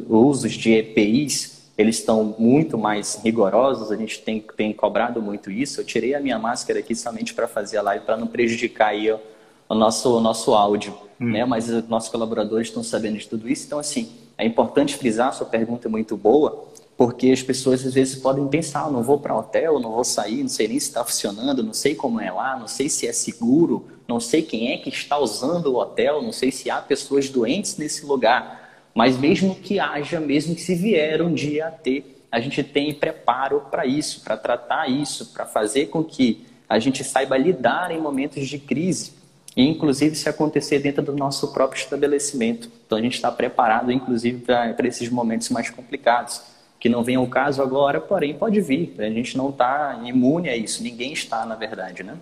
usos 0.09 0.53
de 0.53 0.73
EPIs, 0.73 1.71
eles 1.77 1.99
estão 1.99 2.35
muito 2.39 2.79
mais 2.79 3.21
rigorosos, 3.23 3.91
a 3.91 3.97
gente 3.97 4.21
tem, 4.21 4.41
tem 4.57 4.73
cobrado 4.73 5.21
muito 5.21 5.51
isso. 5.51 5.81
Eu 5.81 5.85
tirei 5.85 6.15
a 6.15 6.21
minha 6.21 6.39
máscara 6.39 6.79
aqui 6.79 6.95
somente 6.95 7.35
para 7.35 7.47
fazer 7.47 7.79
a 7.79 7.83
live, 7.83 8.05
para 8.05 8.17
não 8.17 8.27
prejudicar 8.27 8.89
aí 8.89 9.11
o, 9.11 9.19
o, 9.69 9.75
nosso, 9.75 10.17
o 10.17 10.21
nosso 10.21 10.55
áudio, 10.55 10.95
hum. 11.21 11.31
né? 11.31 11.45
Mas 11.45 11.69
os 11.69 11.89
nossos 11.89 12.09
colaboradores 12.09 12.69
estão 12.69 12.83
sabendo 12.83 13.19
de 13.19 13.29
tudo 13.29 13.49
isso. 13.49 13.67
Então, 13.67 13.79
assim, 13.79 14.11
é 14.39 14.47
importante 14.47 14.97
frisar, 14.97 15.33
sua 15.35 15.47
pergunta 15.47 15.89
é 15.89 15.91
muito 15.91 16.17
boa, 16.17 16.65
porque 16.97 17.31
as 17.31 17.43
pessoas 17.43 17.85
às 17.87 17.95
vezes 17.95 18.17
podem 18.17 18.47
pensar, 18.49 18.91
não 18.91 19.03
vou 19.03 19.19
para 19.19 19.37
hotel, 19.37 19.81
não 19.81 19.93
vou 19.93 20.05
sair, 20.05 20.43
não 20.43 20.49
sei 20.49 20.69
nem 20.69 20.79
se 20.79 20.89
está 20.89 21.05
funcionando, 21.05 21.63
não 21.63 21.73
sei 21.73 21.95
como 21.95 22.21
é 22.21 22.31
lá, 22.31 22.59
não 22.59 22.69
sei 22.69 22.89
se 22.89 23.07
é 23.07 23.13
seguro, 23.13 23.87
não 24.07 24.21
sei 24.21 24.43
quem 24.43 24.73
é 24.73 24.77
que 24.77 24.89
está 24.89 25.19
usando 25.19 25.67
o 25.67 25.79
hotel, 25.79 26.23
não 26.23 26.33
sei 26.33 26.53
se 26.53 26.71
há 26.71 26.81
pessoas 26.81 27.29
doentes 27.29 27.77
nesse 27.77 28.05
lugar. 28.05 28.87
Mas 28.95 29.17
mesmo 29.17 29.55
que 29.55 29.81
haja, 29.81 30.21
mesmo 30.21 30.55
que 30.55 30.61
se 30.61 30.75
vier 30.75 31.23
um 31.23 31.33
dia 31.33 31.69
a 31.69 31.71
ter, 31.71 32.25
a 32.31 32.41
gente 32.41 32.63
tem 32.63 32.93
preparo 32.93 33.63
para 33.71 33.87
isso, 33.87 34.21
para 34.21 34.37
tratar 34.37 34.89
isso, 34.89 35.33
para 35.33 35.47
fazer 35.47 35.87
com 35.87 36.05
que 36.05 36.47
a 36.69 36.79
gente 36.79 37.03
saiba 37.03 37.37
lidar 37.37 37.91
em 37.91 38.01
momentos 38.01 38.47
de 38.47 38.59
crise. 38.59 39.13
E, 39.57 39.63
inclusive, 39.67 40.15
se 40.15 40.29
acontecer 40.29 40.79
dentro 40.79 41.03
do 41.03 41.15
nosso 41.15 41.53
próprio 41.53 41.79
estabelecimento. 41.79 42.71
Então, 42.87 42.97
a 42.97 43.03
gente 43.03 43.15
está 43.15 43.31
preparado, 43.31 43.93
inclusive, 43.93 44.41
para 44.41 44.87
esses 44.87 45.11
momentos 45.11 45.51
mais 45.51 45.69
complicados 45.69 46.52
que 46.83 46.89
não 46.89 47.05
venha 47.05 47.21
o 47.21 47.29
caso 47.29 47.63
agora, 47.63 48.01
porém 48.01 48.35
pode 48.35 48.61
vir. 48.61 48.97
A 48.99 49.09
gente 49.09 49.37
não 49.37 49.51
está 49.51 50.03
imune 50.05 50.49
a 50.49 50.57
isso, 50.57 50.83
ninguém 50.83 51.13
está, 51.13 51.47
na 51.47 51.55
verdade, 51.55 52.03
né? 52.03 52.17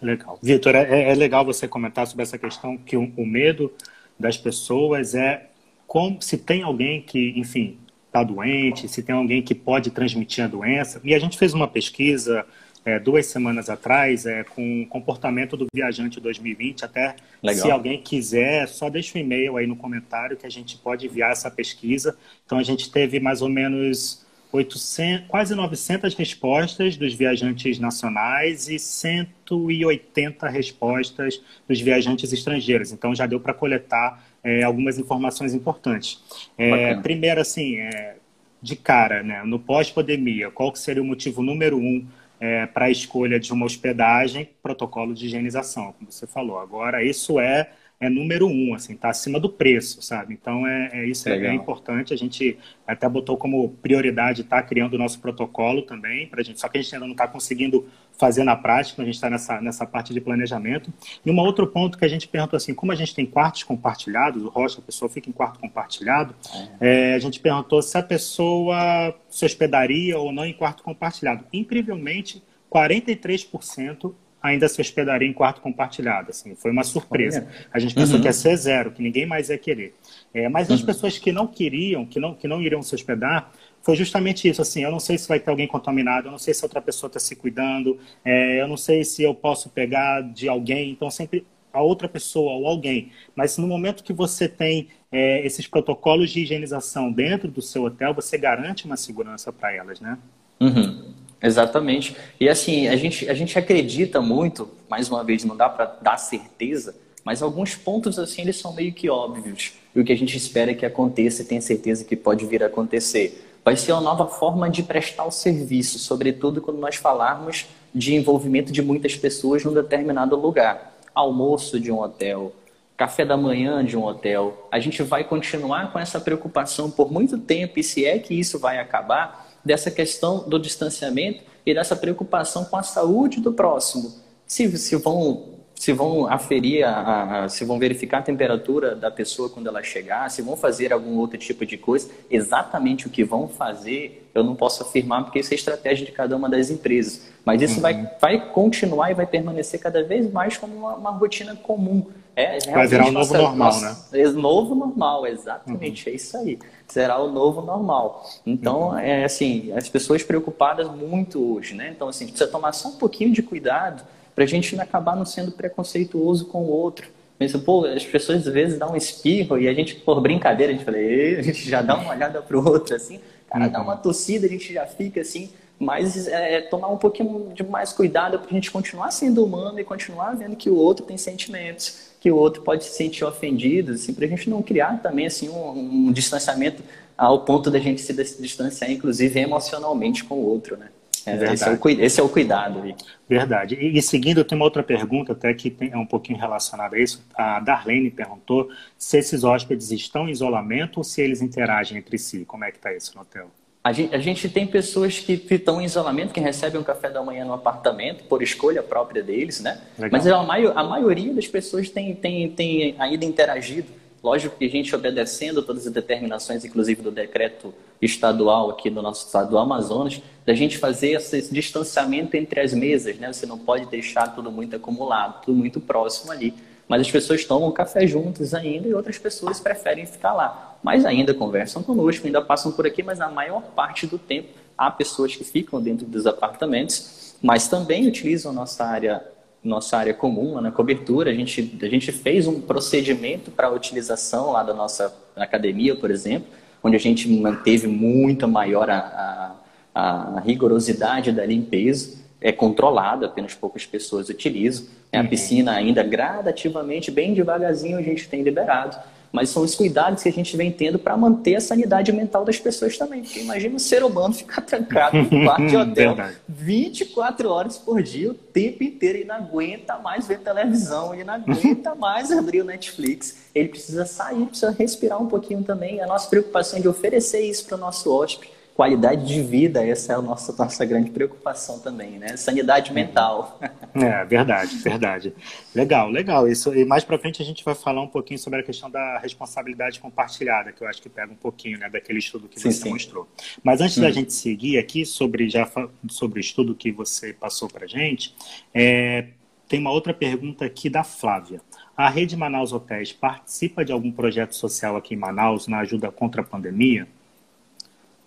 Legal. 0.00 0.38
Vitor, 0.42 0.74
é, 0.74 1.10
é, 1.10 1.14
legal 1.14 1.44
você 1.44 1.68
comentar 1.68 2.06
sobre 2.06 2.22
essa 2.22 2.38
questão 2.38 2.78
que 2.78 2.96
o, 2.96 3.12
o 3.18 3.26
medo 3.26 3.70
das 4.18 4.38
pessoas 4.38 5.14
é 5.14 5.50
como 5.86 6.22
se 6.22 6.38
tem 6.38 6.62
alguém 6.62 7.02
que, 7.02 7.34
enfim, 7.36 7.76
está 8.06 8.24
doente, 8.24 8.88
se 8.88 9.02
tem 9.02 9.14
alguém 9.14 9.42
que 9.42 9.54
pode 9.54 9.90
transmitir 9.90 10.42
a 10.42 10.48
doença. 10.48 10.98
E 11.04 11.14
a 11.14 11.18
gente 11.18 11.36
fez 11.36 11.52
uma 11.52 11.68
pesquisa 11.68 12.46
é, 12.84 12.98
duas 12.98 13.26
semanas 13.26 13.68
atrás 13.68 14.26
é, 14.26 14.44
com 14.44 14.82
o 14.82 14.86
comportamento 14.86 15.56
do 15.56 15.66
viajante 15.72 16.20
2020. 16.20 16.84
Até 16.84 17.16
Legal. 17.42 17.64
se 17.64 17.70
alguém 17.70 18.00
quiser, 18.00 18.66
só 18.68 18.88
deixa 18.88 19.18
um 19.18 19.20
e-mail 19.20 19.56
aí 19.56 19.66
no 19.66 19.76
comentário 19.76 20.36
que 20.36 20.46
a 20.46 20.50
gente 20.50 20.76
pode 20.78 21.06
enviar 21.06 21.32
essa 21.32 21.50
pesquisa. 21.50 22.16
Então 22.46 22.58
a 22.58 22.62
gente 22.62 22.90
teve 22.90 23.20
mais 23.20 23.42
ou 23.42 23.48
menos 23.48 24.24
800, 24.52 25.28
quase 25.28 25.54
900 25.54 26.14
respostas 26.14 26.96
dos 26.96 27.14
viajantes 27.14 27.78
nacionais 27.78 28.68
e 28.68 28.78
180 28.78 30.48
respostas 30.48 31.40
dos 31.68 31.80
viajantes 31.80 32.32
estrangeiros. 32.32 32.92
Então 32.92 33.14
já 33.14 33.26
deu 33.26 33.38
para 33.38 33.54
coletar 33.54 34.24
é, 34.42 34.62
algumas 34.62 34.98
informações 34.98 35.54
importantes. 35.54 36.20
É, 36.58 36.94
primeiro, 36.96 37.40
assim, 37.40 37.76
é, 37.76 38.16
de 38.60 38.74
cara, 38.74 39.22
né, 39.22 39.42
no 39.44 39.58
pós-pandemia, 39.58 40.50
qual 40.50 40.74
seria 40.74 41.02
o 41.02 41.06
motivo 41.06 41.42
número 41.42 41.78
um 41.78 42.04
é, 42.40 42.66
para 42.66 42.86
a 42.86 42.90
escolha 42.90 43.38
de 43.38 43.52
uma 43.52 43.66
hospedagem, 43.66 44.48
protocolo 44.62 45.14
de 45.14 45.26
higienização, 45.26 45.92
como 45.92 46.10
você 46.10 46.26
falou. 46.26 46.58
Agora, 46.58 47.04
isso 47.04 47.38
é, 47.38 47.70
é 48.00 48.08
número 48.08 48.48
um, 48.48 48.74
assim, 48.74 48.96
tá 48.96 49.10
acima 49.10 49.38
do 49.38 49.50
preço, 49.50 50.00
sabe? 50.00 50.32
Então 50.32 50.66
é, 50.66 50.90
é 50.94 51.06
isso 51.06 51.28
é, 51.28 51.36
é, 51.36 51.52
importante. 51.52 52.14
A 52.14 52.16
gente 52.16 52.56
até 52.86 53.06
botou 53.06 53.36
como 53.36 53.68
prioridade 53.82 54.40
estar 54.40 54.62
tá 54.62 54.66
criando 54.66 54.94
o 54.94 54.98
nosso 54.98 55.20
protocolo 55.20 55.82
também 55.82 56.26
para 56.26 56.42
gente. 56.42 56.58
Só 56.58 56.66
que 56.66 56.78
a 56.78 56.82
gente 56.82 56.94
ainda 56.94 57.04
não 57.04 57.12
está 57.12 57.28
conseguindo 57.28 57.86
fazer 58.18 58.42
na 58.42 58.56
prática. 58.56 59.02
A 59.02 59.04
gente 59.04 59.16
está 59.16 59.28
nessa 59.28 59.60
nessa 59.60 59.84
parte 59.84 60.14
de 60.14 60.20
planejamento. 60.20 60.90
E 61.24 61.30
um 61.30 61.38
outro 61.40 61.66
ponto 61.66 61.98
que 61.98 62.04
a 62.06 62.08
gente 62.08 62.26
perguntou 62.26 62.56
assim, 62.56 62.72
como 62.72 62.90
a 62.90 62.94
gente 62.94 63.14
tem 63.14 63.26
quartos 63.26 63.64
compartilhados, 63.64 64.42
o 64.42 64.48
Rocha, 64.48 64.78
a 64.78 64.82
pessoa 64.82 65.10
fica 65.10 65.28
em 65.28 65.32
quarto 65.32 65.60
compartilhado, 65.60 66.34
é. 66.80 67.12
é 67.12 67.14
a 67.14 67.18
gente 67.18 67.38
perguntou 67.38 67.82
se 67.82 67.98
a 67.98 68.02
pessoa 68.02 69.14
se 69.28 69.44
hospedaria 69.44 70.18
ou 70.18 70.32
não 70.32 70.46
em 70.46 70.54
quarto 70.54 70.82
compartilhado. 70.82 71.44
Incrivelmente, 71.52 72.42
43% 72.72 74.14
ainda 74.42 74.68
se 74.68 74.80
hospedaria 74.80 75.28
em 75.28 75.32
quarto 75.32 75.60
compartilhado. 75.60 76.30
Assim, 76.30 76.54
foi 76.54 76.70
uma 76.70 76.84
surpresa. 76.84 77.46
A 77.72 77.78
gente 77.78 77.94
pensou 77.94 78.16
uhum. 78.16 78.20
que 78.22 78.28
ia 78.28 78.32
ser 78.32 78.56
zero, 78.56 78.90
que 78.90 79.02
ninguém 79.02 79.26
mais 79.26 79.48
ia 79.48 79.58
querer. 79.58 79.94
É, 80.32 80.48
mas 80.48 80.68
uhum. 80.68 80.74
as 80.74 80.82
pessoas 80.82 81.18
que 81.18 81.32
não 81.32 81.46
queriam, 81.46 82.06
que 82.06 82.18
não, 82.18 82.34
que 82.34 82.48
não 82.48 82.62
iriam 82.62 82.82
se 82.82 82.94
hospedar, 82.94 83.52
foi 83.82 83.96
justamente 83.96 84.48
isso. 84.48 84.62
Assim, 84.62 84.82
eu 84.82 84.90
não 84.90 85.00
sei 85.00 85.18
se 85.18 85.28
vai 85.28 85.40
ter 85.40 85.50
alguém 85.50 85.66
contaminado, 85.66 86.28
eu 86.28 86.30
não 86.30 86.38
sei 86.38 86.54
se 86.54 86.64
outra 86.64 86.80
pessoa 86.80 87.08
está 87.08 87.20
se 87.20 87.36
cuidando, 87.36 87.98
é, 88.24 88.60
eu 88.60 88.68
não 88.68 88.76
sei 88.76 89.04
se 89.04 89.22
eu 89.22 89.34
posso 89.34 89.68
pegar 89.68 90.22
de 90.22 90.48
alguém. 90.48 90.90
Então, 90.90 91.10
sempre 91.10 91.46
a 91.72 91.80
outra 91.80 92.08
pessoa 92.08 92.52
ou 92.52 92.66
alguém. 92.66 93.12
Mas 93.34 93.56
no 93.58 93.66
momento 93.66 94.02
que 94.02 94.12
você 94.12 94.48
tem 94.48 94.88
é, 95.12 95.44
esses 95.44 95.66
protocolos 95.66 96.30
de 96.30 96.40
higienização 96.40 97.12
dentro 97.12 97.48
do 97.48 97.62
seu 97.62 97.84
hotel, 97.84 98.14
você 98.14 98.36
garante 98.36 98.86
uma 98.86 98.96
segurança 98.96 99.52
para 99.52 99.72
elas, 99.72 100.00
né? 100.00 100.18
Uhum. 100.60 101.14
Exatamente. 101.42 102.16
E 102.38 102.48
assim, 102.48 102.88
a 102.88 102.96
gente, 102.96 103.28
a 103.28 103.34
gente 103.34 103.58
acredita 103.58 104.20
muito, 104.20 104.68
mais 104.88 105.08
uma 105.08 105.24
vez, 105.24 105.44
não 105.44 105.56
dá 105.56 105.68
para 105.68 105.86
dar 106.00 106.16
certeza, 106.18 106.94
mas 107.24 107.42
alguns 107.42 107.74
pontos 107.74 108.18
assim 108.18 108.42
eles 108.42 108.56
são 108.56 108.74
meio 108.74 108.92
que 108.92 109.08
óbvios. 109.08 109.72
E 109.94 110.00
o 110.00 110.04
que 110.04 110.12
a 110.12 110.16
gente 110.16 110.36
espera 110.36 110.74
que 110.74 110.84
aconteça 110.84 111.42
e 111.42 111.44
tem 111.44 111.60
certeza 111.60 112.04
que 112.04 112.16
pode 112.16 112.44
vir 112.46 112.62
a 112.62 112.66
acontecer. 112.66 113.46
Vai 113.64 113.76
ser 113.76 113.92
uma 113.92 114.00
nova 114.00 114.26
forma 114.26 114.70
de 114.70 114.82
prestar 114.82 115.24
o 115.24 115.30
serviço, 115.30 115.98
sobretudo 115.98 116.60
quando 116.60 116.78
nós 116.78 116.96
falarmos 116.96 117.66
de 117.94 118.14
envolvimento 118.14 118.72
de 118.72 118.80
muitas 118.80 119.16
pessoas 119.16 119.64
num 119.64 119.74
determinado 119.74 120.36
lugar. 120.36 120.98
Almoço 121.14 121.78
de 121.78 121.90
um 121.90 122.00
hotel, 122.00 122.52
café 122.96 123.24
da 123.24 123.36
manhã 123.36 123.84
de 123.84 123.96
um 123.96 124.04
hotel. 124.04 124.68
A 124.70 124.78
gente 124.78 125.02
vai 125.02 125.24
continuar 125.24 125.92
com 125.92 125.98
essa 125.98 126.20
preocupação 126.20 126.90
por 126.90 127.12
muito 127.12 127.36
tempo 127.36 127.78
e 127.78 127.82
se 127.82 128.04
é 128.06 128.18
que 128.18 128.32
isso 128.32 128.58
vai 128.58 128.78
acabar, 128.78 129.49
dessa 129.64 129.90
questão 129.90 130.48
do 130.48 130.58
distanciamento 130.58 131.42
e 131.64 131.74
dessa 131.74 131.94
preocupação 131.94 132.64
com 132.64 132.76
a 132.76 132.82
saúde 132.82 133.40
do 133.40 133.52
próximo. 133.52 134.12
Se, 134.46 134.76
se 134.78 134.96
vão 134.96 135.50
se 135.80 135.94
vão 135.94 136.30
aferir, 136.30 136.86
a, 136.86 137.44
a, 137.44 137.48
se 137.48 137.64
vão 137.64 137.78
verificar 137.78 138.18
a 138.18 138.22
temperatura 138.22 138.94
da 138.94 139.10
pessoa 139.10 139.48
quando 139.48 139.66
ela 139.66 139.82
chegar, 139.82 140.30
se 140.30 140.42
vão 140.42 140.54
fazer 140.54 140.92
algum 140.92 141.16
outro 141.16 141.38
tipo 141.38 141.64
de 141.64 141.78
coisa, 141.78 142.10
exatamente 142.30 143.06
o 143.06 143.10
que 143.10 143.24
vão 143.24 143.48
fazer, 143.48 144.28
eu 144.34 144.44
não 144.44 144.54
posso 144.54 144.82
afirmar 144.82 145.24
porque 145.24 145.38
isso 145.38 145.54
é 145.54 145.56
estratégia 145.56 146.04
de 146.04 146.12
cada 146.12 146.36
uma 146.36 146.50
das 146.50 146.68
empresas. 146.68 147.30
Mas 147.46 147.62
isso 147.62 147.76
uhum. 147.76 147.80
vai, 147.80 148.10
vai 148.20 148.50
continuar 148.52 149.10
e 149.10 149.14
vai 149.14 149.26
permanecer 149.26 149.80
cada 149.80 150.04
vez 150.04 150.30
mais 150.30 150.58
como 150.58 150.76
uma, 150.76 150.96
uma 150.96 151.10
rotina 151.12 151.56
comum. 151.56 152.08
É, 152.36 152.58
vai 152.70 152.86
virar 152.86 153.06
um 153.06 153.12
novo 153.12 153.34
normal, 153.34 153.56
nossa, 153.56 154.08
né? 154.16 154.28
Novo 154.28 154.74
normal, 154.74 155.26
exatamente, 155.26 156.06
uhum. 156.06 156.12
é 156.12 156.16
isso 156.16 156.36
aí. 156.36 156.58
Será 156.86 157.18
o 157.18 157.30
novo 157.30 157.60
normal. 157.60 158.24
Então, 158.46 158.90
uhum. 158.90 158.98
é 158.98 159.24
assim, 159.24 159.72
as 159.72 159.88
pessoas 159.88 160.22
preocupadas 160.22 160.88
muito 160.90 161.54
hoje, 161.54 161.74
né? 161.74 161.92
Então, 161.94 162.08
assim, 162.08 162.26
precisa 162.26 162.50
tomar 162.50 162.72
só 162.72 162.88
um 162.88 162.96
pouquinho 162.96 163.32
de 163.32 163.42
cuidado 163.42 164.02
para 164.34 164.44
a 164.44 164.46
gente 164.46 164.74
não 164.74 164.82
acabar 164.82 165.16
não 165.16 165.24
sendo 165.24 165.52
preconceituoso 165.52 166.46
com 166.46 166.62
o 166.62 166.70
outro. 166.70 167.08
Pensa, 167.38 167.58
pô, 167.58 167.84
as 167.86 168.04
pessoas 168.04 168.46
às 168.46 168.52
vezes 168.52 168.78
dão 168.78 168.92
um 168.92 168.96
espirro 168.96 169.58
e 169.58 169.66
a 169.66 169.74
gente, 169.74 169.96
por 169.96 170.20
brincadeira, 170.20 170.72
a 170.72 170.76
gente 170.76 170.84
fala, 170.84 170.98
a 171.38 171.42
gente 171.42 171.68
já 171.68 171.82
dá 171.82 171.96
uma 171.96 172.10
olhada 172.10 172.40
pro 172.42 172.64
outro 172.64 172.94
assim, 172.94 173.20
cara, 173.50 173.66
uhum. 173.66 173.72
dá 173.72 173.82
uma 173.82 173.96
tossida, 173.96 174.46
a 174.46 174.48
gente 174.48 174.72
já 174.72 174.86
fica 174.86 175.20
assim, 175.20 175.50
mas 175.78 176.28
é, 176.28 176.60
tomar 176.60 176.88
um 176.88 176.98
pouquinho 176.98 177.50
de 177.54 177.62
mais 177.64 177.92
cuidado 177.92 178.38
para 178.38 178.50
a 178.50 178.52
gente 178.52 178.70
continuar 178.70 179.10
sendo 179.10 179.42
humano 179.42 179.80
e 179.80 179.84
continuar 179.84 180.36
vendo 180.36 180.54
que 180.54 180.68
o 180.68 180.76
outro 180.76 181.06
tem 181.06 181.16
sentimentos, 181.16 182.09
que 182.20 182.30
o 182.30 182.36
outro 182.36 182.62
pode 182.62 182.84
se 182.84 182.90
sentir 182.90 183.24
ofendido, 183.24 183.92
assim, 183.92 184.12
para 184.12 184.26
a 184.26 184.28
gente 184.28 184.48
não 184.48 184.62
criar 184.62 185.00
também 185.02 185.26
assim 185.26 185.48
um, 185.48 186.08
um 186.08 186.12
distanciamento 186.12 186.82
ao 187.16 187.44
ponto 187.44 187.70
da 187.70 187.78
gente 187.78 188.00
se 188.00 188.12
distanciar, 188.40 188.90
inclusive 188.90 189.40
emocionalmente 189.40 190.22
com 190.24 190.36
o 190.36 190.44
outro, 190.46 190.76
né? 190.76 190.88
É, 191.26 191.52
esse, 191.52 191.64
é 191.64 191.70
o, 191.70 191.88
esse, 191.88 192.20
é 192.20 192.22
o, 192.22 192.28
cuidado. 192.28 192.80
Vic. 192.80 193.04
Verdade. 193.28 193.74
E, 193.74 193.98
e, 193.98 194.02
seguindo, 194.02 194.38
eu 194.38 194.44
tenho 194.44 194.58
uma 194.58 194.64
outra 194.64 194.82
pergunta, 194.82 195.32
até 195.32 195.52
que 195.52 195.70
tem, 195.70 195.90
é 195.90 195.96
um 195.96 196.06
pouquinho 196.06 196.38
relacionada 196.38 196.96
a 196.96 196.98
isso. 196.98 197.22
A 197.34 197.60
Darlene 197.60 198.10
perguntou 198.10 198.70
se 198.96 199.18
esses 199.18 199.44
hóspedes 199.44 199.90
estão 199.90 200.28
em 200.28 200.32
isolamento 200.32 200.98
ou 200.98 201.04
se 201.04 201.20
eles 201.20 201.42
interagem 201.42 201.98
entre 201.98 202.16
si. 202.16 202.44
Como 202.46 202.64
é 202.64 202.70
que 202.70 202.78
está 202.78 202.92
isso 202.94 203.12
no 203.14 203.20
hotel? 203.20 203.50
A 203.82 203.92
gente, 203.92 204.14
a 204.14 204.18
gente, 204.18 204.48
tem 204.48 204.66
pessoas 204.66 205.18
que 205.18 205.32
estão 205.50 205.80
em 205.80 205.84
isolamento, 205.84 206.34
que 206.34 206.40
recebem 206.40 206.78
um 206.78 206.84
café 206.84 207.08
da 207.08 207.22
manhã 207.22 207.46
no 207.46 207.54
apartamento, 207.54 208.24
por 208.24 208.42
escolha 208.42 208.82
própria 208.82 209.22
deles, 209.22 209.60
né? 209.60 209.80
Legal. 209.98 210.10
Mas 210.12 210.26
a, 210.26 210.80
a 210.80 210.84
maioria 210.84 211.32
das 211.32 211.46
pessoas 211.46 211.88
tem, 211.88 212.14
tem, 212.14 212.50
tem 212.50 212.94
ainda 212.98 213.24
interagido 213.24 214.00
Lógico 214.22 214.56
que 214.58 214.66
a 214.66 214.68
gente 214.68 214.94
obedecendo 214.94 215.62
todas 215.62 215.86
as 215.86 215.92
determinações, 215.92 216.64
inclusive 216.64 217.00
do 217.00 217.10
decreto 217.10 217.72
estadual 218.02 218.70
aqui 218.70 218.90
do 218.90 219.00
nosso 219.00 219.26
estado 219.26 219.50
do 219.50 219.58
Amazonas, 219.58 220.20
da 220.44 220.52
gente 220.52 220.76
fazer 220.76 221.12
esse 221.12 221.52
distanciamento 221.52 222.36
entre 222.36 222.60
as 222.60 222.74
mesas, 222.74 223.16
né? 223.16 223.32
Você 223.32 223.46
não 223.46 223.58
pode 223.58 223.86
deixar 223.86 224.28
tudo 224.34 224.52
muito 224.52 224.76
acumulado, 224.76 225.42
tudo 225.42 225.56
muito 225.56 225.80
próximo 225.80 226.32
ali. 226.32 226.54
Mas 226.90 227.02
as 227.02 227.10
pessoas 227.12 227.44
tomam 227.44 227.70
café 227.70 228.04
juntas 228.04 228.52
ainda 228.52 228.88
e 228.88 228.92
outras 228.92 229.16
pessoas 229.16 229.60
preferem 229.60 230.04
ficar 230.04 230.32
lá. 230.32 230.76
Mas 230.82 231.04
ainda 231.04 231.32
conversam 231.32 231.84
conosco, 231.84 232.26
ainda 232.26 232.42
passam 232.42 232.72
por 232.72 232.84
aqui, 232.84 233.00
mas 233.00 233.20
a 233.20 233.30
maior 233.30 233.62
parte 233.62 234.08
do 234.08 234.18
tempo 234.18 234.48
há 234.76 234.90
pessoas 234.90 235.36
que 235.36 235.44
ficam 235.44 235.80
dentro 235.80 236.04
dos 236.04 236.26
apartamentos, 236.26 237.36
mas 237.40 237.68
também 237.68 238.08
utilizam 238.08 238.52
nossa 238.52 238.84
área 238.84 239.24
nossa 239.62 239.98
área 239.98 240.14
comum, 240.14 240.58
na 240.60 240.72
cobertura, 240.72 241.30
a 241.30 241.34
gente, 241.34 241.78
a 241.82 241.86
gente 241.86 242.10
fez 242.10 242.46
um 242.46 242.62
procedimento 242.62 243.50
para 243.50 243.66
a 243.66 243.70
utilização 243.70 244.50
lá 244.50 244.62
da 244.62 244.72
nossa 244.72 245.14
academia, 245.36 245.94
por 245.94 246.10
exemplo, 246.10 246.48
onde 246.82 246.96
a 246.96 246.98
gente 246.98 247.28
manteve 247.28 247.86
muito 247.86 248.48
maior 248.48 248.88
a, 248.88 249.54
a, 249.94 250.38
a 250.38 250.40
rigorosidade 250.40 251.30
da 251.30 251.44
limpeza, 251.44 252.19
é 252.40 252.52
controlada, 252.52 253.26
apenas 253.26 253.54
poucas 253.54 253.84
pessoas 253.84 254.28
utilizam. 254.28 254.86
A 255.12 255.20
uhum. 255.20 255.26
piscina 255.26 255.72
ainda 255.72 256.02
gradativamente, 256.02 257.10
bem 257.10 257.34
devagarzinho, 257.34 257.98
a 257.98 258.02
gente 258.02 258.28
tem 258.28 258.42
liberado 258.42 258.96
mas 259.32 259.50
são 259.50 259.62
os 259.62 259.74
cuidados 259.74 260.22
que 260.22 260.28
a 260.28 260.32
gente 260.32 260.56
vem 260.56 260.72
tendo 260.72 260.98
para 260.98 261.16
manter 261.16 261.56
a 261.56 261.60
sanidade 261.60 262.12
mental 262.12 262.44
das 262.44 262.58
pessoas 262.58 262.98
também. 262.98 263.22
Porque 263.22 263.40
imagina 263.40 263.76
um 263.76 263.78
ser 263.78 264.02
humano 264.02 264.34
ficar 264.34 264.60
trancado 264.62 265.18
no 265.18 265.28
quarto 265.44 265.66
de 265.66 265.76
hotel 265.76 266.16
24 266.48 267.48
horas 267.48 267.78
por 267.78 268.02
dia, 268.02 268.30
o 268.30 268.34
tempo 268.34 268.82
inteiro, 268.82 269.18
e 269.18 269.24
não 269.24 269.36
aguenta 269.36 269.98
mais 269.98 270.26
ver 270.26 270.40
televisão, 270.40 271.14
ele 271.14 271.24
não 271.24 271.34
aguenta 271.34 271.94
mais 271.96 272.32
abrir 272.32 272.62
o 272.62 272.64
Netflix. 272.64 273.50
Ele 273.54 273.68
precisa 273.68 274.04
sair, 274.04 274.46
precisa 274.46 274.74
respirar 274.76 275.22
um 275.22 275.26
pouquinho 275.26 275.62
também. 275.62 276.00
A 276.00 276.06
nossa 276.06 276.28
preocupação 276.28 276.78
é 276.78 276.82
de 276.82 276.88
oferecer 276.88 277.40
isso 277.40 277.66
para 277.66 277.76
o 277.76 277.80
nosso 277.80 278.12
hóspede 278.12 278.59
qualidade 278.80 279.26
de 279.26 279.42
vida, 279.42 279.86
essa 279.86 280.14
é 280.14 280.16
a 280.16 280.22
nossa, 280.22 280.54
nossa 280.56 280.86
grande 280.86 281.10
preocupação 281.10 281.78
também, 281.80 282.12
né? 282.12 282.34
Sanidade 282.38 282.94
mental. 282.94 283.60
É, 283.92 284.24
verdade, 284.24 284.76
verdade. 284.76 285.34
Legal, 285.74 286.08
legal. 286.08 286.48
Isso, 286.48 286.72
e 286.74 286.84
mais 286.84 287.04
para 287.04 287.18
frente 287.18 287.42
a 287.42 287.44
gente 287.44 287.62
vai 287.62 287.74
falar 287.74 288.00
um 288.00 288.06
pouquinho 288.06 288.38
sobre 288.38 288.60
a 288.60 288.62
questão 288.62 288.88
da 288.88 289.18
responsabilidade 289.18 289.98
compartilhada, 290.00 290.72
que 290.72 290.80
eu 290.82 290.88
acho 290.88 291.02
que 291.02 291.10
pega 291.10 291.30
um 291.30 291.36
pouquinho 291.36 291.76
né, 291.76 291.90
daquele 291.90 292.20
estudo 292.20 292.48
que 292.48 292.58
sim, 292.58 292.70
você 292.70 292.84
sim. 292.84 292.88
mostrou. 292.88 293.28
Mas 293.62 293.82
antes 293.82 293.98
hum. 293.98 294.02
da 294.02 294.10
gente 294.10 294.32
seguir 294.32 294.78
aqui 294.78 295.04
sobre, 295.04 295.50
já, 295.50 295.70
sobre 296.08 296.38
o 296.38 296.40
estudo 296.40 296.74
que 296.74 296.90
você 296.90 297.32
passou 297.34 297.68
para 297.68 297.86
gente, 297.86 298.34
é, 298.72 299.26
tem 299.68 299.78
uma 299.78 299.90
outra 299.90 300.14
pergunta 300.14 300.64
aqui 300.64 300.88
da 300.88 301.04
Flávia. 301.04 301.60
A 301.94 302.08
Rede 302.08 302.34
Manaus 302.34 302.72
Hotéis 302.72 303.12
participa 303.12 303.84
de 303.84 303.92
algum 303.92 304.10
projeto 304.10 304.54
social 304.54 304.96
aqui 304.96 305.14
em 305.14 305.18
Manaus 305.18 305.66
na 305.66 305.80
ajuda 305.80 306.10
contra 306.10 306.40
a 306.40 306.44
pandemia? 306.44 307.06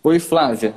Oi, 0.05 0.19
Flávia. 0.19 0.75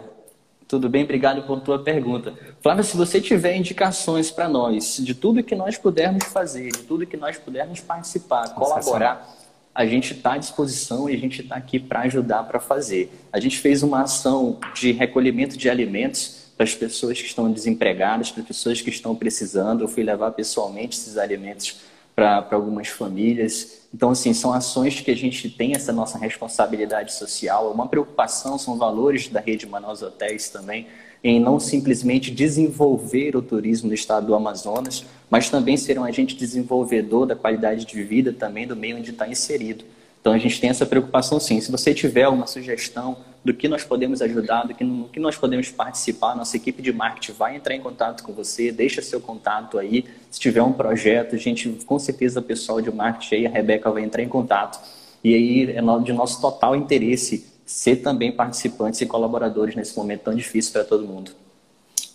Tudo 0.68 0.88
bem? 0.88 1.02
Obrigado 1.02 1.42
por 1.48 1.60
tua 1.60 1.82
pergunta. 1.82 2.32
Flávia, 2.62 2.84
se 2.84 2.96
você 2.96 3.20
tiver 3.20 3.56
indicações 3.56 4.30
para 4.30 4.48
nós 4.48 4.98
de 4.98 5.16
tudo 5.16 5.42
que 5.42 5.56
nós 5.56 5.76
pudermos 5.76 6.22
fazer, 6.26 6.70
de 6.70 6.84
tudo 6.84 7.04
que 7.04 7.16
nós 7.16 7.36
pudermos 7.36 7.80
participar, 7.80 8.54
colaborar, 8.54 9.28
a 9.74 9.84
gente 9.84 10.12
está 10.12 10.34
à 10.34 10.38
disposição 10.38 11.10
e 11.10 11.14
a 11.16 11.18
gente 11.18 11.42
está 11.42 11.56
aqui 11.56 11.80
para 11.80 12.02
ajudar 12.02 12.44
para 12.44 12.60
fazer. 12.60 13.12
A 13.32 13.40
gente 13.40 13.58
fez 13.58 13.82
uma 13.82 14.02
ação 14.02 14.60
de 14.76 14.92
recolhimento 14.92 15.56
de 15.56 15.68
alimentos 15.68 16.52
para 16.56 16.62
as 16.62 16.76
pessoas 16.76 17.20
que 17.20 17.26
estão 17.26 17.50
desempregadas, 17.50 18.30
para 18.30 18.42
as 18.42 18.46
pessoas 18.46 18.80
que 18.80 18.90
estão 18.90 19.16
precisando. 19.16 19.82
Eu 19.82 19.88
fui 19.88 20.04
levar 20.04 20.30
pessoalmente 20.30 20.96
esses 20.96 21.18
alimentos 21.18 21.80
para 22.16 22.46
algumas 22.52 22.88
famílias. 22.88 23.82
Então, 23.92 24.10
assim, 24.10 24.32
são 24.32 24.50
ações 24.50 25.02
que 25.02 25.10
a 25.10 25.14
gente 25.14 25.50
tem 25.50 25.74
essa 25.74 25.92
nossa 25.92 26.16
responsabilidade 26.16 27.12
social, 27.12 27.70
uma 27.70 27.86
preocupação, 27.86 28.58
são 28.58 28.78
valores 28.78 29.28
da 29.28 29.38
rede 29.38 29.66
Manaus 29.66 30.00
Hotéis 30.00 30.48
também, 30.48 30.86
em 31.22 31.38
não 31.38 31.60
simplesmente 31.60 32.30
desenvolver 32.30 33.36
o 33.36 33.42
turismo 33.42 33.88
no 33.88 33.94
estado 33.94 34.28
do 34.28 34.34
Amazonas, 34.34 35.04
mas 35.28 35.50
também 35.50 35.76
ser 35.76 35.98
um 35.98 36.04
agente 36.04 36.34
desenvolvedor 36.34 37.26
da 37.26 37.36
qualidade 37.36 37.84
de 37.84 38.02
vida 38.02 38.32
também 38.32 38.66
do 38.66 38.74
meio 38.74 38.96
onde 38.96 39.10
está 39.10 39.28
inserido. 39.28 39.84
Então 40.26 40.34
a 40.34 40.38
gente 40.38 40.60
tem 40.60 40.68
essa 40.68 40.84
preocupação 40.84 41.38
sim. 41.38 41.60
Se 41.60 41.70
você 41.70 41.94
tiver 41.94 42.26
uma 42.26 42.48
sugestão 42.48 43.18
do 43.44 43.54
que 43.54 43.68
nós 43.68 43.84
podemos 43.84 44.20
ajudar, 44.20 44.64
do 44.66 44.74
que, 44.74 44.82
no 44.82 45.08
que 45.08 45.20
nós 45.20 45.36
podemos 45.36 45.70
participar, 45.70 46.34
nossa 46.34 46.56
equipe 46.56 46.82
de 46.82 46.92
marketing 46.92 47.30
vai 47.30 47.54
entrar 47.54 47.76
em 47.76 47.80
contato 47.80 48.24
com 48.24 48.32
você, 48.32 48.72
deixa 48.72 49.00
seu 49.00 49.20
contato 49.20 49.78
aí. 49.78 50.04
Se 50.28 50.40
tiver 50.40 50.64
um 50.64 50.72
projeto, 50.72 51.36
a 51.36 51.38
gente, 51.38 51.68
com 51.86 51.96
certeza, 51.96 52.40
o 52.40 52.42
pessoal 52.42 52.80
de 52.80 52.90
marketing 52.90 53.34
aí, 53.36 53.46
a 53.46 53.50
Rebeca 53.50 53.88
vai 53.88 54.02
entrar 54.02 54.20
em 54.20 54.28
contato. 54.28 54.80
E 55.22 55.32
aí 55.32 55.70
é 55.70 55.80
de 56.02 56.12
nosso 56.12 56.40
total 56.40 56.74
interesse 56.74 57.46
ser 57.64 57.94
também 58.02 58.32
participantes 58.32 59.00
e 59.00 59.06
colaboradores 59.06 59.76
nesse 59.76 59.96
momento 59.96 60.22
tão 60.22 60.34
difícil 60.34 60.72
para 60.72 60.82
todo 60.82 61.06
mundo. 61.06 61.30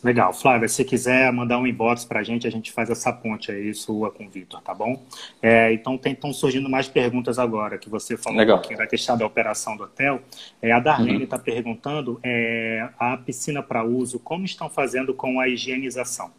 Legal. 0.03 0.33
Flávia, 0.33 0.67
se 0.67 0.83
quiser 0.83 1.31
mandar 1.31 1.59
um 1.59 1.67
inbox 1.67 2.03
para 2.03 2.21
a 2.21 2.23
gente, 2.23 2.47
a 2.47 2.49
gente 2.49 2.71
faz 2.71 2.89
essa 2.89 3.13
ponte 3.13 3.51
aí 3.51 3.71
sua 3.73 4.09
com 4.09 4.25
o 4.25 4.29
Vitor, 4.29 4.59
tá 4.61 4.73
bom? 4.73 4.99
É, 5.41 5.71
então, 5.73 5.99
estão 6.03 6.33
surgindo 6.33 6.67
mais 6.67 6.87
perguntas 6.87 7.37
agora, 7.37 7.77
que 7.77 7.87
você 7.87 8.17
falou 8.17 8.39
Legal. 8.39 8.57
um 8.57 8.59
pouquinho 8.59 8.79
da 8.79 8.87
questão 8.87 9.15
da 9.15 9.25
operação 9.25 9.77
do 9.77 9.83
hotel. 9.83 10.21
É, 10.59 10.71
a 10.71 10.79
Darlene 10.79 11.25
está 11.25 11.37
uhum. 11.37 11.43
perguntando, 11.43 12.19
é, 12.23 12.89
a 12.97 13.15
piscina 13.15 13.61
para 13.61 13.83
uso, 13.83 14.17
como 14.17 14.43
estão 14.43 14.69
fazendo 14.69 15.13
com 15.13 15.39
a 15.39 15.47
higienização? 15.47 16.31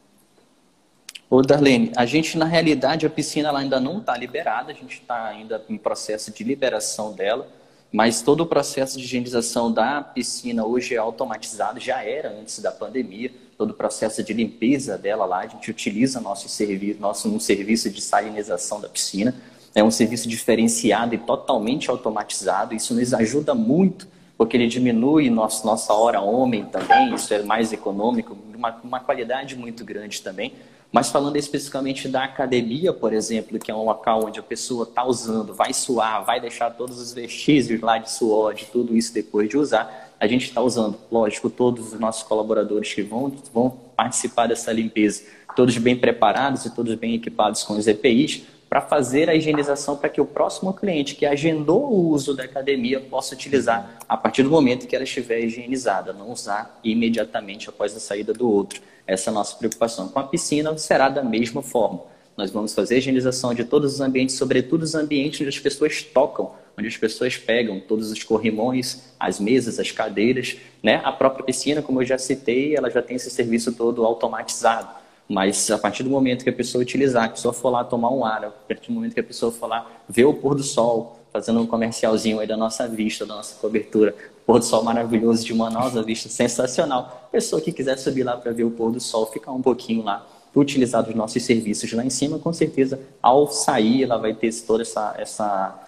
Ô, 1.30 1.40
Darlene, 1.40 1.92
a 1.96 2.04
gente, 2.04 2.36
na 2.36 2.44
realidade, 2.44 3.06
a 3.06 3.10
piscina 3.10 3.56
ainda 3.56 3.78
não 3.78 3.98
está 3.98 4.16
liberada, 4.16 4.72
a 4.72 4.74
gente 4.74 5.00
está 5.00 5.28
ainda 5.28 5.64
em 5.68 5.78
processo 5.78 6.32
de 6.32 6.42
liberação 6.42 7.14
dela, 7.14 7.48
mas 7.92 8.22
todo 8.22 8.40
o 8.40 8.46
processo 8.46 8.98
de 8.98 9.04
higienização 9.04 9.70
da 9.70 10.00
piscina 10.00 10.64
hoje 10.64 10.94
é 10.94 10.98
automatizado, 10.98 11.78
já 11.78 12.02
era 12.02 12.30
antes 12.30 12.58
da 12.60 12.72
pandemia 12.72 13.30
todo 13.62 13.70
o 13.70 13.74
processo 13.74 14.24
de 14.24 14.32
limpeza 14.32 14.98
dela 14.98 15.24
lá. 15.24 15.38
A 15.40 15.46
gente 15.46 15.70
utiliza 15.70 16.20
nosso 16.20 16.48
serviço, 16.48 17.00
nosso 17.00 17.28
um 17.28 17.38
serviço 17.38 17.88
de 17.90 18.00
salinização 18.00 18.80
da 18.80 18.88
piscina. 18.88 19.34
É 19.72 19.84
um 19.84 19.90
serviço 19.90 20.28
diferenciado 20.28 21.14
e 21.14 21.18
totalmente 21.18 21.88
automatizado. 21.88 22.74
Isso 22.74 22.92
nos 22.92 23.14
ajuda 23.14 23.54
muito, 23.54 24.08
porque 24.36 24.56
ele 24.56 24.66
diminui 24.66 25.30
nosso, 25.30 25.64
nossa 25.64 25.92
hora 25.92 26.20
homem 26.20 26.64
também. 26.64 27.14
Isso 27.14 27.32
é 27.32 27.42
mais 27.42 27.72
econômico, 27.72 28.36
uma, 28.54 28.80
uma 28.82 29.00
qualidade 29.00 29.54
muito 29.54 29.84
grande 29.84 30.20
também. 30.22 30.52
Mas 30.92 31.08
falando 31.08 31.36
especificamente 31.36 32.06
da 32.06 32.22
academia, 32.22 32.92
por 32.92 33.14
exemplo, 33.14 33.58
que 33.58 33.70
é 33.70 33.74
um 33.74 33.82
local 33.82 34.26
onde 34.26 34.38
a 34.38 34.42
pessoa 34.42 34.84
está 34.84 35.02
usando, 35.02 35.54
vai 35.54 35.72
suar, 35.72 36.22
vai 36.22 36.38
deixar 36.38 36.70
todos 36.70 37.00
os 37.00 37.14
vestígios 37.14 37.80
lá 37.80 37.96
de 37.96 38.10
suor, 38.10 38.52
de 38.52 38.66
tudo 38.66 38.94
isso 38.94 39.14
depois 39.14 39.48
de 39.48 39.56
usar, 39.56 40.12
a 40.20 40.26
gente 40.26 40.44
está 40.44 40.60
usando, 40.60 40.98
lógico, 41.10 41.48
todos 41.48 41.94
os 41.94 41.98
nossos 41.98 42.22
colaboradores 42.22 42.92
que 42.92 43.00
vão, 43.00 43.32
vão 43.54 43.70
participar 43.96 44.46
dessa 44.46 44.70
limpeza, 44.70 45.22
todos 45.56 45.76
bem 45.78 45.96
preparados 45.96 46.66
e 46.66 46.70
todos 46.74 46.94
bem 46.94 47.14
equipados 47.14 47.64
com 47.64 47.72
os 47.72 47.86
EPIs, 47.86 48.42
para 48.68 48.82
fazer 48.82 49.30
a 49.30 49.34
higienização 49.34 49.96
para 49.96 50.10
que 50.10 50.20
o 50.20 50.26
próximo 50.26 50.74
cliente 50.74 51.14
que 51.14 51.24
agendou 51.26 51.90
o 51.90 52.08
uso 52.10 52.34
da 52.34 52.44
academia 52.44 53.00
possa 53.00 53.34
utilizar 53.34 53.98
a 54.06 54.16
partir 54.16 54.42
do 54.42 54.50
momento 54.50 54.86
que 54.86 54.94
ela 54.94 55.04
estiver 55.04 55.40
higienizada, 55.40 56.12
não 56.12 56.30
usar 56.30 56.78
imediatamente 56.84 57.68
após 57.68 57.96
a 57.96 58.00
saída 58.00 58.32
do 58.32 58.50
outro. 58.50 58.80
Essa 59.06 59.30
nossa 59.30 59.56
preocupação. 59.56 60.08
Com 60.08 60.18
a 60.18 60.24
piscina 60.24 60.76
será 60.78 61.08
da 61.08 61.22
mesma 61.22 61.62
forma. 61.62 62.00
Nós 62.36 62.50
vamos 62.50 62.74
fazer 62.74 62.94
a 62.94 62.98
higienização 62.98 63.54
de 63.54 63.64
todos 63.64 63.94
os 63.94 64.00
ambientes, 64.00 64.36
sobretudo 64.36 64.82
os 64.82 64.94
ambientes 64.94 65.40
onde 65.40 65.48
as 65.48 65.58
pessoas 65.58 66.02
tocam 66.02 66.52
onde 66.78 66.88
as 66.88 66.96
pessoas 66.96 67.36
pegam 67.36 67.80
todos 67.80 68.10
os 68.10 68.22
corrimões, 68.22 69.12
as 69.18 69.38
mesas, 69.38 69.78
as 69.78 69.90
cadeiras, 69.90 70.56
né? 70.82 71.00
A 71.04 71.12
própria 71.12 71.44
piscina, 71.44 71.82
como 71.82 72.00
eu 72.00 72.06
já 72.06 72.18
citei, 72.18 72.74
ela 72.74 72.90
já 72.90 73.02
tem 73.02 73.16
esse 73.16 73.30
serviço 73.30 73.72
todo 73.72 74.04
automatizado. 74.04 74.88
Mas 75.28 75.70
a 75.70 75.78
partir 75.78 76.02
do 76.02 76.10
momento 76.10 76.42
que 76.42 76.50
a 76.50 76.52
pessoa 76.52 76.82
utilizar, 76.82 77.24
que 77.24 77.30
a 77.30 77.34
pessoa 77.34 77.54
for 77.54 77.70
lá 77.70 77.84
tomar 77.84 78.10
um 78.10 78.24
ar, 78.24 78.44
a 78.44 78.50
partir 78.50 78.88
do 78.88 78.94
momento 78.94 79.14
que 79.14 79.20
a 79.20 79.24
pessoa 79.24 79.52
for 79.52 79.66
lá 79.66 79.86
ver 80.08 80.24
o 80.24 80.34
pôr 80.34 80.54
do 80.54 80.62
sol, 80.62 81.20
fazendo 81.32 81.60
um 81.60 81.66
comercialzinho 81.66 82.40
aí 82.40 82.46
da 82.46 82.56
nossa 82.56 82.86
vista, 82.86 83.24
da 83.24 83.36
nossa 83.36 83.54
cobertura, 83.56 84.14
pôr 84.44 84.58
do 84.58 84.64
sol 84.64 84.82
maravilhoso 84.82 85.44
de 85.44 85.54
Manaus, 85.54 85.96
a 85.96 86.02
vista 86.02 86.28
sensacional. 86.28 87.28
Pessoa 87.32 87.60
que 87.60 87.72
quiser 87.72 87.96
subir 87.98 88.22
lá 88.22 88.36
para 88.36 88.52
ver 88.52 88.64
o 88.64 88.70
pôr 88.70 88.92
do 88.92 89.00
sol, 89.00 89.26
ficar 89.26 89.52
um 89.52 89.62
pouquinho 89.62 90.02
lá, 90.02 90.26
utilizar 90.54 91.08
os 91.08 91.14
nossos 91.14 91.42
serviços 91.42 91.92
lá 91.92 92.04
em 92.04 92.10
cima, 92.10 92.38
com 92.38 92.52
certeza, 92.52 93.00
ao 93.22 93.50
sair, 93.50 94.02
ela 94.02 94.18
vai 94.18 94.34
ter 94.34 94.52
toda 94.66 94.82
essa, 94.82 95.14
essa 95.16 95.82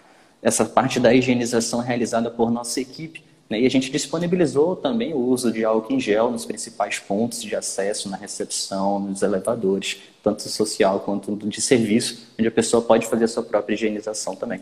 essa 0.45 0.63
parte 0.63 0.99
da 0.99 1.11
higienização 1.11 1.79
realizada 1.79 2.29
por 2.29 2.51
nossa 2.51 2.79
equipe. 2.79 3.23
Né? 3.49 3.61
E 3.61 3.65
a 3.65 3.69
gente 3.69 3.89
disponibilizou 3.89 4.75
também 4.75 5.11
o 5.11 5.17
uso 5.17 5.51
de 5.51 5.65
álcool 5.65 5.93
em 5.93 5.99
gel 5.99 6.29
nos 6.29 6.45
principais 6.45 6.99
pontos 6.99 7.41
de 7.41 7.55
acesso, 7.55 8.07
na 8.07 8.15
recepção, 8.15 8.99
nos 8.99 9.23
elevadores, 9.23 9.97
tanto 10.21 10.47
social 10.47 10.99
quanto 10.99 11.35
de 11.35 11.59
serviço, 11.59 12.27
onde 12.39 12.47
a 12.47 12.51
pessoa 12.51 12.83
pode 12.83 13.07
fazer 13.07 13.23
a 13.23 13.27
sua 13.27 13.41
própria 13.41 13.73
higienização 13.73 14.35
também. 14.35 14.61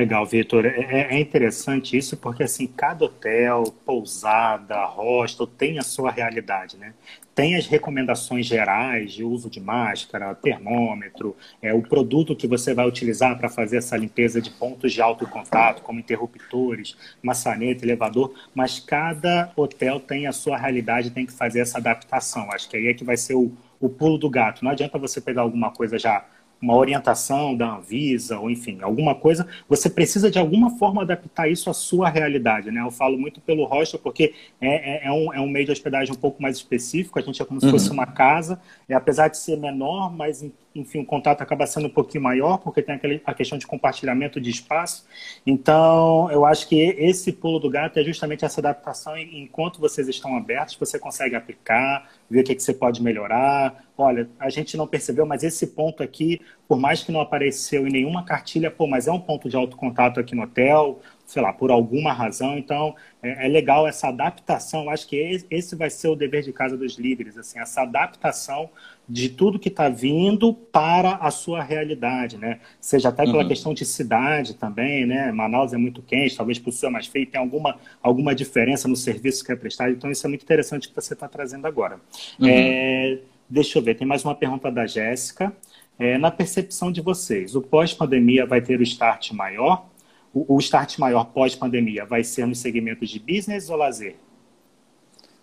Legal, 0.00 0.24
Vitor. 0.24 0.64
É, 0.64 0.70
é, 0.70 1.14
é, 1.14 1.20
interessante 1.20 1.94
isso 1.94 2.16
porque 2.16 2.42
assim 2.42 2.66
cada 2.66 3.04
hotel, 3.04 3.64
pousada, 3.84 4.82
hostel 4.86 5.46
tem 5.46 5.78
a 5.78 5.82
sua 5.82 6.10
realidade, 6.10 6.78
né? 6.78 6.94
Tem 7.34 7.54
as 7.54 7.66
recomendações 7.66 8.46
gerais 8.46 9.12
de 9.12 9.22
uso 9.22 9.50
de 9.50 9.60
máscara, 9.60 10.34
termômetro, 10.34 11.36
é 11.60 11.74
o 11.74 11.82
produto 11.82 12.34
que 12.34 12.46
você 12.46 12.72
vai 12.72 12.88
utilizar 12.88 13.36
para 13.36 13.50
fazer 13.50 13.76
essa 13.76 13.94
limpeza 13.94 14.40
de 14.40 14.50
pontos 14.50 14.90
de 14.90 15.02
alto 15.02 15.26
contato, 15.26 15.82
como 15.82 16.00
interruptores, 16.00 16.96
maçaneta, 17.22 17.84
elevador, 17.84 18.32
mas 18.54 18.80
cada 18.80 19.52
hotel 19.54 20.00
tem 20.00 20.26
a 20.26 20.32
sua 20.32 20.56
realidade, 20.56 21.10
tem 21.10 21.26
que 21.26 21.32
fazer 21.32 21.60
essa 21.60 21.76
adaptação. 21.76 22.50
Acho 22.50 22.70
que 22.70 22.76
aí 22.78 22.88
é 22.88 22.94
que 22.94 23.04
vai 23.04 23.18
ser 23.18 23.34
o, 23.34 23.52
o 23.78 23.90
pulo 23.90 24.16
do 24.16 24.30
gato. 24.30 24.64
Não 24.64 24.70
adianta 24.70 24.98
você 24.98 25.20
pegar 25.20 25.42
alguma 25.42 25.70
coisa 25.70 25.98
já 25.98 26.24
uma 26.60 26.76
orientação 26.76 27.56
da 27.56 27.76
Anvisa, 27.76 28.38
ou 28.38 28.50
enfim, 28.50 28.78
alguma 28.82 29.14
coisa, 29.14 29.46
você 29.68 29.88
precisa 29.88 30.30
de 30.30 30.38
alguma 30.38 30.76
forma 30.78 31.02
adaptar 31.02 31.48
isso 31.48 31.70
à 31.70 31.74
sua 31.74 32.08
realidade, 32.08 32.70
né? 32.70 32.82
Eu 32.82 32.90
falo 32.90 33.16
muito 33.16 33.40
pelo 33.40 33.64
hostel 33.64 33.98
porque 33.98 34.34
é, 34.60 35.06
é, 35.06 35.06
é 35.06 35.12
um, 35.12 35.32
é 35.32 35.40
um 35.40 35.48
meio 35.48 35.66
de 35.66 35.72
hospedagem 35.72 36.14
um 36.14 36.18
pouco 36.18 36.42
mais 36.42 36.56
específico, 36.56 37.18
a 37.18 37.22
gente 37.22 37.40
é 37.40 37.44
como 37.44 37.60
uhum. 37.60 37.66
se 37.66 37.70
fosse 37.70 37.90
uma 37.90 38.06
casa, 38.06 38.60
e 38.88 38.92
apesar 38.92 39.28
de 39.28 39.38
ser 39.38 39.56
menor, 39.56 40.12
mas 40.14 40.44
enfim, 40.74 41.00
o 41.00 41.04
contato 41.04 41.40
acaba 41.42 41.66
sendo 41.66 41.86
um 41.86 41.90
pouquinho 41.90 42.22
maior, 42.22 42.58
porque 42.58 42.80
tem 42.80 42.94
aquele, 42.94 43.20
a 43.24 43.34
questão 43.34 43.58
de 43.58 43.66
compartilhamento 43.66 44.40
de 44.40 44.50
espaço. 44.50 45.04
Então, 45.44 46.30
eu 46.30 46.44
acho 46.46 46.68
que 46.68 46.76
esse 46.76 47.32
pulo 47.32 47.58
do 47.58 47.68
gato 47.68 47.98
é 47.98 48.04
justamente 48.04 48.44
essa 48.44 48.60
adaptação. 48.60 49.16
Enquanto 49.18 49.80
vocês 49.80 50.08
estão 50.08 50.36
abertos, 50.36 50.76
você 50.76 50.98
consegue 50.98 51.34
aplicar, 51.34 52.08
ver 52.30 52.40
o 52.40 52.44
que, 52.44 52.52
é 52.52 52.54
que 52.54 52.62
você 52.62 52.72
pode 52.72 53.02
melhorar. 53.02 53.84
Olha, 53.98 54.28
a 54.38 54.48
gente 54.48 54.76
não 54.76 54.86
percebeu, 54.86 55.26
mas 55.26 55.42
esse 55.42 55.66
ponto 55.66 56.02
aqui, 56.02 56.40
por 56.68 56.78
mais 56.78 57.02
que 57.02 57.10
não 57.10 57.20
apareceu 57.20 57.86
em 57.86 57.90
nenhuma 57.90 58.24
cartilha, 58.24 58.70
pô, 58.70 58.86
mas 58.86 59.08
é 59.08 59.12
um 59.12 59.20
ponto 59.20 59.48
de 59.48 59.56
alto 59.56 59.76
contato 59.76 60.20
aqui 60.20 60.34
no 60.34 60.42
hotel, 60.42 61.00
sei 61.26 61.42
lá, 61.42 61.52
por 61.52 61.70
alguma 61.70 62.12
razão. 62.12 62.56
Então, 62.56 62.94
é, 63.22 63.46
é 63.46 63.48
legal 63.48 63.86
essa 63.86 64.08
adaptação. 64.08 64.88
Acho 64.88 65.08
que 65.08 65.44
esse 65.50 65.74
vai 65.74 65.90
ser 65.90 66.08
o 66.08 66.16
dever 66.16 66.42
de 66.42 66.52
casa 66.52 66.76
dos 66.76 66.96
líderes, 66.96 67.36
assim, 67.36 67.58
essa 67.58 67.82
adaptação 67.82 68.70
de 69.10 69.28
tudo 69.28 69.58
que 69.58 69.68
está 69.68 69.88
vindo 69.88 70.54
para 70.54 71.16
a 71.16 71.32
sua 71.32 71.64
realidade, 71.64 72.38
né? 72.38 72.60
Seja 72.80 73.08
até 73.08 73.24
pela 73.24 73.42
uhum. 73.42 73.48
questão 73.48 73.74
de 73.74 73.84
cidade 73.84 74.54
também, 74.54 75.04
né? 75.04 75.32
Manaus 75.32 75.72
é 75.72 75.76
muito 75.76 76.00
quente, 76.00 76.36
talvez 76.36 76.60
por 76.60 76.70
ser 76.70 76.90
mais 76.90 77.08
feio, 77.08 77.26
tem 77.26 77.40
alguma, 77.40 77.76
alguma 78.00 78.32
diferença 78.36 78.86
no 78.86 78.94
serviço 78.94 79.44
que 79.44 79.50
é 79.50 79.56
prestado. 79.56 79.90
Então, 79.90 80.08
isso 80.12 80.24
é 80.24 80.28
muito 80.28 80.42
interessante 80.42 80.88
que 80.88 80.94
você 80.94 81.14
está 81.14 81.26
trazendo 81.26 81.66
agora. 81.66 82.00
Uhum. 82.38 82.46
É, 82.48 83.18
deixa 83.48 83.78
eu 83.78 83.82
ver, 83.82 83.96
tem 83.96 84.06
mais 84.06 84.24
uma 84.24 84.34
pergunta 84.34 84.70
da 84.70 84.86
Jéssica. 84.86 85.52
É, 85.98 86.16
na 86.16 86.30
percepção 86.30 86.92
de 86.92 87.00
vocês, 87.00 87.56
o 87.56 87.60
pós-pandemia 87.60 88.46
vai 88.46 88.60
ter 88.62 88.78
o 88.78 88.82
start 88.84 89.32
maior? 89.32 89.86
O, 90.32 90.54
o 90.54 90.58
start 90.60 90.98
maior 90.98 91.24
pós-pandemia 91.24 92.04
vai 92.04 92.22
ser 92.22 92.46
nos 92.46 92.60
segmentos 92.60 93.10
de 93.10 93.18
business 93.18 93.68
ou 93.68 93.76
lazer? 93.76 94.14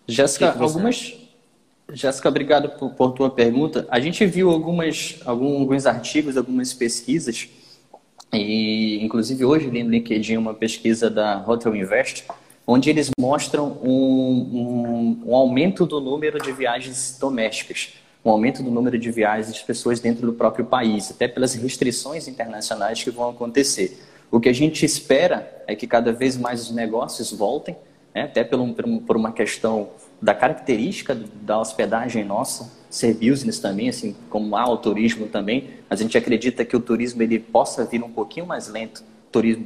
Jéssica, 0.06 0.52
algumas 0.58 1.27
Jéssica, 1.92 2.28
obrigado 2.28 2.68
por, 2.78 2.90
por, 2.90 3.12
tua 3.12 3.30
pergunta. 3.30 3.86
A 3.90 3.98
gente 3.98 4.26
viu 4.26 4.50
algumas, 4.50 5.20
alguns 5.24 5.86
artigos, 5.86 6.36
algumas 6.36 6.74
pesquisas, 6.74 7.48
e 8.30 9.02
inclusive 9.02 9.44
hoje 9.44 9.70
li 9.70 9.82
no 9.82 9.90
LinkedIn 9.90 10.36
uma 10.36 10.52
pesquisa 10.52 11.08
da 11.08 11.42
Hotel 11.46 11.74
Invest, 11.74 12.26
onde 12.66 12.90
eles 12.90 13.10
mostram 13.18 13.78
um, 13.82 13.90
um, 13.92 15.22
um, 15.30 15.34
aumento 15.34 15.86
do 15.86 15.98
número 15.98 16.38
de 16.38 16.52
viagens 16.52 17.16
domésticas, 17.18 17.94
um 18.22 18.30
aumento 18.30 18.62
do 18.62 18.70
número 18.70 18.98
de 18.98 19.10
viagens 19.10 19.54
de 19.54 19.64
pessoas 19.64 19.98
dentro 19.98 20.26
do 20.26 20.34
próprio 20.34 20.66
país, 20.66 21.10
até 21.10 21.26
pelas 21.26 21.54
restrições 21.54 22.28
internacionais 22.28 23.02
que 23.02 23.10
vão 23.10 23.30
acontecer. 23.30 23.98
O 24.30 24.38
que 24.38 24.50
a 24.50 24.52
gente 24.52 24.84
espera 24.84 25.64
é 25.66 25.74
que 25.74 25.86
cada 25.86 26.12
vez 26.12 26.36
mais 26.36 26.64
os 26.64 26.70
negócios 26.70 27.32
voltem, 27.32 27.74
né, 28.14 28.24
até 28.24 28.44
por, 28.44 28.60
um, 28.60 28.74
por 28.74 29.16
uma 29.16 29.32
questão 29.32 29.88
da 30.20 30.34
característica 30.34 31.14
da 31.14 31.60
hospedagem 31.60 32.24
nossa, 32.24 32.70
ser 32.90 33.14
business 33.14 33.58
também, 33.58 33.88
assim 33.88 34.16
como 34.30 34.56
há 34.56 34.68
o 34.68 34.76
turismo 34.76 35.26
também, 35.26 35.70
a 35.88 35.94
gente 35.94 36.16
acredita 36.16 36.64
que 36.64 36.76
o 36.76 36.80
turismo 36.80 37.22
ele 37.22 37.38
possa 37.38 37.84
vir 37.84 38.02
um 38.02 38.10
pouquinho 38.10 38.46
mais 38.46 38.68
lento 38.68 39.02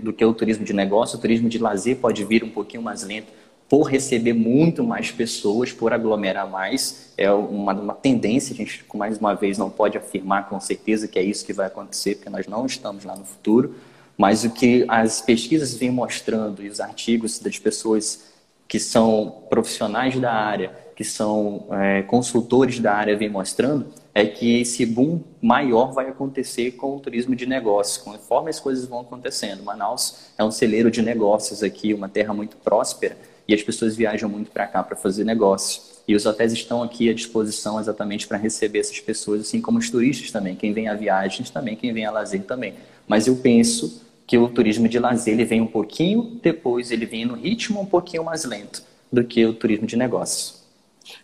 do 0.03 0.13
que 0.13 0.25
o 0.25 0.35
turismo 0.35 0.65
de 0.65 0.73
negócio. 0.73 1.17
O 1.17 1.21
turismo 1.21 1.49
de 1.49 1.59
lazer 1.59 1.97
pode 1.97 2.25
vir 2.25 2.43
um 2.43 2.51
pouquinho 2.51 2.83
mais 2.83 3.03
lento 3.03 3.33
por 3.69 3.85
receber 3.85 4.35
muito 4.35 4.85
mais 4.85 5.11
pessoas, 5.11 5.73
por 5.73 5.93
aglomerar 5.93 6.51
mais. 6.51 7.13
É 7.17 7.33
uma, 7.33 7.73
uma 7.73 7.95
tendência, 7.95 8.53
a 8.53 8.57
gente, 8.57 8.85
mais 8.93 9.17
uma 9.17 9.35
vez, 9.35 9.57
não 9.57 9.71
pode 9.71 9.97
afirmar 9.97 10.49
com 10.49 10.61
certeza 10.61 11.09
que 11.09 11.19
é 11.19 11.23
isso 11.23 11.47
que 11.47 11.53
vai 11.53 11.69
acontecer, 11.69 12.17
porque 12.17 12.29
nós 12.29 12.47
não 12.47 12.67
estamos 12.67 13.05
lá 13.05 13.17
no 13.17 13.25
futuro. 13.25 13.75
Mas 14.19 14.45
o 14.45 14.51
que 14.51 14.85
as 14.89 15.23
pesquisas 15.23 15.75
vêm 15.75 15.91
mostrando 15.91 16.63
e 16.63 16.69
os 16.69 16.81
artigos 16.81 17.39
das 17.39 17.59
pessoas 17.59 18.32
que 18.69 18.79
são 18.79 19.45
profissionais 19.51 20.19
da 20.19 20.33
área, 20.33 20.73
que 20.95 21.05
são 21.05 21.67
é, 21.73 22.03
consultores 22.03 22.79
da 22.79 22.95
área, 22.95 23.17
vêm 23.17 23.29
mostrando, 23.29 23.87
é 24.15 24.27
que 24.27 24.61
esse 24.61 24.85
boom 24.85 25.21
maior 25.41 25.93
vai 25.93 26.09
acontecer 26.09 26.73
com 26.73 26.97
o 26.97 27.01
turismo 27.01 27.35
de 27.35 27.47
negócios, 27.47 27.99
conforme 27.99 28.51
as 28.51 28.61
coisas 28.61 28.85
vão 28.85 29.01
acontecendo. 29.01 29.63
Manaus 29.63 30.33
é 30.37 30.45
um 30.45 30.51
celeiro 30.51 30.91
de 30.91 31.03
negócios 31.03 31.63
aqui, 31.63 31.95
uma 31.95 32.09
terra 32.09 32.35
muito 32.35 32.57
próspera, 32.57 33.17
e 33.49 33.55
as 33.55 33.63
pessoas 33.63 33.97
viajam 33.97 34.29
muito 34.29 34.51
para 34.51 34.67
cá 34.67 34.83
para 34.83 34.97
fazer 34.97 35.25
negócio. 35.25 35.83
E 36.07 36.15
os 36.15 36.27
hotéis 36.27 36.53
estão 36.53 36.83
aqui 36.83 37.09
à 37.09 37.15
disposição 37.15 37.81
exatamente 37.81 38.27
para 38.27 38.37
receber 38.37 38.81
essas 38.81 39.01
pessoas, 39.01 39.43
assim 39.43 39.61
como 39.61 39.79
os 39.79 39.89
turistas 39.91 40.31
também, 40.31 40.55
quem 40.55 40.73
vem 40.73 40.89
a 40.89 40.95
viagens 40.95 41.51
também, 41.51 41.77
quem 41.77 41.93
vem 41.93 42.05
a 42.05 42.11
lazer 42.11 42.43
também. 42.43 42.75
Mas 43.07 43.27
eu 43.27 43.37
penso 43.37 44.03
que 44.27 44.39
o 44.39 44.49
turismo 44.49 44.89
de 44.89 44.99
lazer 44.99 45.35
ele 45.35 45.45
vem 45.45 45.61
um 45.61 45.67
pouquinho 45.67 46.39
depois, 46.43 46.91
ele 46.91 47.07
vem 47.07 47.25
no 47.25 47.35
ritmo 47.35 47.81
um 47.81 47.87
pouquinho 47.87 48.25
mais 48.25 48.45
lento 48.45 48.83
do 49.13 49.23
que 49.25 49.45
o 49.45 49.53
turismo 49.53 49.87
de 49.87 49.97
negócios. 49.97 50.63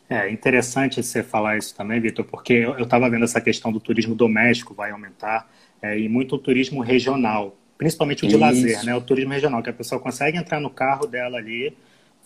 É 0.08 0.30
interessante 0.30 1.02
você 1.02 1.22
falar 1.22 1.58
isso 1.58 1.74
também, 1.74 2.00
Vitor, 2.00 2.24
porque 2.24 2.52
eu 2.52 2.82
estava 2.82 3.08
vendo 3.08 3.24
essa 3.24 3.40
questão 3.40 3.72
do 3.72 3.80
turismo 3.80 4.14
doméstico 4.14 4.74
vai 4.74 4.90
aumentar 4.90 5.48
é, 5.80 5.98
e 5.98 6.08
muito 6.08 6.34
o 6.34 6.38
turismo 6.38 6.80
regional, 6.80 7.56
principalmente 7.76 8.24
o 8.24 8.28
de 8.28 8.34
isso. 8.34 8.40
lazer, 8.40 8.84
né? 8.84 8.94
O 8.94 9.00
turismo 9.00 9.32
regional, 9.32 9.62
que 9.62 9.70
a 9.70 9.72
pessoa 9.72 10.00
consegue 10.00 10.36
entrar 10.36 10.60
no 10.60 10.70
carro 10.70 11.06
dela 11.06 11.38
ali, 11.38 11.76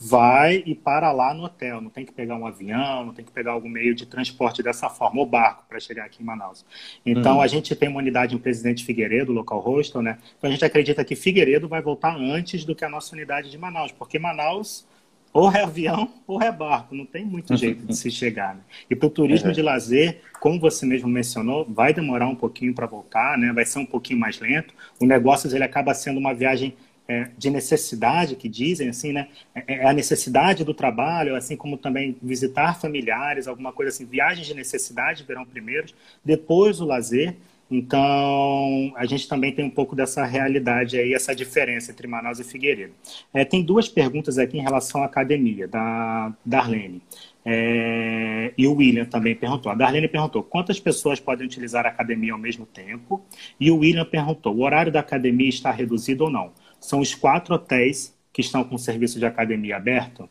vai 0.05 0.65
e 0.67 0.75
para 0.75 1.13
lá 1.13 1.33
no 1.33 1.45
hotel. 1.45 1.81
Não 1.81 1.89
tem 1.89 2.05
que 2.05 2.13
pegar 2.13 2.37
um 2.37 2.45
avião, 2.45 3.07
não 3.07 3.15
tem 3.15 3.25
que 3.25 3.31
pegar 3.31 3.53
algum 3.53 3.69
meio 3.69 3.95
de 3.95 4.05
transporte 4.05 4.63
dessa 4.63 4.89
forma, 4.89 5.21
ou 5.21 5.27
barco, 5.27 5.65
para 5.69 5.79
chegar 5.79 6.07
aqui 6.07 6.23
em 6.23 6.27
Manaus. 6.27 6.65
Então, 7.07 7.37
uhum. 7.37 7.41
a 7.41 7.47
gente 7.47 7.75
tem 7.77 7.89
uma 7.89 7.99
unidade 7.99 8.35
em 8.35 8.39
Presidente 8.39 8.85
Figueiredo, 8.85 9.33
local 9.33 9.61
hostel, 9.61 10.03
né? 10.03 10.19
Então, 10.37 10.51
a 10.51 10.53
gente 10.53 10.65
acredita 10.65 11.05
que 11.05 11.15
Figueiredo 11.15 11.69
vai 11.69 11.81
voltar 11.81 12.17
antes 12.17 12.65
do 12.65 12.75
que 12.75 12.85
a 12.85 12.89
nossa 12.89 13.15
unidade 13.15 13.49
de 13.49 13.57
Manaus, 13.57 13.93
porque 13.93 14.19
Manaus 14.19 14.85
ou 15.33 15.51
é 15.51 15.63
avião 15.63 16.13
ou 16.27 16.43
é 16.43 16.53
barco, 16.53 16.95
não 16.95 17.07
tem 17.07 17.25
muito 17.25 17.57
jeito 17.57 17.87
de 17.87 17.97
se 17.97 18.11
chegar. 18.13 18.57
Né? 18.57 18.61
E 18.91 18.97
para 18.97 19.07
o 19.07 19.11
turismo 19.11 19.49
uhum. 19.49 19.55
de 19.55 19.63
lazer, 19.63 20.21
como 20.41 20.59
você 20.59 20.85
mesmo 20.85 21.09
mencionou, 21.09 21.65
vai 21.65 21.95
demorar 21.95 22.27
um 22.27 22.35
pouquinho 22.35 22.75
para 22.75 22.87
voltar, 22.87 23.39
né? 23.39 23.53
vai 23.53 23.65
ser 23.65 23.79
um 23.79 23.87
pouquinho 23.87 24.19
mais 24.19 24.41
lento. 24.41 24.75
O 25.01 25.07
negócio 25.07 25.49
ele 25.55 25.65
acaba 25.65 25.95
sendo 25.95 26.19
uma 26.19 26.35
viagem 26.35 26.75
é, 27.09 27.29
de 27.37 27.51
necessidade, 27.51 28.37
que 28.37 28.49
dizem 28.49 28.89
assim, 28.89 29.13
né? 29.13 29.29
É, 29.55 29.75
é 29.75 29.87
a 29.87 29.93
necessidade 29.93 30.65
do 30.65 30.75
trabalho, 30.75 31.37
assim 31.37 31.57
como 31.57 31.77
também 31.77 32.17
visitar 32.23 32.81
familiares, 32.81 33.47
alguma 33.47 33.73
coisa 33.73 33.91
assim. 33.91 34.05
Viagens 34.05 34.47
de 34.47 34.55
necessidade 34.55 35.25
virão 35.25 35.45
primeiros, 35.45 35.95
depois 36.25 36.81
o 36.81 36.85
lazer. 36.85 37.37
Então, 37.71 38.93
a 38.97 39.07
gente 39.07 39.27
também 39.27 39.51
tem 39.51 39.65
um 39.65 39.71
pouco 39.71 39.97
dessa 39.97 40.27
realidade 40.27 40.99
aí, 40.99 41.15
essa 41.15 41.35
diferença 41.35 41.91
entre 41.91 42.07
Manaus 42.07 42.39
e 42.39 42.45
Figueiredo. 42.45 42.93
É, 43.33 43.47
tem 43.47 43.63
duas 43.63 43.89
perguntas 43.89 44.37
aqui 44.37 44.59
em 44.59 44.63
relação 44.63 45.03
à 45.03 45.07
academia, 45.07 45.67
da 45.67 46.35
Darlene. 46.45 47.01
É, 47.45 48.53
e 48.57 48.67
o 48.67 48.75
William 48.75 49.07
também 49.07 49.35
perguntou. 49.35 49.73
A 49.73 49.75
Darlene 49.75 50.07
perguntou 50.07 50.43
quantas 50.43 50.79
pessoas 50.79 51.19
podem 51.19 51.47
utilizar 51.47 51.87
a 51.87 51.89
academia 51.89 52.35
ao 52.35 52.39
mesmo 52.39 52.67
tempo. 52.67 53.23
E 53.59 53.71
o 53.71 53.79
William 53.79 54.05
perguntou: 54.05 54.55
o 54.55 54.63
horário 54.63 54.93
da 54.93 55.01
academia 55.01 55.49
está 55.49 55.71
reduzido 55.71 56.25
ou 56.25 56.31
não? 56.31 56.53
São 56.83 57.01
os 57.01 57.15
quatro 57.15 57.55
hotéis 57.55 58.15
que 58.33 58.41
estão 58.41 58.65
com 58.65 58.75
o 58.75 58.79
serviço 58.79 59.19
de 59.19 59.25
academia 59.25 59.77
aberto? 59.77 60.29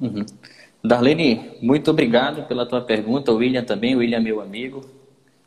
Uhum. 0.00 0.24
Darlene, 0.82 1.52
muito 1.60 1.90
obrigado 1.90 2.46
pela 2.48 2.64
tua 2.64 2.80
pergunta. 2.80 3.32
O 3.32 3.36
William 3.36 3.62
também, 3.64 3.94
o 3.94 3.98
William 3.98 4.18
é 4.18 4.20
meu 4.20 4.40
amigo, 4.40 4.84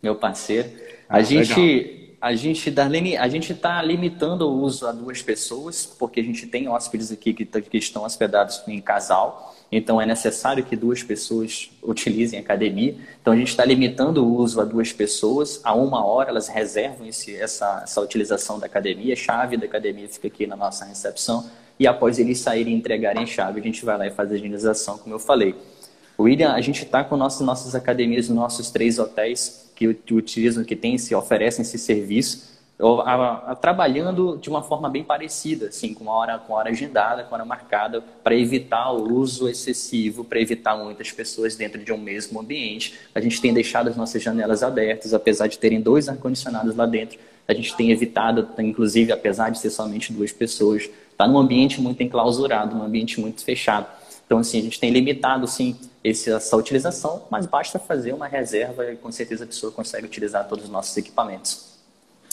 meu 0.02 0.16
parceiro. 0.16 0.70
Ah, 1.10 1.18
a 1.18 1.22
gente, 1.22 1.60
legal 1.60 2.01
a 2.22 2.36
gente, 2.36 2.70
Darlene, 2.70 3.18
a 3.18 3.28
gente 3.28 3.52
está 3.52 3.82
limitando 3.82 4.48
o 4.48 4.62
uso 4.62 4.86
a 4.86 4.92
duas 4.92 5.24
pessoas, 5.24 5.88
porque 5.98 6.20
a 6.20 6.24
gente 6.24 6.46
tem 6.46 6.70
hóspedes 6.70 7.12
aqui 7.12 7.34
que, 7.34 7.44
que 7.44 7.78
estão 7.78 8.04
hospedados 8.04 8.62
em 8.68 8.80
casal, 8.80 9.56
então 9.72 10.00
é 10.00 10.06
necessário 10.06 10.64
que 10.64 10.76
duas 10.76 11.02
pessoas 11.02 11.72
utilizem 11.82 12.38
a 12.38 12.42
academia. 12.44 12.96
Então 13.20 13.34
a 13.34 13.36
gente 13.36 13.48
está 13.48 13.66
limitando 13.66 14.24
o 14.24 14.36
uso 14.36 14.62
a 14.62 14.64
duas 14.64 14.94
pessoas, 14.94 15.60
a 15.64 15.74
uma 15.74 16.06
hora 16.06 16.30
elas 16.30 16.48
reservam 16.48 17.08
esse, 17.08 17.36
essa, 17.36 17.82
essa 17.84 18.00
utilização 18.00 18.60
da 18.60 18.68
academia, 18.68 19.14
a 19.14 19.18
chave 19.18 19.58
da 19.58 19.66
academia 19.66 20.08
fica 20.08 20.28
aqui 20.28 20.46
na 20.46 20.56
nossa 20.56 20.86
recepção, 20.86 21.50
e 21.80 21.88
após 21.88 22.20
eles 22.20 22.40
saírem 22.40 22.76
e 22.76 22.78
entregarem 22.78 23.26
chave, 23.26 23.60
a 23.60 23.64
gente 23.64 23.84
vai 23.84 23.98
lá 23.98 24.06
e 24.06 24.12
faz 24.12 24.32
a 24.32 24.36
higienização, 24.36 25.00
como 25.00 25.16
eu 25.16 25.20
falei. 25.20 25.56
William, 26.20 26.54
a 26.54 26.62
gente 26.62 26.84
está 26.84 27.04
com 27.04 27.18
nossas, 27.18 27.42
nossas 27.42 27.74
academias 27.74 28.30
nos 28.30 28.38
nossos 28.38 28.70
três 28.70 29.00
hotéis, 29.00 29.71
que 29.88 30.14
utilizam, 30.14 30.64
que 30.64 30.76
tem, 30.76 30.98
se 30.98 31.16
oferecem 31.16 31.64
esse 31.64 31.78
serviço, 31.78 32.52
a, 32.80 33.52
a, 33.52 33.56
trabalhando 33.56 34.38
de 34.38 34.50
uma 34.50 34.64
forma 34.64 34.90
bem 34.90 35.04
parecida, 35.04 35.68
assim, 35.68 35.94
com 35.94 36.10
a 36.12 36.16
hora, 36.16 36.40
com 36.40 36.56
a 36.56 36.58
hora 36.58 36.70
agendada, 36.72 37.24
com 37.24 37.36
a 37.36 37.38
hora 37.38 37.46
marcada, 37.46 38.04
para 38.24 38.36
evitar 38.36 38.92
o 38.92 39.14
uso 39.14 39.48
excessivo, 39.48 40.24
para 40.24 40.40
evitar 40.40 40.76
muitas 40.76 41.12
pessoas 41.12 41.56
dentro 41.56 41.84
de 41.84 41.94
um 41.94 41.98
mesmo 41.98 42.40
ambiente. 42.40 42.96
A 43.14 43.22
gente 43.22 43.40
tem 43.40 43.54
deixado 43.54 43.90
as 43.90 43.96
nossas 43.96 44.22
janelas 44.22 44.64
abertas, 44.64 45.14
apesar 45.14 45.48
de 45.48 45.60
terem 45.60 45.80
dois 45.80 46.10
ar-condicionados 46.10 46.76
lá 46.76 46.88
dentro. 46.88 47.20
A 47.48 47.54
gente 47.54 47.76
tem 47.76 47.92
evitado, 47.92 48.48
inclusive, 48.60 49.12
apesar 49.12 49.50
de 49.50 49.60
ser 49.60 49.70
somente 49.70 50.12
duas 50.12 50.32
pessoas, 50.32 50.84
estar 50.84 50.94
tá 51.18 51.28
num 51.28 51.38
ambiente 51.38 51.80
muito 51.80 52.02
enclausurado, 52.02 52.76
num 52.76 52.84
ambiente 52.84 53.20
muito 53.20 53.44
fechado. 53.44 53.86
Então, 54.32 54.40
assim, 54.40 54.60
a 54.60 54.62
gente 54.62 54.80
tem 54.80 54.90
limitado, 54.92 55.46
sim, 55.46 55.76
essa 56.02 56.56
utilização, 56.56 57.24
mas 57.30 57.46
basta 57.46 57.78
fazer 57.78 58.14
uma 58.14 58.28
reserva 58.28 58.90
e 58.90 58.96
com 58.96 59.12
certeza 59.12 59.44
a 59.44 59.48
pessoa 59.48 59.74
consegue 59.74 60.06
utilizar 60.06 60.48
todos 60.48 60.64
os 60.64 60.72
nossos 60.72 60.96
equipamentos. 60.96 61.78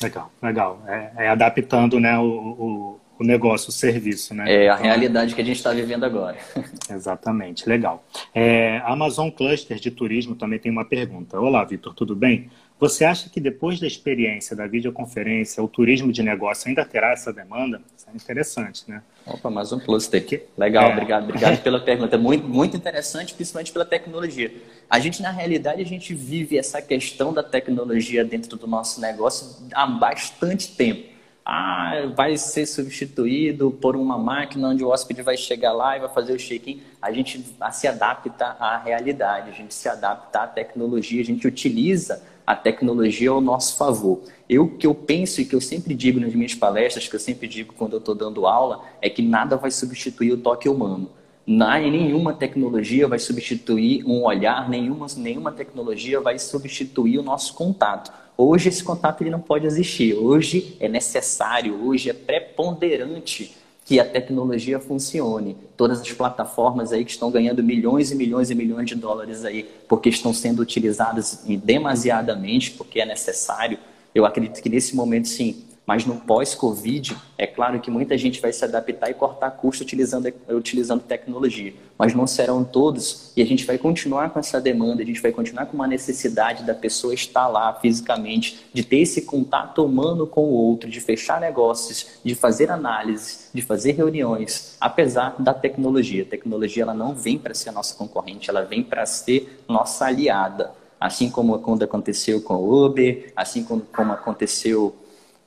Legal, 0.00 0.30
legal. 0.40 0.80
É, 0.86 1.24
é 1.24 1.28
adaptando 1.28 1.98
né, 1.98 2.16
o, 2.16 2.22
o, 2.22 3.00
o, 3.18 3.24
negócio, 3.24 3.70
o 3.70 3.72
serviço. 3.72 4.32
Né? 4.32 4.44
É 4.48 4.70
a 4.70 4.74
então, 4.74 4.84
realidade 4.84 5.34
que 5.34 5.40
a 5.40 5.44
gente 5.44 5.56
está 5.56 5.72
vivendo 5.72 6.04
agora. 6.04 6.36
Exatamente, 6.88 7.68
legal. 7.68 8.04
É, 8.32 8.78
a 8.84 8.92
Amazon 8.92 9.28
Cluster 9.28 9.80
de 9.80 9.90
Turismo 9.90 10.36
também 10.36 10.60
tem 10.60 10.70
uma 10.70 10.84
pergunta. 10.84 11.40
Olá, 11.40 11.64
Vitor, 11.64 11.94
tudo 11.94 12.14
bem? 12.14 12.48
Você 12.80 13.04
acha 13.04 13.28
que 13.28 13.40
depois 13.40 13.80
da 13.80 13.88
experiência 13.88 14.54
da 14.54 14.64
videoconferência, 14.66 15.60
o 15.60 15.66
turismo 15.66 16.12
de 16.12 16.22
negócio 16.22 16.68
ainda 16.68 16.84
terá 16.84 17.10
essa 17.10 17.32
demanda? 17.32 17.82
Isso 17.96 18.06
é 18.08 18.14
interessante, 18.14 18.84
né? 18.86 19.02
Opa, 19.26 19.50
mais 19.50 19.72
um 19.72 19.80
cluster. 19.80 20.24
Que... 20.24 20.42
Legal, 20.56 20.90
é. 20.90 20.92
obrigado, 20.92 21.24
obrigado 21.24 21.58
pela 21.62 21.80
pergunta. 21.80 22.16
Muito, 22.16 22.46
muito 22.46 22.76
interessante, 22.76 23.34
principalmente 23.34 23.72
pela 23.72 23.84
tecnologia. 23.84 24.52
A 24.88 25.00
gente, 25.00 25.20
na 25.20 25.32
realidade, 25.32 25.82
a 25.82 25.84
gente 25.84 26.14
vive 26.14 26.56
essa 26.56 26.80
questão 26.80 27.32
da 27.32 27.42
tecnologia 27.42 28.24
dentro 28.24 28.56
do 28.56 28.68
nosso 28.68 29.00
negócio 29.00 29.66
há 29.74 29.84
bastante 29.84 30.76
tempo. 30.76 31.18
Ah, 31.44 32.12
vai 32.14 32.36
ser 32.36 32.66
substituído 32.66 33.72
por 33.72 33.96
uma 33.96 34.16
máquina 34.16 34.68
onde 34.68 34.84
o 34.84 34.88
hóspede 34.88 35.22
vai 35.22 35.36
chegar 35.36 35.72
lá 35.72 35.96
e 35.96 36.00
vai 36.00 36.10
fazer 36.10 36.32
o 36.32 36.36
check-in. 36.36 36.80
A 37.02 37.10
gente 37.10 37.44
se 37.72 37.88
adapta 37.88 38.56
à 38.60 38.78
realidade, 38.78 39.50
a 39.50 39.52
gente 39.52 39.74
se 39.74 39.88
adapta 39.88 40.40
à 40.40 40.46
tecnologia, 40.46 41.20
a 41.20 41.24
gente 41.24 41.46
utiliza 41.46 42.22
a 42.48 42.56
tecnologia 42.56 43.28
ao 43.28 43.42
nosso 43.42 43.76
favor. 43.76 44.22
Eu 44.48 44.70
que 44.70 44.86
eu 44.86 44.94
penso 44.94 45.38
e 45.38 45.44
que 45.44 45.54
eu 45.54 45.60
sempre 45.60 45.94
digo 45.94 46.18
nas 46.18 46.34
minhas 46.34 46.54
palestras, 46.54 47.06
que 47.06 47.14
eu 47.14 47.20
sempre 47.20 47.46
digo 47.46 47.74
quando 47.74 47.92
eu 47.92 47.98
estou 47.98 48.14
dando 48.14 48.46
aula, 48.46 48.82
é 49.02 49.10
que 49.10 49.20
nada 49.20 49.54
vai 49.58 49.70
substituir 49.70 50.32
o 50.32 50.38
toque 50.38 50.66
humano. 50.66 51.10
Nenhuma 51.46 52.32
tecnologia 52.32 53.06
vai 53.06 53.18
substituir 53.18 54.02
um 54.06 54.24
olhar, 54.24 54.66
nenhuma, 54.66 55.06
nenhuma 55.18 55.52
tecnologia 55.52 56.22
vai 56.22 56.38
substituir 56.38 57.18
o 57.18 57.22
nosso 57.22 57.52
contato. 57.52 58.10
Hoje 58.34 58.70
esse 58.70 58.82
contato 58.82 59.20
ele 59.20 59.28
não 59.28 59.40
pode 59.40 59.66
existir. 59.66 60.14
Hoje 60.14 60.74
é 60.80 60.88
necessário, 60.88 61.86
hoje 61.86 62.08
é 62.08 62.14
preponderante 62.14 63.54
que 63.88 63.98
a 63.98 64.04
tecnologia 64.04 64.78
funcione. 64.78 65.56
Todas 65.74 66.02
as 66.02 66.12
plataformas 66.12 66.92
aí 66.92 67.06
que 67.06 67.10
estão 67.10 67.30
ganhando 67.30 67.62
milhões 67.62 68.12
e 68.12 68.14
milhões 68.14 68.50
e 68.50 68.54
milhões 68.54 68.86
de 68.86 68.94
dólares 68.94 69.46
aí, 69.46 69.66
porque 69.88 70.10
estão 70.10 70.34
sendo 70.34 70.60
utilizadas 70.60 71.42
demasiadamente, 71.64 72.72
porque 72.72 73.00
é 73.00 73.06
necessário. 73.06 73.78
Eu 74.14 74.26
acredito 74.26 74.60
que 74.60 74.68
nesse 74.68 74.94
momento, 74.94 75.26
sim, 75.26 75.64
Mas 75.88 76.04
no 76.04 76.16
pós-Covid, 76.16 77.16
é 77.38 77.46
claro 77.46 77.80
que 77.80 77.90
muita 77.90 78.18
gente 78.18 78.42
vai 78.42 78.52
se 78.52 78.62
adaptar 78.62 79.08
e 79.08 79.14
cortar 79.14 79.52
custo 79.52 79.82
utilizando, 79.82 80.30
utilizando 80.50 81.00
tecnologia. 81.00 81.72
Mas 81.98 82.12
não 82.12 82.26
serão 82.26 82.62
todos 82.62 83.32
e 83.34 83.40
a 83.40 83.46
gente 83.46 83.64
vai 83.64 83.78
continuar 83.78 84.28
com 84.28 84.38
essa 84.38 84.60
demanda, 84.60 85.02
a 85.02 85.06
gente 85.06 85.22
vai 85.22 85.32
continuar 85.32 85.64
com 85.64 85.72
uma 85.74 85.86
necessidade 85.86 86.62
da 86.64 86.74
pessoa 86.74 87.14
estar 87.14 87.48
lá 87.48 87.72
fisicamente, 87.72 88.66
de 88.70 88.84
ter 88.84 88.98
esse 88.98 89.22
contato 89.22 89.82
humano 89.82 90.26
com 90.26 90.42
o 90.42 90.52
outro, 90.52 90.90
de 90.90 91.00
fechar 91.00 91.40
negócios, 91.40 92.18
de 92.22 92.34
fazer 92.34 92.70
análises, 92.70 93.48
de 93.54 93.62
fazer 93.62 93.92
reuniões, 93.92 94.76
apesar 94.78 95.36
da 95.38 95.54
tecnologia. 95.54 96.22
A 96.22 96.26
tecnologia 96.26 96.82
ela 96.82 96.92
não 96.92 97.14
vem 97.14 97.38
para 97.38 97.54
ser 97.54 97.70
nossa 97.70 97.94
concorrente, 97.94 98.50
ela 98.50 98.60
vem 98.60 98.82
para 98.82 99.06
ser 99.06 99.64
nossa 99.66 100.04
aliada. 100.04 100.70
Assim 101.00 101.30
como 101.30 101.58
quando 101.60 101.82
aconteceu 101.82 102.42
com 102.42 102.56
o 102.56 102.84
Uber, 102.84 103.32
assim 103.34 103.64
como, 103.64 103.80
como 103.80 104.12
aconteceu 104.12 104.94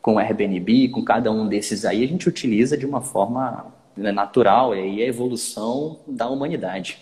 com 0.02 0.18
Airbnb, 0.18 0.90
com 0.90 1.04
cada 1.04 1.32
um 1.32 1.48
desses 1.48 1.86
aí, 1.86 2.04
a 2.04 2.08
gente 2.08 2.28
utiliza 2.28 2.78
de 2.78 2.86
uma 2.86 3.02
forma 3.02 3.74
né, 3.96 4.12
natural 4.12 4.76
e 4.76 5.02
a 5.02 5.06
evolução 5.06 6.00
da 6.08 6.28
humanidade. 6.28 6.98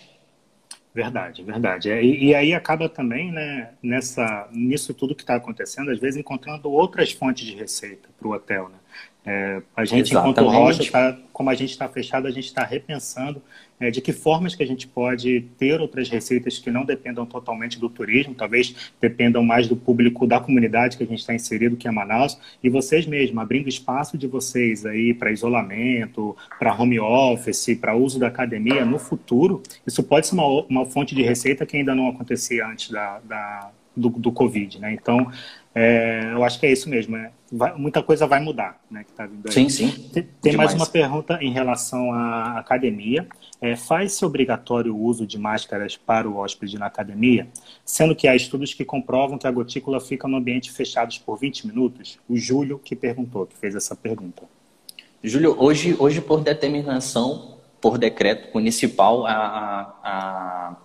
Verdade, 0.92 1.42
verdade. 1.44 1.90
É, 1.90 2.02
e, 2.02 2.26
e, 2.26 2.34
aí 2.34 2.52
acaba 2.52 2.88
também, 2.88 3.30
né, 3.30 3.70
nessa, 3.80 4.48
nisso 4.50 4.92
tudo 4.92 5.14
que 5.14 5.22
está 5.22 5.36
acontecendo, 5.36 5.90
às 5.90 6.00
vezes 6.00 6.18
encontrando 6.18 6.70
outras 6.70 7.12
fontes 7.12 7.46
de 7.46 7.54
receita 7.54 8.08
para 8.18 8.28
o 8.28 8.32
hotel, 8.32 8.68
né? 8.68 8.78
É, 9.24 9.62
a 9.76 9.84
gente, 9.84 10.10
Exatamente. 10.10 10.40
enquanto 10.40 10.48
Rocha, 10.48 10.90
tá, 10.90 11.18
como 11.32 11.50
a 11.50 11.54
gente 11.54 11.70
está 11.70 11.88
fechado, 11.88 12.26
a 12.26 12.30
gente 12.30 12.46
está 12.46 12.64
repensando 12.64 13.40
é, 13.80 13.90
de 13.90 14.00
que 14.00 14.12
formas 14.12 14.54
que 14.54 14.62
a 14.62 14.66
gente 14.66 14.86
pode 14.86 15.40
ter 15.58 15.80
outras 15.80 16.08
receitas 16.08 16.58
que 16.58 16.70
não 16.70 16.84
dependam 16.84 17.24
totalmente 17.24 17.80
do 17.80 17.88
turismo, 17.88 18.34
talvez 18.34 18.92
dependam 19.00 19.42
mais 19.42 19.66
do 19.66 19.74
público 19.74 20.26
da 20.26 20.38
comunidade 20.38 20.96
que 20.96 21.02
a 21.02 21.06
gente 21.06 21.20
está 21.20 21.34
inserido, 21.34 21.76
que 21.76 21.88
é 21.88 21.90
Manaus, 21.90 22.38
e 22.62 22.68
vocês 22.68 23.06
mesmos, 23.06 23.42
abrindo 23.42 23.68
espaço 23.68 24.18
de 24.18 24.26
vocês 24.26 24.84
aí 24.84 25.14
para 25.14 25.32
isolamento, 25.32 26.36
para 26.58 26.74
home 26.74 27.00
office, 27.00 27.74
para 27.80 27.96
uso 27.96 28.18
da 28.18 28.26
academia, 28.26 28.84
no 28.84 28.98
futuro, 28.98 29.62
isso 29.86 30.02
pode 30.02 30.26
ser 30.26 30.34
uma, 30.34 30.44
uma 30.64 30.84
fonte 30.84 31.14
de 31.14 31.22
receita 31.22 31.64
que 31.64 31.76
ainda 31.76 31.94
não 31.94 32.08
acontecia 32.08 32.66
antes 32.66 32.90
da, 32.90 33.18
da 33.20 33.70
do, 33.96 34.08
do 34.08 34.32
Covid, 34.32 34.80
né? 34.80 34.92
Então, 34.92 35.30
é, 35.74 36.30
eu 36.32 36.42
acho 36.42 36.58
que 36.58 36.66
é 36.66 36.72
isso 36.72 36.88
mesmo. 36.88 37.16
É, 37.16 37.30
vai, 37.50 37.74
muita 37.76 38.02
coisa 38.02 38.26
vai 38.26 38.40
mudar, 38.40 38.80
né? 38.90 39.04
Que 39.04 39.12
tá 39.12 39.26
vindo 39.26 39.46
aí. 39.46 39.52
Sim, 39.52 39.68
sim. 39.68 39.90
Tem, 40.12 40.28
tem 40.42 40.56
mais 40.56 40.74
uma 40.74 40.86
pergunta 40.86 41.38
em 41.40 41.52
relação 41.52 42.12
à 42.12 42.58
academia. 42.58 43.26
É, 43.60 43.76
Faz-se 43.76 44.24
obrigatório 44.24 44.94
o 44.94 45.00
uso 45.00 45.26
de 45.26 45.38
máscaras 45.38 45.96
para 45.96 46.28
o 46.28 46.36
hóspede 46.36 46.78
na 46.78 46.86
academia, 46.86 47.46
sendo 47.84 48.16
que 48.16 48.26
há 48.26 48.34
estudos 48.34 48.74
que 48.74 48.84
comprovam 48.84 49.38
que 49.38 49.46
a 49.46 49.50
gotícula 49.50 50.00
fica 50.00 50.26
no 50.26 50.36
ambiente 50.36 50.72
fechado 50.72 51.14
por 51.24 51.38
20 51.38 51.68
minutos? 51.68 52.18
O 52.28 52.36
Júlio 52.36 52.78
que 52.78 52.96
perguntou, 52.96 53.46
que 53.46 53.56
fez 53.56 53.74
essa 53.76 53.94
pergunta. 53.94 54.42
Júlio, 55.22 55.54
hoje, 55.58 55.94
hoje 55.98 56.20
por 56.20 56.40
determinação, 56.40 57.58
por 57.80 57.96
decreto 57.96 58.52
municipal, 58.54 59.26
a, 59.26 59.94
a 60.02 60.76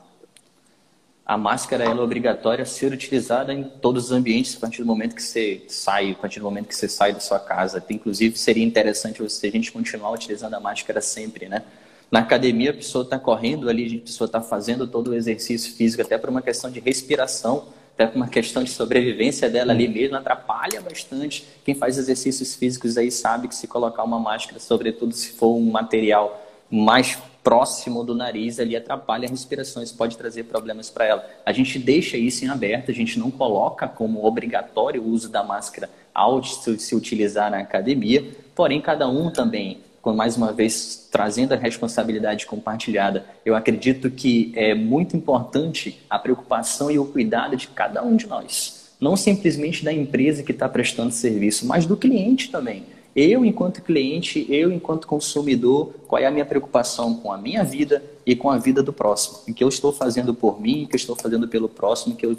a 1.26 1.38
máscara 1.38 1.84
é 1.84 1.89
obrigatória 1.89 2.61
a 2.61 2.65
ser 2.65 2.93
utilizada 2.93 3.51
em 3.51 3.63
todos 3.63 4.05
os 4.05 4.11
ambientes 4.11 4.55
a 4.55 4.59
partir 4.59 4.84
do 4.84 4.86
momento 4.86 5.15
que 5.15 5.23
você 5.23 5.63
sai, 5.67 6.11
a 6.11 6.15
partir 6.15 6.39
do 6.39 6.45
momento 6.45 6.67
que 6.67 6.76
você 6.76 6.88
sai 6.88 7.13
da 7.13 7.19
sua 7.19 7.39
casa. 7.39 7.84
Inclusive, 7.89 8.38
seria 8.38 8.63
interessante 8.63 9.23
você, 9.23 9.47
a 9.47 9.51
gente 9.51 9.71
continuar 9.71 10.11
utilizando 10.11 10.53
a 10.53 10.59
máscara 10.59 11.01
sempre, 11.01 11.49
né? 11.49 11.63
Na 12.11 12.19
academia, 12.19 12.69
a 12.69 12.73
pessoa 12.76 13.03
está 13.03 13.17
correndo 13.17 13.67
ali, 13.67 13.97
a 13.97 14.05
pessoa 14.05 14.28
está 14.28 14.39
fazendo 14.39 14.86
todo 14.86 15.07
o 15.09 15.15
exercício 15.15 15.73
físico, 15.73 16.03
até 16.03 16.15
por 16.15 16.30
uma 16.30 16.43
questão 16.43 16.69
de 16.69 16.80
respiração, 16.80 17.69
até 17.95 18.05
por 18.05 18.17
uma 18.17 18.28
questão 18.28 18.63
de 18.63 18.69
sobrevivência 18.69 19.49
dela 19.49 19.73
ali 19.73 19.88
mesmo, 19.88 20.15
atrapalha 20.15 20.80
bastante. 20.80 21.43
Quem 21.65 21.73
faz 21.73 21.97
exercícios 21.97 22.53
físicos 22.53 22.99
aí 22.99 23.09
sabe 23.09 23.47
que 23.47 23.55
se 23.55 23.65
colocar 23.65 24.03
uma 24.03 24.19
máscara, 24.19 24.59
sobretudo 24.59 25.11
se 25.15 25.32
for 25.32 25.55
um 25.55 25.71
material 25.71 26.39
mais 26.69 27.17
próximo 27.46 28.04
do 28.04 28.16
nariz 28.16 28.60
ali 28.60 28.76
atrapalha 28.76 29.28
a 29.28 29.30
respiração, 29.30 29.84
isso 29.84 29.96
pode 29.96 30.18
trazer 30.18 30.46
problemas 30.46 30.89
para 30.89 31.06
ela. 31.06 31.30
A 31.46 31.54
gente 31.54 31.78
deixa 31.78 32.18
isso 32.18 32.43
em 32.43 32.50
aberto, 32.50 32.89
a 32.89 32.93
gente 32.93 33.20
não 33.20 33.30
coloca 33.30 33.88
como 33.88 34.26
obrigatório 34.26 35.04
o 35.04 35.10
uso 35.10 35.30
da 35.30 35.43
máscara 35.43 35.88
ao 36.12 36.43
se 36.43 36.96
utilizar 36.96 37.52
na 37.52 37.60
academia, 37.60 38.26
porém 38.56 38.82
cada 38.82 39.08
um 39.08 39.30
também, 39.30 39.78
mais 40.04 40.36
uma 40.36 40.52
vez 40.52 41.08
trazendo 41.12 41.54
a 41.54 41.58
responsabilidade 41.58 42.48
compartilhada, 42.48 43.24
eu 43.46 43.56
acredito 43.56 44.10
que 44.10 44.52
é 44.56 44.74
muito 44.74 45.16
importante 45.16 46.04
a 46.10 46.18
preocupação 46.18 46.89
e 46.89 46.98
o 46.98 47.06
cuidado 47.06 47.56
de 47.56 47.68
cada 47.68 48.04
um 48.04 48.16
de 48.16 48.26
nós. 48.26 48.89
Não 49.00 49.16
simplesmente 49.16 49.86
da 49.86 49.93
empresa 49.93 50.41
que 50.41 50.52
está 50.52 50.68
prestando 50.68 51.12
serviço, 51.12 51.68
mas 51.68 51.86
do 51.86 51.96
cliente 51.96 52.50
também 52.50 52.95
eu, 53.16 53.45
enquanto 53.45 53.82
cliente, 53.82 54.45
eu, 54.49 54.72
enquanto 54.74 55.07
consumidor, 55.07 55.93
qual 56.05 56.22
é 56.22 56.26
a 56.26 56.32
minha 56.32 56.45
preocupação 56.45 57.16
com 57.16 57.32
a 57.32 57.38
minha 57.38 57.63
vida 57.63 58.03
e 58.26 58.36
com 58.36 58.49
a 58.49 58.57
vida 58.57 58.84
do 58.84 58.91
próximo? 58.91 59.39
O 59.47 59.53
que 59.53 59.63
eu 59.63 59.70
estou 59.70 59.93
fazendo 59.93 60.34
por 60.34 60.59
mim, 60.59 60.84
o 60.84 60.88
que 60.88 60.95
eu 60.95 60.97
estou 60.97 61.16
fazendo 61.16 61.47
pelo 61.47 61.70
próximo, 61.70 62.13
o 62.13 62.18
que 62.18 62.26
eu 62.26 62.36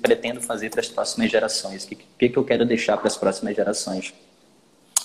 pretendo 0.00 0.40
fazer 0.40 0.70
para 0.70 0.80
as 0.80 0.88
próximas 0.88 1.30
gerações? 1.30 1.84
O 1.84 1.88
que, 1.88 1.98
que, 2.18 2.28
que 2.30 2.36
eu 2.38 2.44
quero 2.44 2.64
deixar 2.64 2.96
para 2.96 3.06
as 3.06 3.18
próximas 3.18 3.54
gerações? 3.54 4.14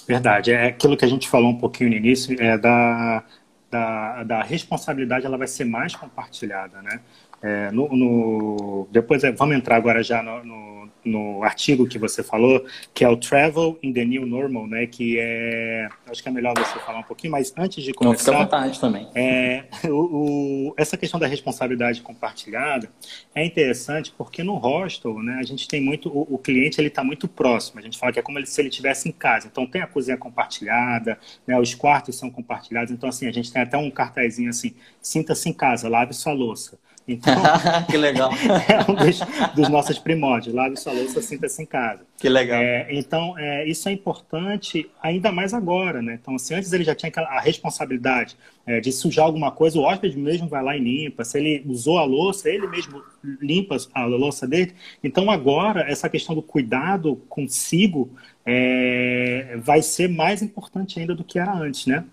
Verdade. 0.07 0.51
É 0.51 0.67
aquilo 0.67 0.95
que 0.95 1.03
a 1.03 1.09
gente 1.09 1.27
falou 1.27 1.49
um 1.49 1.57
pouquinho 1.57 1.89
no 1.89 1.97
início, 1.97 2.41
é 2.41 2.57
da, 2.57 3.23
da, 3.69 4.23
da 4.23 4.41
responsabilidade, 4.41 5.25
ela 5.25 5.37
vai 5.37 5.47
ser 5.47 5.65
mais 5.65 5.93
compartilhada, 5.95 6.81
né? 6.81 7.01
É, 7.41 7.71
no, 7.71 7.87
no, 7.89 8.87
depois, 8.91 9.23
é, 9.23 9.31
vamos 9.31 9.55
entrar 9.55 9.77
agora 9.77 10.03
já 10.03 10.21
no, 10.21 10.43
no 10.43 10.69
no 11.03 11.43
artigo 11.43 11.87
que 11.87 11.97
você 11.97 12.21
falou, 12.21 12.65
que 12.93 13.03
é 13.03 13.09
o 13.09 13.17
Travel 13.17 13.77
in 13.81 13.93
the 13.93 14.03
New 14.05 14.25
Normal, 14.25 14.67
né? 14.67 14.85
Que 14.85 15.17
é. 15.19 15.87
Acho 16.09 16.21
que 16.21 16.29
é 16.29 16.31
melhor 16.31 16.53
você 16.57 16.79
falar 16.79 16.99
um 16.99 17.03
pouquinho, 17.03 17.31
mas 17.31 17.53
antes 17.57 17.83
de 17.83 17.93
começar. 17.93 18.31
Não, 18.31 18.39
fica 18.39 18.57
à 18.57 18.59
vontade 18.59 18.79
também. 18.79 19.07
É, 19.15 19.65
o, 19.87 20.69
o, 20.69 20.73
essa 20.77 20.97
questão 20.97 21.19
da 21.19 21.27
responsabilidade 21.27 22.01
compartilhada 22.01 22.89
é 23.33 23.45
interessante 23.45 24.13
porque 24.17 24.43
no 24.43 24.55
hostel, 24.55 25.21
né, 25.21 25.37
a 25.39 25.43
gente 25.43 25.67
tem 25.67 25.81
muito. 25.81 26.09
O, 26.09 26.35
o 26.35 26.37
cliente 26.37 26.79
ele 26.79 26.89
está 26.89 27.03
muito 27.03 27.27
próximo. 27.27 27.79
A 27.79 27.83
gente 27.83 27.97
fala 27.97 28.11
que 28.11 28.19
é 28.19 28.21
como 28.21 28.43
se 28.45 28.61
ele 28.61 28.69
estivesse 28.69 29.07
em 29.07 29.11
casa. 29.11 29.47
Então 29.47 29.65
tem 29.65 29.81
a 29.81 29.87
cozinha 29.87 30.17
compartilhada, 30.17 31.17
né, 31.47 31.59
os 31.59 31.73
quartos 31.73 32.17
são 32.17 32.29
compartilhados. 32.29 32.91
Então, 32.91 33.09
assim, 33.09 33.27
a 33.27 33.31
gente 33.31 33.51
tem 33.51 33.61
até 33.61 33.77
um 33.77 33.89
cartazinho 33.89 34.49
assim: 34.49 34.73
sinta-se 35.01 35.49
em 35.49 35.53
casa, 35.53 35.87
lave 35.87 36.13
sua 36.13 36.33
louça. 36.33 36.77
Então, 37.09 37.33
que 37.89 37.97
legal. 37.97 38.29
é 38.69 38.91
um 38.91 38.93
dos, 38.93 39.19
dos, 39.55 39.67
nossos 39.67 39.97
primórdios. 39.97 40.53
Lave 40.53 40.77
sua 40.77 40.93
louça, 40.93 41.19
sinta-se 41.23 41.63
em 41.63 41.65
casa. 41.65 42.01
Que 42.19 42.29
legal. 42.29 42.61
É, 42.61 42.87
então, 42.91 43.35
é, 43.37 43.67
isso 43.67 43.89
é 43.89 43.91
importante 43.91 44.87
ainda 45.01 45.31
mais 45.31 45.51
agora, 45.53 46.03
né? 46.03 46.19
Então, 46.21 46.37
se 46.37 46.53
antes 46.53 46.71
ele 46.71 46.83
já 46.83 46.93
tinha 46.93 47.11
a 47.15 47.39
responsabilidade 47.39 48.37
é, 48.65 48.79
de 48.79 48.91
sujar 48.91 49.25
alguma 49.25 49.51
coisa, 49.51 49.79
o 49.79 49.81
hóspede 49.81 50.17
mesmo 50.17 50.47
vai 50.47 50.63
lá 50.63 50.77
e 50.77 50.79
limpa. 50.79 51.25
Se 51.25 51.39
ele 51.39 51.63
usou 51.67 51.97
a 51.97 52.03
louça, 52.03 52.47
ele 52.47 52.67
mesmo 52.67 53.01
limpa 53.41 53.77
a 53.93 54.05
louça 54.05 54.47
dele. 54.47 54.75
Então, 55.03 55.31
agora, 55.31 55.89
essa 55.89 56.07
questão 56.07 56.35
do 56.35 56.43
cuidado 56.43 57.15
consigo 57.27 58.11
é, 58.45 59.57
vai 59.57 59.81
ser 59.81 60.07
mais 60.07 60.43
importante 60.43 60.99
ainda 60.99 61.15
do 61.15 61.23
que 61.23 61.39
era 61.39 61.53
antes, 61.53 61.87
né? 61.87 62.05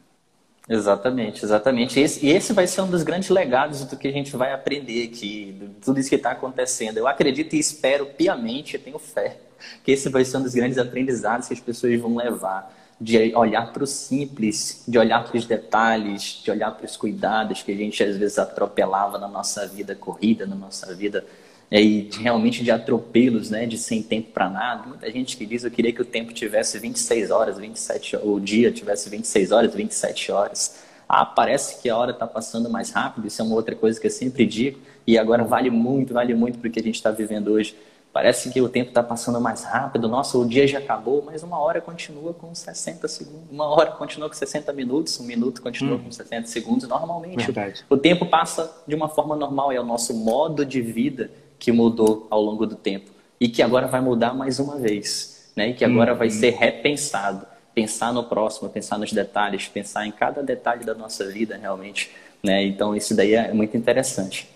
Exatamente, 0.68 1.44
exatamente. 1.44 2.00
Esse, 2.00 2.26
e 2.26 2.30
esse 2.30 2.52
vai 2.52 2.66
ser 2.66 2.80
um 2.80 2.90
dos 2.90 3.04
grandes 3.04 3.28
legados 3.28 3.84
do 3.84 3.96
que 3.96 4.08
a 4.08 4.12
gente 4.12 4.36
vai 4.36 4.52
aprender 4.52 5.04
aqui, 5.04 5.70
tudo 5.80 6.00
isso 6.00 6.08
que 6.08 6.16
está 6.16 6.32
acontecendo. 6.32 6.98
Eu 6.98 7.06
acredito 7.06 7.54
e 7.54 7.58
espero 7.58 8.06
piamente, 8.06 8.76
tenho 8.76 8.98
fé, 8.98 9.38
que 9.84 9.92
esse 9.92 10.08
vai 10.08 10.24
ser 10.24 10.38
um 10.38 10.42
dos 10.42 10.54
grandes 10.54 10.76
aprendizados 10.76 11.46
que 11.46 11.54
as 11.54 11.60
pessoas 11.60 11.98
vão 12.00 12.16
levar. 12.16 12.74
De 12.98 13.34
olhar 13.36 13.72
para 13.74 13.84
o 13.84 13.86
simples, 13.86 14.82
de 14.88 14.98
olhar 14.98 15.22
para 15.22 15.36
os 15.36 15.44
detalhes, 15.44 16.40
de 16.42 16.50
olhar 16.50 16.70
para 16.70 16.86
os 16.86 16.96
cuidados 16.96 17.62
que 17.62 17.70
a 17.70 17.76
gente 17.76 18.02
às 18.02 18.16
vezes 18.16 18.38
atropelava 18.38 19.18
na 19.18 19.28
nossa 19.28 19.66
vida 19.66 19.94
corrida, 19.94 20.46
na 20.46 20.56
nossa 20.56 20.94
vida 20.94 21.22
e 21.70 22.02
de, 22.02 22.22
realmente 22.22 22.62
de 22.62 22.70
atropelos, 22.70 23.50
né, 23.50 23.66
de 23.66 23.76
sem 23.76 24.02
tempo 24.02 24.30
para 24.32 24.48
nada. 24.48 24.86
Muita 24.86 25.10
gente 25.10 25.36
que 25.36 25.44
diz 25.44 25.64
eu 25.64 25.70
queria 25.70 25.92
que 25.92 26.02
o 26.02 26.04
tempo 26.04 26.32
tivesse 26.32 26.78
26 26.78 27.30
horas, 27.30 27.58
27 27.58 28.16
o 28.22 28.38
dia 28.38 28.70
tivesse 28.70 29.10
26 29.10 29.52
horas, 29.52 29.74
27 29.74 30.32
horas. 30.32 30.84
Ah, 31.08 31.24
parece 31.24 31.80
que 31.80 31.88
a 31.88 31.96
hora 31.96 32.10
está 32.10 32.26
passando 32.26 32.68
mais 32.68 32.90
rápido, 32.90 33.26
isso 33.26 33.40
é 33.40 33.44
uma 33.44 33.54
outra 33.54 33.74
coisa 33.76 34.00
que 34.00 34.06
eu 34.06 34.10
sempre 34.10 34.44
digo, 34.44 34.80
e 35.06 35.16
agora 35.16 35.44
vale 35.44 35.70
muito, 35.70 36.12
vale 36.12 36.34
muito 36.34 36.58
para 36.58 36.68
o 36.68 36.70
que 36.70 36.80
a 36.80 36.82
gente 36.82 36.96
está 36.96 37.10
vivendo 37.10 37.48
hoje. 37.52 37.76
Parece 38.12 38.50
que 38.50 38.60
o 38.62 38.68
tempo 38.68 38.88
está 38.88 39.02
passando 39.02 39.38
mais 39.40 39.62
rápido, 39.62 40.08
nossa, 40.08 40.38
o 40.38 40.48
dia 40.48 40.66
já 40.66 40.78
acabou, 40.78 41.22
mas 41.22 41.42
uma 41.42 41.58
hora 41.58 41.82
continua 41.82 42.32
com 42.32 42.52
60 42.52 43.06
segundos, 43.06 43.50
uma 43.50 43.66
hora 43.66 43.90
continua 43.92 44.28
com 44.28 44.34
60 44.34 44.72
minutos, 44.72 45.20
um 45.20 45.24
minuto 45.24 45.60
continua 45.60 45.96
hum. 45.96 46.04
com 46.04 46.10
60 46.10 46.46
segundos. 46.46 46.88
Normalmente, 46.88 47.44
Verdade. 47.44 47.84
o 47.90 47.96
tempo 47.96 48.24
passa 48.26 48.74
de 48.88 48.94
uma 48.94 49.08
forma 49.08 49.36
normal, 49.36 49.70
é 49.70 49.78
o 49.78 49.84
nosso 49.84 50.14
modo 50.14 50.64
de 50.64 50.80
vida 50.80 51.30
que 51.58 51.72
mudou 51.72 52.26
ao 52.30 52.40
longo 52.40 52.66
do 52.66 52.76
tempo 52.76 53.10
e 53.40 53.48
que 53.48 53.62
agora 53.62 53.86
vai 53.86 54.00
mudar 54.00 54.34
mais 54.34 54.58
uma 54.58 54.76
vez, 54.76 55.50
né? 55.54 55.68
E 55.68 55.74
que 55.74 55.84
agora 55.84 56.14
vai 56.14 56.30
ser 56.30 56.50
repensado, 56.50 57.46
pensar 57.74 58.12
no 58.12 58.24
próximo, 58.24 58.68
pensar 58.68 58.98
nos 58.98 59.12
detalhes, 59.12 59.68
pensar 59.68 60.06
em 60.06 60.10
cada 60.10 60.42
detalhe 60.42 60.84
da 60.84 60.94
nossa 60.94 61.26
vida 61.30 61.56
realmente, 61.56 62.10
né? 62.42 62.64
Então 62.64 62.94
isso 62.94 63.14
daí 63.14 63.34
é 63.34 63.52
muito 63.52 63.76
interessante. 63.76 64.48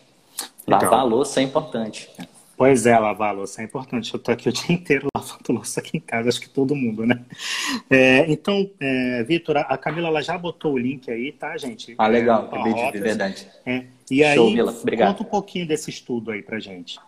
Lavar 0.66 1.00
a 1.00 1.02
louça 1.02 1.40
é 1.40 1.42
importante. 1.42 2.08
Pois 2.60 2.84
é, 2.84 2.98
lavar 2.98 3.30
a 3.30 3.32
louça 3.32 3.62
é 3.62 3.64
importante. 3.64 4.12
Eu 4.12 4.18
estou 4.18 4.34
aqui 4.34 4.50
o 4.50 4.52
dia 4.52 4.66
inteiro 4.76 5.08
lavando 5.16 5.50
louça 5.50 5.80
aqui 5.80 5.96
em 5.96 6.00
casa, 6.00 6.28
acho 6.28 6.42
que 6.42 6.50
todo 6.50 6.76
mundo, 6.76 7.06
né? 7.06 7.24
É, 7.88 8.30
então, 8.30 8.70
é, 8.78 9.24
Vitor, 9.24 9.56
a 9.56 9.78
Camila 9.78 10.08
ela 10.08 10.20
já 10.20 10.36
botou 10.36 10.74
o 10.74 10.78
link 10.78 11.10
aí, 11.10 11.32
tá, 11.32 11.56
gente? 11.56 11.94
Ah, 11.96 12.06
legal, 12.06 12.42
é, 12.42 12.46
acabei 12.48 12.74
de 12.74 12.90
ver, 12.90 13.00
verdade. 13.00 13.48
É, 13.64 13.84
e 14.10 14.22
aí, 14.22 14.34
Show, 14.34 14.50
Obrigado. 14.82 15.08
conta 15.08 15.22
um 15.22 15.30
pouquinho 15.30 15.66
desse 15.66 15.88
estudo 15.88 16.32
aí 16.32 16.42
pra 16.42 16.60
gente. 16.60 17.00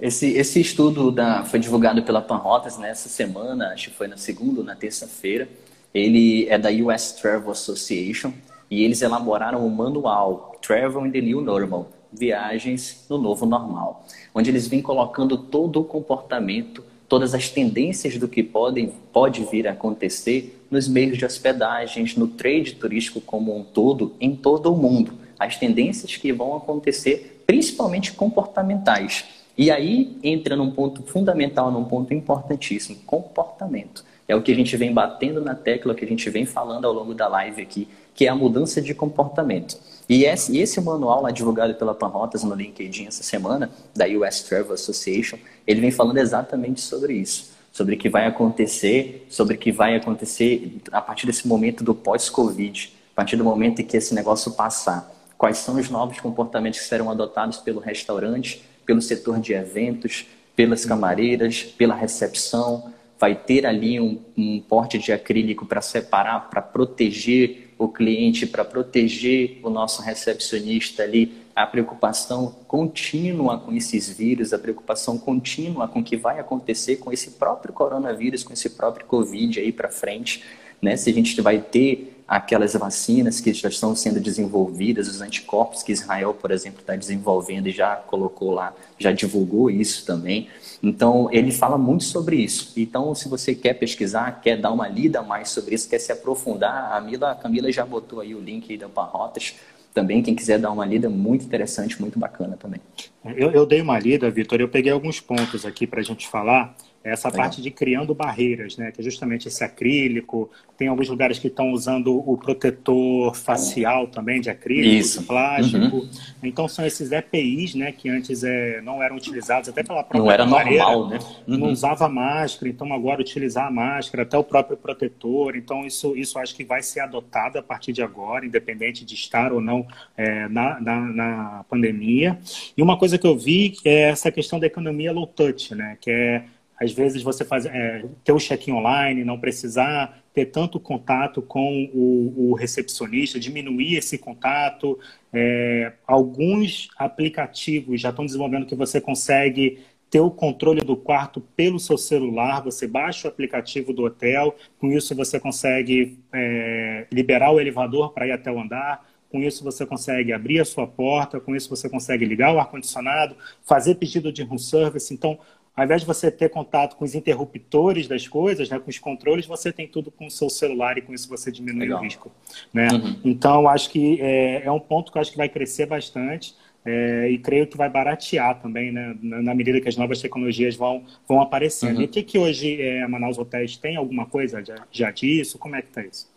Esse, 0.00 0.32
esse 0.32 0.60
estudo 0.60 1.12
da, 1.12 1.44
foi 1.44 1.60
divulgado 1.60 2.02
pela 2.02 2.20
Panrotas 2.20 2.76
nessa 2.76 3.08
semana, 3.08 3.68
acho 3.68 3.90
que 3.90 3.96
foi 3.96 4.08
na 4.08 4.16
segunda 4.16 4.58
ou 4.58 4.66
na 4.66 4.74
terça-feira. 4.74 5.48
Ele 5.94 6.48
é 6.48 6.58
da 6.58 6.70
US 6.70 7.12
Travel 7.12 7.52
Association 7.52 8.32
e 8.68 8.82
eles 8.82 9.02
elaboraram 9.02 9.64
o 9.64 9.70
manual 9.70 10.58
Travel 10.60 11.06
in 11.06 11.12
the 11.12 11.20
New 11.20 11.40
Normal, 11.40 11.92
Viagens 12.12 13.06
no 13.08 13.18
Novo 13.18 13.46
Normal, 13.46 14.04
onde 14.34 14.50
eles 14.50 14.66
vêm 14.66 14.82
colocando 14.82 15.38
todo 15.38 15.80
o 15.80 15.84
comportamento, 15.84 16.82
todas 17.08 17.34
as 17.34 17.48
tendências 17.48 18.18
do 18.18 18.26
que 18.26 18.42
podem, 18.42 18.92
pode 19.12 19.44
vir 19.44 19.68
a 19.68 19.72
acontecer 19.72 20.60
nos 20.70 20.88
meios 20.88 21.16
de 21.16 21.24
hospedagens, 21.24 22.16
no 22.16 22.26
trade 22.26 22.74
turístico 22.74 23.20
como 23.20 23.56
um 23.56 23.62
todo, 23.62 24.14
em 24.20 24.34
todo 24.34 24.72
o 24.72 24.76
mundo. 24.76 25.12
As 25.38 25.56
tendências 25.56 26.16
que 26.16 26.32
vão 26.32 26.56
acontecer, 26.56 27.42
principalmente 27.46 28.12
comportamentais. 28.12 29.24
E 29.56 29.70
aí 29.70 30.18
entra 30.22 30.56
num 30.56 30.72
ponto 30.72 31.02
fundamental, 31.04 31.70
num 31.70 31.84
ponto 31.84 32.12
importantíssimo, 32.12 32.98
comportamento. 33.06 34.04
É 34.26 34.34
o 34.34 34.42
que 34.42 34.50
a 34.50 34.54
gente 34.54 34.76
vem 34.76 34.92
batendo 34.92 35.40
na 35.40 35.54
tecla, 35.54 35.94
que 35.94 36.04
a 36.04 36.08
gente 36.08 36.28
vem 36.30 36.44
falando 36.44 36.86
ao 36.86 36.92
longo 36.92 37.14
da 37.14 37.28
live 37.28 37.62
aqui, 37.62 37.86
que 38.14 38.26
é 38.26 38.28
a 38.28 38.34
mudança 38.34 38.80
de 38.80 38.94
comportamento. 38.94 39.78
E 40.08 40.24
esse, 40.24 40.58
esse 40.58 40.80
manual 40.80 41.22
lá 41.22 41.30
divulgado 41.30 41.74
pela 41.74 41.94
Panrotas 41.94 42.42
no 42.42 42.54
LinkedIn 42.54 43.06
essa 43.06 43.22
semana, 43.22 43.70
da 43.94 44.06
US 44.06 44.42
Travel 44.42 44.74
Association, 44.74 45.38
ele 45.66 45.80
vem 45.80 45.90
falando 45.90 46.18
exatamente 46.18 46.80
sobre 46.80 47.14
isso. 47.14 47.52
Sobre 47.72 47.96
o 47.96 47.98
que 47.98 48.08
vai 48.08 48.26
acontecer, 48.26 49.26
sobre 49.28 49.56
o 49.56 49.58
que 49.58 49.72
vai 49.72 49.96
acontecer 49.96 50.80
a 50.92 51.00
partir 51.00 51.26
desse 51.26 51.48
momento 51.48 51.82
do 51.82 51.94
pós-Covid, 51.94 52.92
a 53.12 53.16
partir 53.16 53.36
do 53.36 53.44
momento 53.44 53.80
em 53.80 53.84
que 53.84 53.96
esse 53.96 54.14
negócio 54.14 54.52
passar. 54.52 55.12
Quais 55.36 55.58
são 55.58 55.76
os 55.76 55.90
novos 55.90 56.20
comportamentos 56.20 56.80
que 56.80 56.86
serão 56.86 57.10
adotados 57.10 57.58
pelo 57.58 57.80
restaurante, 57.80 58.62
pelo 58.86 59.02
setor 59.02 59.40
de 59.40 59.52
eventos, 59.52 60.26
pelas 60.54 60.84
camareiras, 60.84 61.62
pela 61.62 61.94
recepção. 61.94 62.92
Vai 63.18 63.34
ter 63.34 63.66
ali 63.66 64.00
um, 64.00 64.20
um 64.36 64.60
porte 64.60 64.98
de 64.98 65.12
acrílico 65.12 65.66
para 65.66 65.80
separar, 65.80 66.48
para 66.50 66.60
proteger 66.60 67.63
o 67.78 67.88
cliente, 67.88 68.46
para 68.46 68.64
proteger 68.64 69.58
o 69.62 69.70
nosso 69.70 70.02
recepcionista 70.02 71.02
ali. 71.02 71.44
A 71.54 71.66
preocupação 71.66 72.54
contínua 72.66 73.58
com 73.58 73.72
esses 73.72 74.08
vírus, 74.08 74.52
a 74.52 74.58
preocupação 74.58 75.16
contínua 75.16 75.86
com 75.86 76.00
o 76.00 76.04
que 76.04 76.16
vai 76.16 76.40
acontecer 76.40 76.96
com 76.96 77.12
esse 77.12 77.32
próprio 77.32 77.72
coronavírus, 77.72 78.42
com 78.42 78.52
esse 78.52 78.70
próprio 78.70 79.06
Covid 79.06 79.60
aí 79.60 79.70
para 79.70 79.88
frente. 79.88 80.42
Né? 80.82 80.96
Se 80.96 81.10
a 81.10 81.12
gente 81.12 81.40
vai 81.40 81.58
ter 81.58 82.13
aquelas 82.26 82.72
vacinas 82.72 83.40
que 83.40 83.52
já 83.52 83.68
estão 83.68 83.94
sendo 83.94 84.18
desenvolvidas, 84.18 85.08
os 85.08 85.20
anticorpos 85.20 85.82
que 85.82 85.92
Israel, 85.92 86.34
por 86.34 86.50
exemplo, 86.50 86.80
está 86.80 86.96
desenvolvendo 86.96 87.68
e 87.68 87.70
já 87.70 87.96
colocou 87.96 88.50
lá, 88.50 88.74
já 88.98 89.12
divulgou 89.12 89.70
isso 89.70 90.06
também. 90.06 90.48
Então, 90.82 91.28
ele 91.30 91.52
fala 91.52 91.76
muito 91.76 92.04
sobre 92.04 92.36
isso. 92.36 92.72
Então, 92.76 93.14
se 93.14 93.28
você 93.28 93.54
quer 93.54 93.74
pesquisar, 93.74 94.40
quer 94.42 94.58
dar 94.58 94.72
uma 94.72 94.88
lida 94.88 95.22
mais 95.22 95.50
sobre 95.50 95.74
isso, 95.74 95.88
quer 95.88 95.98
se 95.98 96.12
aprofundar, 96.12 96.92
a, 96.92 97.00
Mila, 97.00 97.32
a 97.32 97.34
Camila 97.34 97.70
já 97.70 97.84
botou 97.84 98.20
aí 98.20 98.34
o 98.34 98.40
link 98.40 98.70
aí 98.70 98.78
da 98.78 98.88
Parrotas. 98.88 99.54
Também, 99.92 100.22
quem 100.22 100.34
quiser 100.34 100.58
dar 100.58 100.72
uma 100.72 100.84
lida, 100.84 101.08
muito 101.08 101.44
interessante, 101.44 102.00
muito 102.00 102.18
bacana 102.18 102.56
também. 102.56 102.80
Eu, 103.24 103.52
eu 103.52 103.64
dei 103.64 103.80
uma 103.80 103.98
lida, 103.98 104.28
Vitor, 104.30 104.60
eu 104.60 104.68
peguei 104.68 104.90
alguns 104.90 105.20
pontos 105.20 105.64
aqui 105.64 105.86
para 105.86 106.00
a 106.00 106.02
gente 106.02 106.26
falar 106.26 106.74
essa 107.04 107.28
Legal. 107.28 107.42
parte 107.42 107.60
de 107.60 107.70
criando 107.70 108.14
barreiras, 108.14 108.78
né? 108.78 108.90
Que 108.90 109.02
é 109.02 109.04
justamente 109.04 109.46
esse 109.46 109.62
acrílico. 109.62 110.50
Tem 110.76 110.88
alguns 110.88 111.08
lugares 111.10 111.38
que 111.38 111.48
estão 111.48 111.70
usando 111.70 112.16
o 112.26 112.38
protetor 112.38 113.36
facial 113.36 114.06
também 114.06 114.40
de 114.40 114.48
acrílico, 114.48 114.96
Isso. 114.96 115.20
de 115.20 115.26
plástico. 115.26 115.96
Uhum. 115.96 116.08
Então 116.42 116.66
são 116.66 116.84
esses 116.86 117.12
EPIs, 117.12 117.74
né? 117.74 117.92
Que 117.92 118.08
antes 118.08 118.42
é, 118.42 118.80
não 118.80 119.02
eram 119.02 119.16
utilizados 119.16 119.68
até 119.68 119.82
pela 119.82 120.02
própria 120.02 120.18
Não 120.18 120.30
era 120.30 120.46
normal, 120.46 121.08
né? 121.08 121.18
Uhum. 121.46 121.58
Não 121.58 121.72
usava 121.72 122.08
máscara, 122.08 122.70
então 122.70 122.90
agora 122.94 123.20
utilizar 123.20 123.66
a 123.66 123.70
máscara, 123.70 124.22
até 124.22 124.38
o 124.38 124.42
próprio 124.42 124.76
protetor. 124.76 125.56
Então 125.56 125.84
isso, 125.84 126.16
isso 126.16 126.38
acho 126.38 126.56
que 126.56 126.64
vai 126.64 126.82
ser 126.82 127.00
adotado 127.00 127.58
a 127.58 127.62
partir 127.62 127.92
de 127.92 128.02
agora, 128.02 128.46
independente 128.46 129.04
de 129.04 129.14
estar 129.14 129.52
ou 129.52 129.60
não 129.60 129.86
é, 130.16 130.48
na, 130.48 130.80
na, 130.80 131.00
na 131.00 131.64
pandemia. 131.68 132.38
E 132.74 132.82
uma 132.82 132.96
coisa 132.96 133.18
que 133.18 133.26
eu 133.26 133.36
vi 133.36 133.74
é 133.84 134.10
essa 134.10 134.32
questão 134.32 134.58
da 134.58 134.66
economia 134.66 135.12
low 135.12 135.26
touch, 135.26 135.74
né? 135.74 135.98
Que 136.00 136.10
é 136.10 136.44
às 136.80 136.92
vezes 136.92 137.22
você 137.22 137.44
faz, 137.44 137.66
é, 137.66 138.04
ter 138.24 138.32
o 138.32 138.38
check-in 138.38 138.72
online, 138.72 139.24
não 139.24 139.38
precisar 139.38 140.22
ter 140.32 140.46
tanto 140.46 140.80
contato 140.80 141.40
com 141.40 141.88
o, 141.94 142.50
o 142.50 142.54
recepcionista, 142.54 143.38
diminuir 143.38 143.96
esse 143.96 144.18
contato. 144.18 144.98
É, 145.32 145.92
alguns 146.06 146.88
aplicativos 146.96 148.00
já 148.00 148.10
estão 148.10 148.26
desenvolvendo 148.26 148.66
que 148.66 148.74
você 148.74 149.00
consegue 149.00 149.78
ter 150.10 150.20
o 150.20 150.30
controle 150.30 150.80
do 150.80 150.96
quarto 150.96 151.40
pelo 151.40 151.78
seu 151.80 151.98
celular, 151.98 152.62
você 152.62 152.86
baixa 152.86 153.26
o 153.26 153.30
aplicativo 153.30 153.92
do 153.92 154.04
hotel, 154.04 154.54
com 154.78 154.92
isso 154.92 155.14
você 155.14 155.40
consegue 155.40 156.18
é, 156.32 157.06
liberar 157.12 157.50
o 157.50 157.60
elevador 157.60 158.12
para 158.12 158.26
ir 158.26 158.30
até 158.30 158.50
o 158.50 158.60
andar, 158.60 159.04
com 159.28 159.40
isso 159.40 159.64
você 159.64 159.84
consegue 159.84 160.32
abrir 160.32 160.60
a 160.60 160.64
sua 160.64 160.86
porta, 160.86 161.40
com 161.40 161.56
isso 161.56 161.68
você 161.68 161.88
consegue 161.88 162.24
ligar 162.24 162.54
o 162.54 162.60
ar-condicionado, 162.60 163.34
fazer 163.64 163.96
pedido 163.96 164.32
de 164.32 164.44
room 164.44 164.58
service. 164.58 165.12
Então, 165.12 165.36
ao 165.76 165.84
invés 165.84 166.02
de 166.02 166.06
você 166.06 166.30
ter 166.30 166.50
contato 166.50 166.96
com 166.96 167.04
os 167.04 167.14
interruptores 167.14 168.06
das 168.06 168.28
coisas, 168.28 168.68
né, 168.68 168.78
com 168.78 168.88
os 168.88 168.98
controles, 168.98 169.46
você 169.46 169.72
tem 169.72 169.88
tudo 169.88 170.10
com 170.10 170.26
o 170.26 170.30
seu 170.30 170.48
celular 170.48 170.96
e 170.98 171.02
com 171.02 171.12
isso 171.12 171.28
você 171.28 171.50
diminui 171.50 171.80
Legal. 171.80 172.00
o 172.00 172.04
risco. 172.04 172.30
Né? 172.72 172.88
Uhum. 172.92 173.16
Então, 173.24 173.68
acho 173.68 173.90
que 173.90 174.20
é, 174.20 174.64
é, 174.64 174.70
um 174.70 174.78
ponto 174.78 175.10
que 175.10 175.18
eu 175.18 175.22
acho 175.22 175.32
que 175.32 175.36
vai 175.36 175.48
crescer 175.48 175.86
bastante 175.86 176.54
é, 176.84 177.28
e 177.28 177.38
creio 177.38 177.66
que 177.66 177.76
vai 177.76 177.88
baratear 177.88 178.60
também, 178.60 178.92
né, 178.92 179.16
na, 179.20 179.54
medida 179.54 179.80
que 179.80 179.88
as 179.88 179.96
novas 179.96 180.20
tecnologias 180.20 180.76
vão, 180.76 181.04
vão 181.26 181.40
aparecendo. 181.40 181.96
Uhum. 181.96 182.02
E 182.02 182.04
o 182.04 182.08
que, 182.08 182.22
que 182.22 182.38
hoje 182.38 182.80
é, 182.80 183.02
a 183.02 183.08
Manaus 183.08 183.36
Hotéis 183.36 183.76
tem 183.76 183.96
alguma 183.96 184.26
coisa 184.26 184.62
já, 184.64 184.76
já 184.92 185.10
disso? 185.10 185.58
Como 185.58 185.74
é 185.74 185.82
que 185.82 185.88
está 185.88 186.04
isso? 186.04 186.32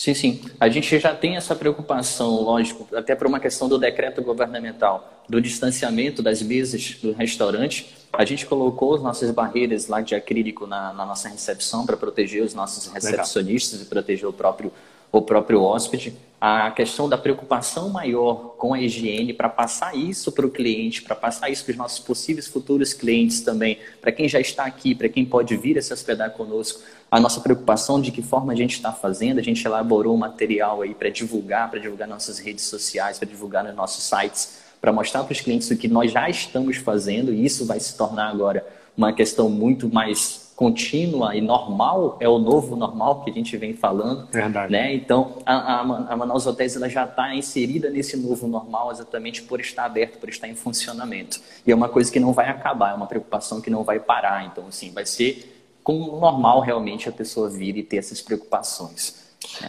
Sim, 0.00 0.14
sim. 0.14 0.40
A 0.58 0.66
gente 0.66 0.98
já 0.98 1.14
tem 1.14 1.36
essa 1.36 1.54
preocupação, 1.54 2.42
lógico, 2.42 2.88
até 2.96 3.14
por 3.14 3.26
uma 3.26 3.38
questão 3.38 3.68
do 3.68 3.76
decreto 3.76 4.22
governamental, 4.22 5.22
do 5.28 5.42
distanciamento 5.42 6.22
das 6.22 6.40
mesas 6.40 6.96
do 7.02 7.12
restaurante. 7.12 7.94
A 8.10 8.24
gente 8.24 8.46
colocou 8.46 8.94
as 8.94 9.02
nossas 9.02 9.30
barreiras 9.30 9.88
lá 9.88 10.00
de 10.00 10.14
acrílico 10.14 10.66
na, 10.66 10.94
na 10.94 11.04
nossa 11.04 11.28
recepção 11.28 11.84
para 11.84 11.98
proteger 11.98 12.42
os 12.42 12.54
nossos 12.54 12.90
recepcionistas 12.90 13.80
Legal. 13.80 13.86
e 13.86 13.90
proteger 13.90 14.26
o 14.26 14.32
próprio, 14.32 14.72
o 15.12 15.20
próprio 15.20 15.62
hóspede. 15.62 16.16
A 16.40 16.70
questão 16.70 17.06
da 17.06 17.18
preocupação 17.18 17.90
maior 17.90 18.54
com 18.56 18.72
a 18.72 18.80
higiene 18.80 19.34
para 19.34 19.46
passar 19.46 19.94
isso 19.94 20.32
para 20.32 20.46
o 20.46 20.50
cliente, 20.50 21.02
para 21.02 21.14
passar 21.14 21.50
isso 21.50 21.62
para 21.62 21.72
os 21.72 21.76
nossos 21.76 21.98
possíveis 21.98 22.46
futuros 22.46 22.94
clientes 22.94 23.42
também, 23.42 23.78
para 24.00 24.10
quem 24.10 24.26
já 24.26 24.40
está 24.40 24.64
aqui, 24.64 24.94
para 24.94 25.10
quem 25.10 25.22
pode 25.22 25.54
vir 25.58 25.76
a 25.76 25.82
se 25.82 25.92
hospedar 25.92 26.30
conosco 26.30 26.80
a 27.10 27.20
nossa 27.20 27.42
preocupação 27.42 28.00
de 28.00 28.10
que 28.10 28.22
forma 28.22 28.54
a 28.54 28.56
gente 28.56 28.72
está 28.72 28.90
fazendo. 28.90 29.38
A 29.38 29.42
gente 29.42 29.62
elaborou 29.66 30.14
um 30.14 30.18
material 30.18 30.80
aí 30.80 30.94
para 30.94 31.10
divulgar, 31.10 31.70
para 31.70 31.78
divulgar 31.78 32.08
nossas 32.08 32.38
redes 32.38 32.64
sociais, 32.64 33.18
para 33.18 33.28
divulgar 33.28 33.62
nos 33.62 33.74
nossos 33.74 34.04
sites, 34.04 34.60
para 34.80 34.92
mostrar 34.92 35.24
para 35.24 35.32
os 35.32 35.40
clientes 35.42 35.70
o 35.70 35.76
que 35.76 35.88
nós 35.88 36.10
já 36.10 36.30
estamos 36.30 36.78
fazendo 36.78 37.34
e 37.34 37.44
isso 37.44 37.66
vai 37.66 37.78
se 37.78 37.94
tornar 37.98 38.30
agora 38.30 38.66
uma 38.96 39.12
questão 39.12 39.50
muito 39.50 39.92
mais 39.92 40.49
contínua 40.60 41.34
e 41.34 41.40
normal, 41.40 42.18
é 42.20 42.28
o 42.28 42.38
novo 42.38 42.76
normal 42.76 43.22
que 43.24 43.30
a 43.30 43.32
gente 43.32 43.56
vem 43.56 43.72
falando. 43.72 44.28
Verdade. 44.30 44.70
Né? 44.70 44.94
Então, 44.94 45.38
a, 45.46 45.54
a, 45.54 45.80
a 45.80 46.16
Manaus 46.18 46.46
Hotéis 46.46 46.76
ela 46.76 46.86
já 46.86 47.04
está 47.04 47.34
inserida 47.34 47.88
nesse 47.88 48.14
novo 48.14 48.46
normal 48.46 48.92
exatamente 48.92 49.42
por 49.42 49.58
estar 49.58 49.86
aberto, 49.86 50.18
por 50.18 50.28
estar 50.28 50.46
em 50.48 50.54
funcionamento. 50.54 51.40
E 51.66 51.72
é 51.72 51.74
uma 51.74 51.88
coisa 51.88 52.12
que 52.12 52.20
não 52.20 52.34
vai 52.34 52.50
acabar, 52.50 52.90
é 52.90 52.94
uma 52.94 53.06
preocupação 53.06 53.58
que 53.58 53.70
não 53.70 53.82
vai 53.82 54.00
parar. 54.00 54.44
Então, 54.44 54.66
assim, 54.68 54.90
vai 54.92 55.06
ser 55.06 55.66
como 55.82 56.20
normal 56.20 56.60
realmente 56.60 57.08
a 57.08 57.12
pessoa 57.12 57.48
vir 57.48 57.78
e 57.78 57.82
ter 57.82 57.96
essas 57.96 58.20
preocupações. 58.20 59.19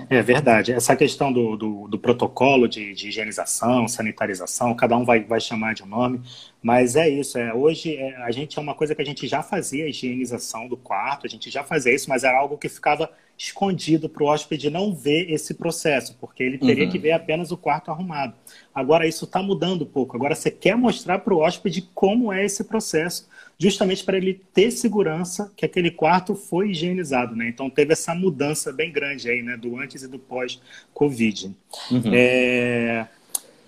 É 0.10 0.22
verdade. 0.22 0.74
Essa 0.74 0.96
questão 0.96 1.32
do, 1.32 1.56
do, 1.56 1.88
do 1.88 1.98
protocolo 1.98 2.68
de, 2.68 2.94
de, 2.94 3.08
higienização, 3.08 3.88
sanitarização, 3.88 4.76
cada 4.76 4.98
um 4.98 5.06
vai, 5.06 5.22
vai 5.24 5.40
chamar 5.40 5.74
de 5.74 5.84
um 5.84 5.86
nome, 5.86 6.22
mas 6.62 6.96
é 6.96 7.08
isso. 7.08 7.38
É, 7.38 7.54
hoje 7.54 7.96
é, 7.96 8.18
a 8.18 8.32
gente 8.32 8.60
é 8.60 8.62
uma 8.62 8.76
coisa 8.76 8.94
que 8.94 9.02
a 9.02 9.06
gente 9.06 9.28
já 9.28 9.42
fazia 9.42 9.86
a 9.86 9.88
higienização 9.88 10.68
do 10.68 10.76
quarto, 10.76 11.26
a 11.26 11.30
gente 11.30 11.50
já 11.50 11.64
fazia 11.64 11.94
isso, 11.96 12.10
mas 12.10 12.24
era 12.24 12.38
algo 12.38 12.58
que 12.58 12.68
ficava 12.68 13.10
escondido 13.44 14.08
para 14.08 14.24
o 14.24 14.28
hóspede 14.28 14.70
não 14.70 14.94
ver 14.94 15.32
esse 15.32 15.56
processo, 15.56 16.16
porque 16.22 16.44
ele 16.44 16.60
teria 16.60 16.86
uhum. 16.86 16.92
que 16.92 17.00
ver 17.00 17.12
apenas 17.12 17.52
o 17.52 17.58
quarto 17.58 17.90
arrumado. 17.90 18.36
Agora 18.74 19.08
isso 19.08 19.26
está 19.26 19.42
mudando 19.42 19.82
um 19.82 19.88
pouco. 19.88 20.16
Agora 20.16 20.36
você 20.36 20.52
quer 20.52 20.78
mostrar 20.78 21.20
para 21.20 21.34
o 21.34 21.40
hóspede 21.40 21.90
como 21.96 22.32
é 22.32 22.46
esse 22.46 22.64
processo 22.64 23.28
justamente 23.58 24.04
para 24.04 24.18
ele 24.18 24.42
ter 24.54 24.70
segurança 24.70 25.52
que 25.56 25.66
aquele 25.66 25.90
quarto 25.90 26.36
foi 26.36 26.70
higienizado, 26.70 27.36
né? 27.36 27.48
Então 27.48 27.70
teve 27.70 27.94
essa 27.94 28.14
mudança 28.14 28.72
bem 28.72 28.92
grande 28.92 29.30
aí, 29.30 29.42
né? 29.42 29.58
Do 29.58 29.76
antes 29.78 30.04
e 30.04 30.08
do 30.08 30.20
pós-Covid. 30.20 31.56
Uhum. 31.92 32.02
É... 32.14 33.08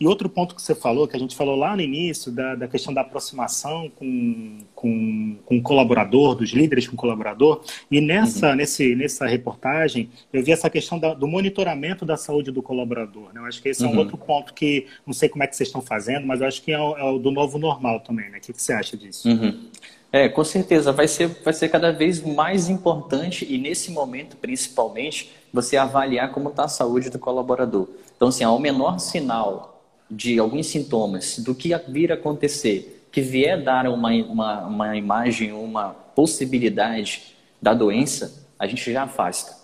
E 0.03 0.07
outro 0.07 0.27
ponto 0.27 0.53
que 0.53 0.61
você 0.61 0.75
falou, 0.75 1.07
que 1.07 1.15
a 1.15 1.19
gente 1.19 1.33
falou 1.33 1.55
lá 1.55 1.77
no 1.77 1.81
início, 1.81 2.29
da, 2.29 2.55
da 2.55 2.67
questão 2.67 2.93
da 2.93 2.99
aproximação 2.99 3.89
com, 3.95 4.57
com, 4.75 5.37
com 5.45 5.57
o 5.57 5.61
colaborador, 5.61 6.35
dos 6.35 6.49
líderes 6.49 6.85
com 6.85 6.95
o 6.95 6.97
colaborador, 6.97 7.61
e 7.89 8.01
nessa, 8.01 8.49
uhum. 8.49 8.55
nesse, 8.55 8.95
nessa 8.95 9.25
reportagem 9.25 10.09
eu 10.33 10.43
vi 10.43 10.51
essa 10.51 10.69
questão 10.69 10.99
da, 10.99 11.13
do 11.13 11.25
monitoramento 11.25 12.05
da 12.05 12.17
saúde 12.17 12.51
do 12.51 12.61
colaborador. 12.61 13.33
Né? 13.33 13.39
Eu 13.39 13.45
acho 13.45 13.61
que 13.61 13.69
esse 13.69 13.81
uhum. 13.83 13.87
é 13.87 13.91
um 13.91 13.93
uhum. 13.93 13.99
outro 14.01 14.17
ponto 14.17 14.53
que, 14.53 14.87
não 15.07 15.13
sei 15.13 15.29
como 15.29 15.41
é 15.41 15.47
que 15.47 15.55
vocês 15.55 15.69
estão 15.69 15.81
fazendo, 15.81 16.27
mas 16.27 16.41
eu 16.41 16.47
acho 16.47 16.61
que 16.61 16.73
é 16.73 16.77
o, 16.77 16.97
é 16.97 17.03
o 17.09 17.17
do 17.17 17.31
novo 17.31 17.57
normal 17.57 18.01
também. 18.01 18.29
Né? 18.29 18.39
O 18.39 18.41
que, 18.41 18.51
que 18.51 18.61
você 18.61 18.73
acha 18.73 18.97
disso? 18.97 19.29
Uhum. 19.29 19.69
É, 20.11 20.27
com 20.27 20.43
certeza, 20.43 20.91
vai 20.91 21.07
ser, 21.07 21.29
vai 21.45 21.53
ser 21.53 21.69
cada 21.69 21.93
vez 21.93 22.21
mais 22.21 22.67
importante 22.67 23.47
e 23.49 23.57
nesse 23.57 23.89
momento, 23.89 24.35
principalmente, 24.35 25.31
você 25.53 25.77
avaliar 25.77 26.33
como 26.33 26.49
está 26.49 26.65
a 26.65 26.67
saúde 26.67 27.09
do 27.09 27.17
colaborador. 27.17 27.87
Então, 28.17 28.27
assim, 28.27 28.43
ao 28.43 28.59
menor 28.59 28.99
sinal 28.99 29.72
de 30.15 30.37
alguns 30.37 30.67
sintomas 30.67 31.39
do 31.39 31.55
que 31.55 31.75
vir 31.89 32.11
acontecer, 32.11 33.03
que 33.11 33.21
vier 33.21 33.61
dar 33.61 33.87
uma, 33.87 34.11
uma, 34.11 34.65
uma 34.65 34.97
imagem, 34.97 35.51
uma 35.51 35.89
possibilidade 35.89 37.35
da 37.61 37.73
doença, 37.73 38.45
a 38.57 38.67
gente 38.67 38.91
já 38.91 39.03
afasta. 39.03 39.61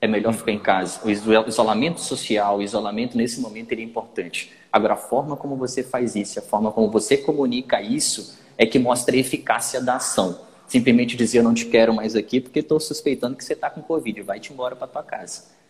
É 0.00 0.08
melhor 0.08 0.32
ficar 0.32 0.52
em 0.52 0.58
casa. 0.58 1.00
O 1.04 1.10
isolamento 1.10 2.00
social, 2.00 2.58
o 2.58 2.62
isolamento 2.62 3.16
nesse 3.16 3.40
momento 3.40 3.72
ele 3.72 3.82
é 3.82 3.84
importante. 3.84 4.50
Agora, 4.72 4.94
a 4.94 4.96
forma 4.96 5.36
como 5.36 5.54
você 5.56 5.82
faz 5.82 6.16
isso, 6.16 6.38
a 6.38 6.42
forma 6.42 6.72
como 6.72 6.90
você 6.90 7.16
comunica 7.16 7.80
isso, 7.80 8.38
é 8.58 8.66
que 8.66 8.78
mostra 8.78 9.14
a 9.14 9.18
eficácia 9.18 9.80
da 9.80 9.96
ação. 9.96 10.40
Simplesmente 10.66 11.16
dizer 11.16 11.38
eu 11.38 11.44
não 11.44 11.54
te 11.54 11.66
quero 11.66 11.94
mais 11.94 12.16
aqui 12.16 12.40
porque 12.40 12.60
estou 12.60 12.80
suspeitando 12.80 13.36
que 13.36 13.44
você 13.44 13.52
está 13.52 13.68
com 13.68 13.82
Covid, 13.82 14.22
vai-te 14.22 14.52
embora 14.52 14.74
para 14.74 14.86
tua 14.86 15.02
casa 15.02 15.61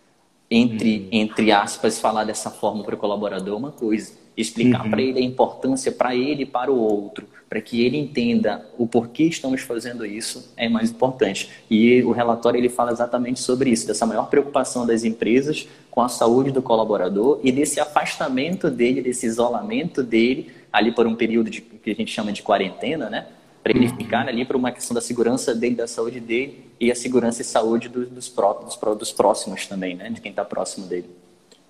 entre, 0.53 0.99
uhum. 0.99 1.09
entre 1.13 1.51
aspas, 1.51 1.99
falar 1.99 2.25
dessa 2.25 2.51
forma 2.51 2.85
para 2.85 2.95
o 2.95 2.99
colaborador 2.99 3.55
é 3.55 3.57
uma 3.57 3.73
coisa, 3.73 4.13
explicar 4.37 4.85
uhum. 4.85 4.91
para 4.91 5.03
ele 5.03 5.19
a 5.19 5.23
importância 5.23 5.91
para 5.91 6.15
ele 6.15 6.43
e 6.43 6.47
para 6.47 6.71
o 6.71 6.79
outro, 6.79 7.27
para 7.49 7.61
que 7.61 7.85
ele 7.85 7.99
entenda 7.99 8.67
o 8.79 8.87
porquê 8.87 9.25
estamos 9.25 9.61
fazendo 9.63 10.07
isso 10.07 10.53
é 10.57 10.69
mais 10.69 10.91
importante. 10.91 11.51
E 11.71 12.03
o 12.03 12.13
relatório 12.13 12.59
ele 12.59 12.69
fala 12.69 12.93
exatamente 12.93 13.41
sobre 13.41 13.71
isso, 13.71 13.87
dessa 13.87 14.07
maior 14.07 14.29
preocupação 14.29 14.87
das 14.87 15.05
empresas 15.05 15.69
com 15.91 16.01
a 16.01 16.09
saúde 16.09 16.51
do 16.51 16.63
colaborador 16.63 17.41
e 17.43 17.53
desse 17.53 17.81
afastamento 17.81 18.71
dele, 18.71 19.03
desse 19.03 19.27
isolamento 19.27 20.03
dele 20.03 20.51
ali 20.73 20.93
por 20.93 21.07
um 21.07 21.15
período 21.15 21.51
de, 21.51 21.61
que 21.61 21.91
a 21.91 21.95
gente 21.95 22.11
chama 22.11 22.33
de 22.33 22.43
quarentena, 22.43 23.11
né? 23.11 23.27
Para 23.63 23.73
ele 23.73 23.89
ficar 23.89 24.29
ali 24.29 24.45
para 24.45 24.57
uma 24.57 24.73
questão 24.73 24.95
da 24.95 25.01
segurança 25.01 25.55
dele, 25.55 25.77
da 25.77 25.87
saúde 25.87 26.19
dele 26.19 26.65
e 26.81 26.91
a 26.91 26.95
segurança 26.95 27.43
e 27.43 27.45
saúde 27.45 27.89
dos, 27.89 28.09
dos, 28.09 28.29
próprios, 28.29 28.77
dos 28.99 29.13
próximos 29.13 29.67
também, 29.67 29.95
né? 29.95 30.11
De 30.11 30.21
quem 30.21 30.31
está 30.31 30.45
próximo 30.45 30.87
dele. 30.87 31.09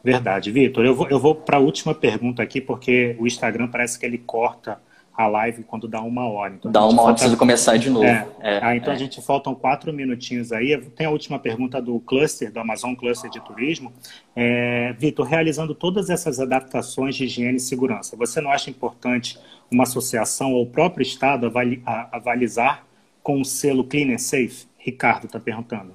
Verdade, 0.02 0.50
Vitor. 0.50 0.84
Eu 0.84 0.94
vou, 0.94 1.08
eu 1.08 1.18
vou 1.18 1.34
para 1.34 1.58
a 1.58 1.60
última 1.60 1.94
pergunta 1.94 2.42
aqui, 2.42 2.60
porque 2.60 3.14
o 3.18 3.26
Instagram 3.26 3.68
parece 3.68 3.98
que 3.98 4.06
ele 4.06 4.18
corta 4.18 4.80
a 5.14 5.26
live 5.26 5.62
quando 5.64 5.86
dá 5.86 6.00
uma 6.00 6.26
hora. 6.26 6.54
Então, 6.54 6.72
dá 6.72 6.80
uma 6.80 6.88
falta... 6.88 7.02
hora, 7.02 7.14
precisa 7.14 7.36
começar 7.36 7.76
de 7.76 7.90
novo. 7.90 8.06
É. 8.06 8.26
É, 8.40 8.60
ah, 8.62 8.76
então 8.76 8.92
é. 8.92 8.96
a 8.96 8.98
gente 8.98 9.20
faltam 9.20 9.54
quatro 9.54 9.92
minutinhos 9.92 10.52
aí. 10.52 10.76
Tem 10.96 11.06
a 11.06 11.10
última 11.10 11.38
pergunta 11.38 11.80
do 11.80 12.00
cluster, 12.00 12.50
do 12.50 12.60
Amazon 12.60 12.94
Cluster 12.94 13.30
de 13.30 13.40
Turismo. 13.40 13.92
É, 14.34 14.94
Vitor, 14.98 15.26
realizando 15.26 15.74
todas 15.74 16.08
essas 16.08 16.40
adaptações 16.40 17.14
de 17.14 17.24
higiene 17.24 17.56
e 17.56 17.60
segurança, 17.60 18.16
você 18.16 18.40
não 18.40 18.50
acha 18.50 18.70
importante 18.70 19.38
uma 19.70 19.84
associação 19.84 20.52
ou 20.52 20.62
o 20.62 20.66
próprio 20.66 21.02
Estado 21.02 21.46
avali 21.46 21.82
avalizar 21.84 22.84
com 23.22 23.40
o 23.40 23.44
selo 23.44 23.84
Clean 23.84 24.14
and 24.14 24.18
Safe? 24.18 24.66
Ricardo 24.78 25.26
está 25.26 25.38
perguntando. 25.38 25.92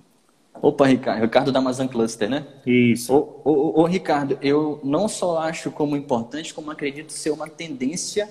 Opa, 0.61 0.88
Ricardo, 0.88 1.22
Ricardo 1.22 1.51
da 1.51 1.59
Amazon 1.59 1.88
Cluster, 1.88 2.30
né? 2.30 2.45
Isso. 2.65 3.13
Ô, 3.13 3.41
ô, 3.43 3.82
ô, 3.82 3.86
Ricardo, 3.86 4.38
eu 4.41 4.80
não 4.84 5.07
só 5.07 5.39
acho 5.39 5.70
como 5.70 5.95
importante, 5.95 6.53
como 6.53 6.72
acredito 6.72 7.11
ser 7.11 7.30
uma 7.30 7.47
tendência 7.47 8.28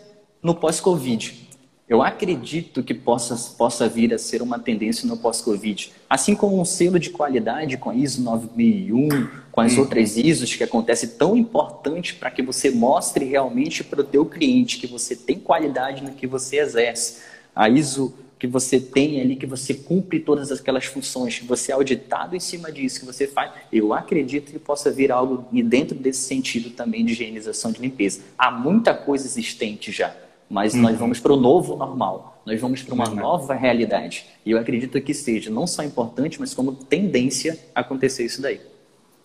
no 0.47 0.55
pós-Covid. 0.55 1.44
Eu 1.88 2.03
acredito 2.03 2.80
que 2.80 2.94
possa, 2.94 3.34
possa 3.57 3.88
vir 3.88 4.14
a 4.14 4.18
ser 4.18 4.42
uma 4.42 4.61
tendência 4.61 5.07
no 5.07 5.16
pós-Covid. 5.16 5.92
Assim 6.09 6.36
como 6.36 6.61
um 6.61 6.64
selo 6.64 7.01
de 7.01 7.11
qualidade 7.11 7.76
com 7.76 7.90
a 7.90 7.94
ISO 7.97 8.22
9001, 8.22 9.28
com 9.51 9.61
as 9.61 9.72
uhum. 9.72 9.80
outras 9.80 10.16
ISOs 10.16 10.55
que 10.55 10.62
acontece 10.62 11.09
tão 11.18 11.36
importante 11.36 12.14
para 12.14 12.30
que 12.30 12.42
você 12.42 12.70
mostre 12.70 13.24
realmente 13.24 13.82
para 13.82 14.01
o 14.01 14.05
teu 14.05 14.24
cliente 14.24 14.78
que 14.78 14.86
você 14.86 15.16
tem 15.16 15.36
qualidade 15.36 16.05
no 16.05 16.12
que 16.12 16.28
você 16.28 16.59
exerce. 16.59 17.22
A 17.55 17.68
ISO 17.68 18.14
que 18.38 18.47
você 18.47 18.78
tem 18.78 19.20
ali, 19.20 19.34
que 19.34 19.47
você 19.47 19.74
cumpre 19.74 20.20
todas 20.20 20.53
aquelas 20.53 20.84
funções, 20.84 21.38
que 21.38 21.47
você 21.47 21.72
é 21.72 21.74
auditado 21.74 22.36
em 22.36 22.40
cima 22.40 22.70
disso, 22.70 23.01
que 23.01 23.07
você 23.07 23.26
faz, 23.26 23.51
eu 23.72 23.94
acredito 23.94 24.53
que 24.53 24.59
possa 24.59 24.92
vir 24.92 25.11
algo 25.11 25.44
dentro 25.64 25.97
desse 25.97 26.20
sentido 26.20 26.70
também 26.70 27.05
de 27.05 27.12
higienização 27.12 27.72
de 27.72 27.80
limpeza. 27.80 28.20
Há 28.38 28.51
muita 28.51 28.94
coisa 28.94 29.26
existente 29.26 29.90
já 29.90 30.14
mas 30.49 30.74
uhum. 30.74 30.82
nós 30.82 30.97
vamos 30.97 31.20
para 31.20 31.32
o 31.32 31.36
novo 31.36 31.76
normal, 31.76 32.40
nós 32.47 32.61
vamos 32.61 32.82
para 32.82 32.94
uma 32.94 33.09
uhum. 33.09 33.16
nova 33.16 33.55
realidade. 33.55 34.26
E 34.44 34.53
eu 34.53 34.59
acredito 34.59 35.01
que 35.01 35.12
seja 35.12 35.51
não 35.51 35.66
só 35.66 35.82
importante, 35.82 36.38
mas 36.38 36.55
como 36.55 36.72
tendência 36.72 37.59
acontecer 37.74 38.24
isso 38.24 38.40
daí. 38.40 38.61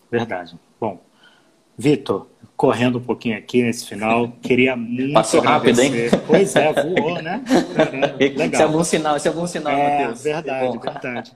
Verdade. 0.10 0.56
Bom, 0.80 1.00
Vitor, 1.78 2.28
correndo 2.58 3.00
um 3.00 3.02
pouquinho 3.02 3.38
aqui 3.38 3.64
nesse 3.64 3.88
final, 3.88 4.32
queria 4.42 4.76
muito 4.78 5.14
Passou 5.14 5.40
agradecer. 5.40 5.84
rápido, 5.84 6.16
hein? 6.16 6.22
Pois 6.28 6.56
é, 6.56 6.74
voou, 6.74 7.22
né? 7.22 7.44
Legal. 8.20 8.48
Isso 8.48 8.62
é 8.62 8.68
bom 8.68 8.84
sinal, 8.84 9.18
isso 9.18 9.28
é 9.28 9.32
bom 9.32 9.48
sinal, 9.48 9.74
é, 9.74 10.00
Matheus. 10.00 10.24
Verdade, 10.24 10.80
verdade. 10.80 11.32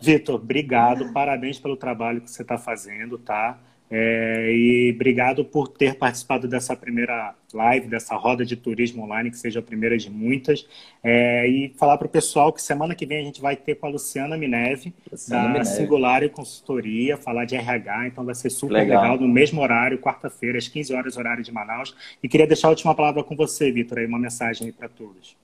Vitor, 0.00 0.34
obrigado, 0.36 1.12
parabéns 1.12 1.58
pelo 1.58 1.76
trabalho 1.76 2.20
que 2.20 2.30
você 2.30 2.42
está 2.42 2.58
fazendo, 2.58 3.18
tá? 3.18 3.58
É, 3.92 4.52
e 4.52 4.92
obrigado 4.94 5.44
por 5.44 5.66
ter 5.66 5.96
participado 5.96 6.46
dessa 6.46 6.76
primeira 6.76 7.34
live, 7.52 7.88
dessa 7.88 8.14
roda 8.14 8.44
de 8.44 8.54
turismo 8.54 9.02
online, 9.02 9.32
que 9.32 9.36
seja 9.36 9.58
a 9.58 9.62
primeira 9.62 9.98
de 9.98 10.08
muitas. 10.08 10.64
É, 11.02 11.48
e 11.48 11.74
falar 11.76 11.98
para 11.98 12.06
o 12.06 12.10
pessoal 12.10 12.52
que 12.52 12.62
semana 12.62 12.94
que 12.94 13.04
vem 13.04 13.18
a 13.20 13.24
gente 13.24 13.40
vai 13.40 13.56
ter 13.56 13.74
com 13.74 13.86
a 13.86 13.90
Luciana 13.90 14.36
Mineve, 14.36 14.94
Luciana 15.10 15.42
da 15.42 15.48
Mineve. 15.48 15.64
Singular 15.64 16.22
e 16.22 16.28
Consultoria, 16.28 17.16
falar 17.16 17.44
de 17.44 17.56
RH, 17.56 18.06
então 18.06 18.24
vai 18.24 18.34
ser 18.36 18.50
super 18.50 18.74
legal, 18.74 19.02
legal 19.02 19.18
no 19.18 19.26
mesmo 19.26 19.60
horário, 19.60 19.98
quarta-feira, 19.98 20.56
às 20.56 20.68
15 20.68 20.94
horas, 20.94 21.16
horário 21.16 21.42
de 21.42 21.50
Manaus. 21.50 21.92
E 22.22 22.28
queria 22.28 22.46
deixar 22.46 22.68
a 22.68 22.70
última 22.70 22.94
palavra 22.94 23.24
com 23.24 23.34
você, 23.34 23.72
Vitor, 23.72 23.98
aí 23.98 24.06
uma 24.06 24.20
mensagem 24.20 24.70
para 24.70 24.88
todos. 24.88 25.36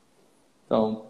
Então, 0.66 1.04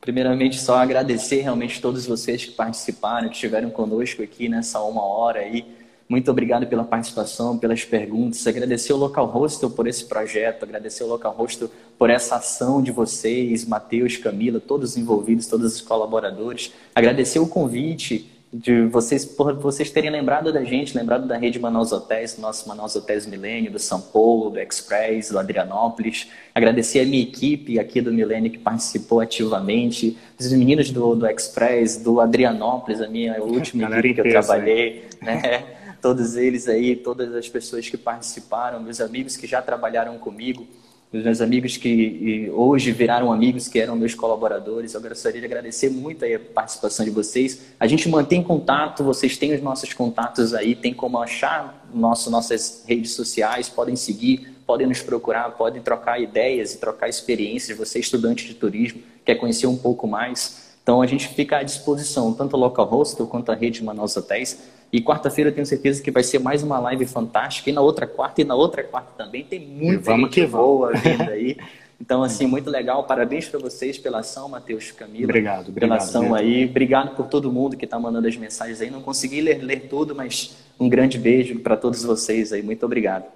primeiramente, 0.00 0.58
só 0.58 0.78
agradecer 0.78 1.42
realmente 1.42 1.80
todos 1.80 2.04
vocês 2.04 2.44
que 2.44 2.52
participaram, 2.52 3.28
que 3.28 3.34
estiveram 3.34 3.70
conosco 3.70 4.24
aqui 4.24 4.48
nessa 4.48 4.82
uma 4.82 5.04
hora 5.04 5.38
aí 5.38 5.78
muito 6.10 6.28
obrigado 6.28 6.66
pela 6.66 6.82
participação, 6.82 7.56
pelas 7.56 7.84
perguntas. 7.84 8.44
Agradecer 8.44 8.92
o 8.92 8.96
Local 8.96 9.26
Hostel 9.26 9.70
por 9.70 9.86
esse 9.86 10.06
projeto, 10.06 10.64
agradecer 10.64 11.04
o 11.04 11.06
Local 11.06 11.32
Hostel 11.38 11.70
por 11.96 12.10
essa 12.10 12.34
ação 12.34 12.82
de 12.82 12.90
vocês, 12.90 13.64
Matheus, 13.64 14.16
Camila, 14.16 14.58
todos 14.58 14.90
os 14.90 14.96
envolvidos, 14.96 15.46
todos 15.46 15.72
os 15.72 15.80
colaboradores. 15.80 16.72
Agradecer 16.96 17.38
o 17.38 17.46
convite 17.46 18.28
de 18.52 18.86
vocês 18.86 19.24
por 19.24 19.54
vocês 19.54 19.88
terem 19.88 20.10
lembrado 20.10 20.52
da 20.52 20.64
gente, 20.64 20.98
lembrado 20.98 21.28
da 21.28 21.36
rede 21.36 21.60
Manaus 21.60 21.92
Hotéis, 21.92 22.34
do 22.34 22.42
nosso 22.42 22.68
Manaus 22.68 22.96
Hotéis 22.96 23.24
Milênio, 23.24 23.70
do 23.70 23.78
São 23.78 24.00
Paulo, 24.00 24.50
do 24.50 24.58
Express, 24.58 25.30
do 25.30 25.38
Adrianópolis. 25.38 26.26
Agradecer 26.52 26.98
a 26.98 27.06
minha 27.06 27.22
equipe 27.22 27.78
aqui 27.78 28.00
do 28.00 28.12
Milênio 28.12 28.50
que 28.50 28.58
participou 28.58 29.20
ativamente, 29.20 30.18
os 30.36 30.52
meninos 30.52 30.90
do, 30.90 31.14
do 31.14 31.24
Express, 31.28 31.98
do 31.98 32.20
Adrianópolis, 32.20 33.00
a 33.00 33.06
minha 33.06 33.40
última 33.40 33.86
equipe 33.96 34.14
que 34.14 34.20
eu 34.22 34.28
trabalhei, 34.28 35.04
né? 35.22 35.66
todos 36.00 36.36
eles 36.36 36.68
aí, 36.68 36.96
todas 36.96 37.34
as 37.34 37.48
pessoas 37.48 37.88
que 37.88 37.96
participaram, 37.96 38.80
meus 38.80 39.00
amigos 39.00 39.36
que 39.36 39.46
já 39.46 39.60
trabalharam 39.60 40.18
comigo, 40.18 40.66
meus 41.12 41.40
amigos 41.40 41.76
que 41.76 42.48
hoje 42.54 42.92
viraram 42.92 43.32
amigos, 43.32 43.66
que 43.66 43.80
eram 43.80 43.96
meus 43.96 44.14
colaboradores. 44.14 44.94
Eu 44.94 45.00
gostaria 45.00 45.40
de 45.40 45.46
agradecer 45.46 45.90
muito 45.90 46.24
a 46.24 46.28
participação 46.54 47.04
de 47.04 47.10
vocês. 47.10 47.72
A 47.80 47.86
gente 47.88 48.08
mantém 48.08 48.44
contato, 48.44 49.02
vocês 49.02 49.36
têm 49.36 49.52
os 49.52 49.60
nossos 49.60 49.92
contatos 49.92 50.54
aí, 50.54 50.76
tem 50.76 50.94
como 50.94 51.18
achar 51.18 51.84
nosso, 51.92 52.30
nossas 52.30 52.84
redes 52.86 53.10
sociais, 53.10 53.68
podem 53.68 53.96
seguir, 53.96 54.54
podem 54.64 54.86
nos 54.86 55.02
procurar, 55.02 55.50
podem 55.56 55.82
trocar 55.82 56.20
ideias 56.20 56.74
e 56.74 56.78
trocar 56.78 57.08
experiências. 57.08 57.76
Você, 57.76 57.98
estudante 57.98 58.46
de 58.46 58.54
turismo, 58.54 59.02
quer 59.24 59.34
conhecer 59.34 59.66
um 59.66 59.76
pouco 59.76 60.06
mais. 60.06 60.70
Então, 60.80 61.02
a 61.02 61.06
gente 61.06 61.26
fica 61.26 61.58
à 61.58 61.62
disposição, 61.64 62.32
tanto 62.32 62.56
o 62.56 62.60
Local 62.60 62.86
Hostel 62.86 63.26
quanto 63.26 63.50
a 63.50 63.54
rede 63.56 63.82
Manaus 63.82 64.16
Hotéis 64.16 64.60
e 64.92 65.00
quarta-feira 65.00 65.50
eu 65.50 65.54
tenho 65.54 65.66
certeza 65.66 66.02
que 66.02 66.10
vai 66.10 66.22
ser 66.22 66.40
mais 66.40 66.62
uma 66.62 66.78
live 66.80 67.06
fantástica. 67.06 67.70
E 67.70 67.72
na 67.72 67.80
outra 67.80 68.06
quarta 68.06 68.40
e 68.40 68.44
na 68.44 68.54
outra 68.54 68.82
quarta 68.82 69.12
também. 69.16 69.44
Tem 69.44 69.60
muita 69.60 70.10
Vamos 70.10 70.34
gente 70.34 70.46
boa 70.46 70.92
vindo 70.92 71.30
aí. 71.30 71.56
Então, 72.00 72.22
assim, 72.22 72.46
muito 72.46 72.70
legal. 72.70 73.04
Parabéns 73.04 73.46
para 73.46 73.60
vocês 73.60 73.98
pela 73.98 74.20
ação, 74.20 74.48
Matheus 74.48 74.90
Camila. 74.90 75.24
Obrigado, 75.24 75.68
obrigado. 75.68 75.80
Pela 75.80 75.96
ação 75.96 76.34
aí. 76.34 76.64
Obrigado 76.64 77.14
por 77.14 77.26
todo 77.26 77.52
mundo 77.52 77.76
que 77.76 77.84
está 77.84 77.98
mandando 77.98 78.26
as 78.26 78.34
mensagens 78.38 78.80
aí. 78.80 78.90
Não 78.90 79.02
consegui 79.02 79.42
ler, 79.42 79.62
ler 79.62 79.80
tudo, 79.80 80.14
mas 80.14 80.56
um 80.80 80.88
grande 80.88 81.18
beijo 81.18 81.58
para 81.60 81.76
todos 81.76 82.02
vocês 82.02 82.54
aí. 82.54 82.62
Muito 82.62 82.86
obrigado. 82.86 83.26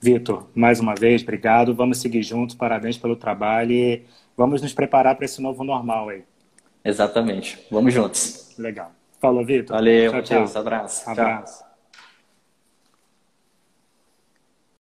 Vitor, 0.00 0.46
mais 0.54 0.78
uma 0.78 0.94
vez, 0.94 1.22
obrigado. 1.22 1.74
Vamos 1.74 1.98
seguir 1.98 2.22
juntos. 2.22 2.54
Parabéns 2.54 2.96
pelo 2.96 3.16
trabalho 3.16 3.72
e 3.72 4.02
vamos 4.36 4.62
nos 4.62 4.72
preparar 4.72 5.16
para 5.16 5.24
esse 5.24 5.42
novo 5.42 5.64
normal 5.64 6.10
aí. 6.10 6.22
Exatamente. 6.84 7.58
Vamos 7.72 7.92
juntos. 7.92 8.54
Legal. 8.56 8.92
Falou, 9.24 9.42
Vitor. 9.42 9.74
Valeu, 9.74 10.10
tchau, 10.12 10.22
tchau. 10.22 10.60
Abraço. 10.60 11.10
Abraço. 11.10 11.58
Tchau. 11.60 11.73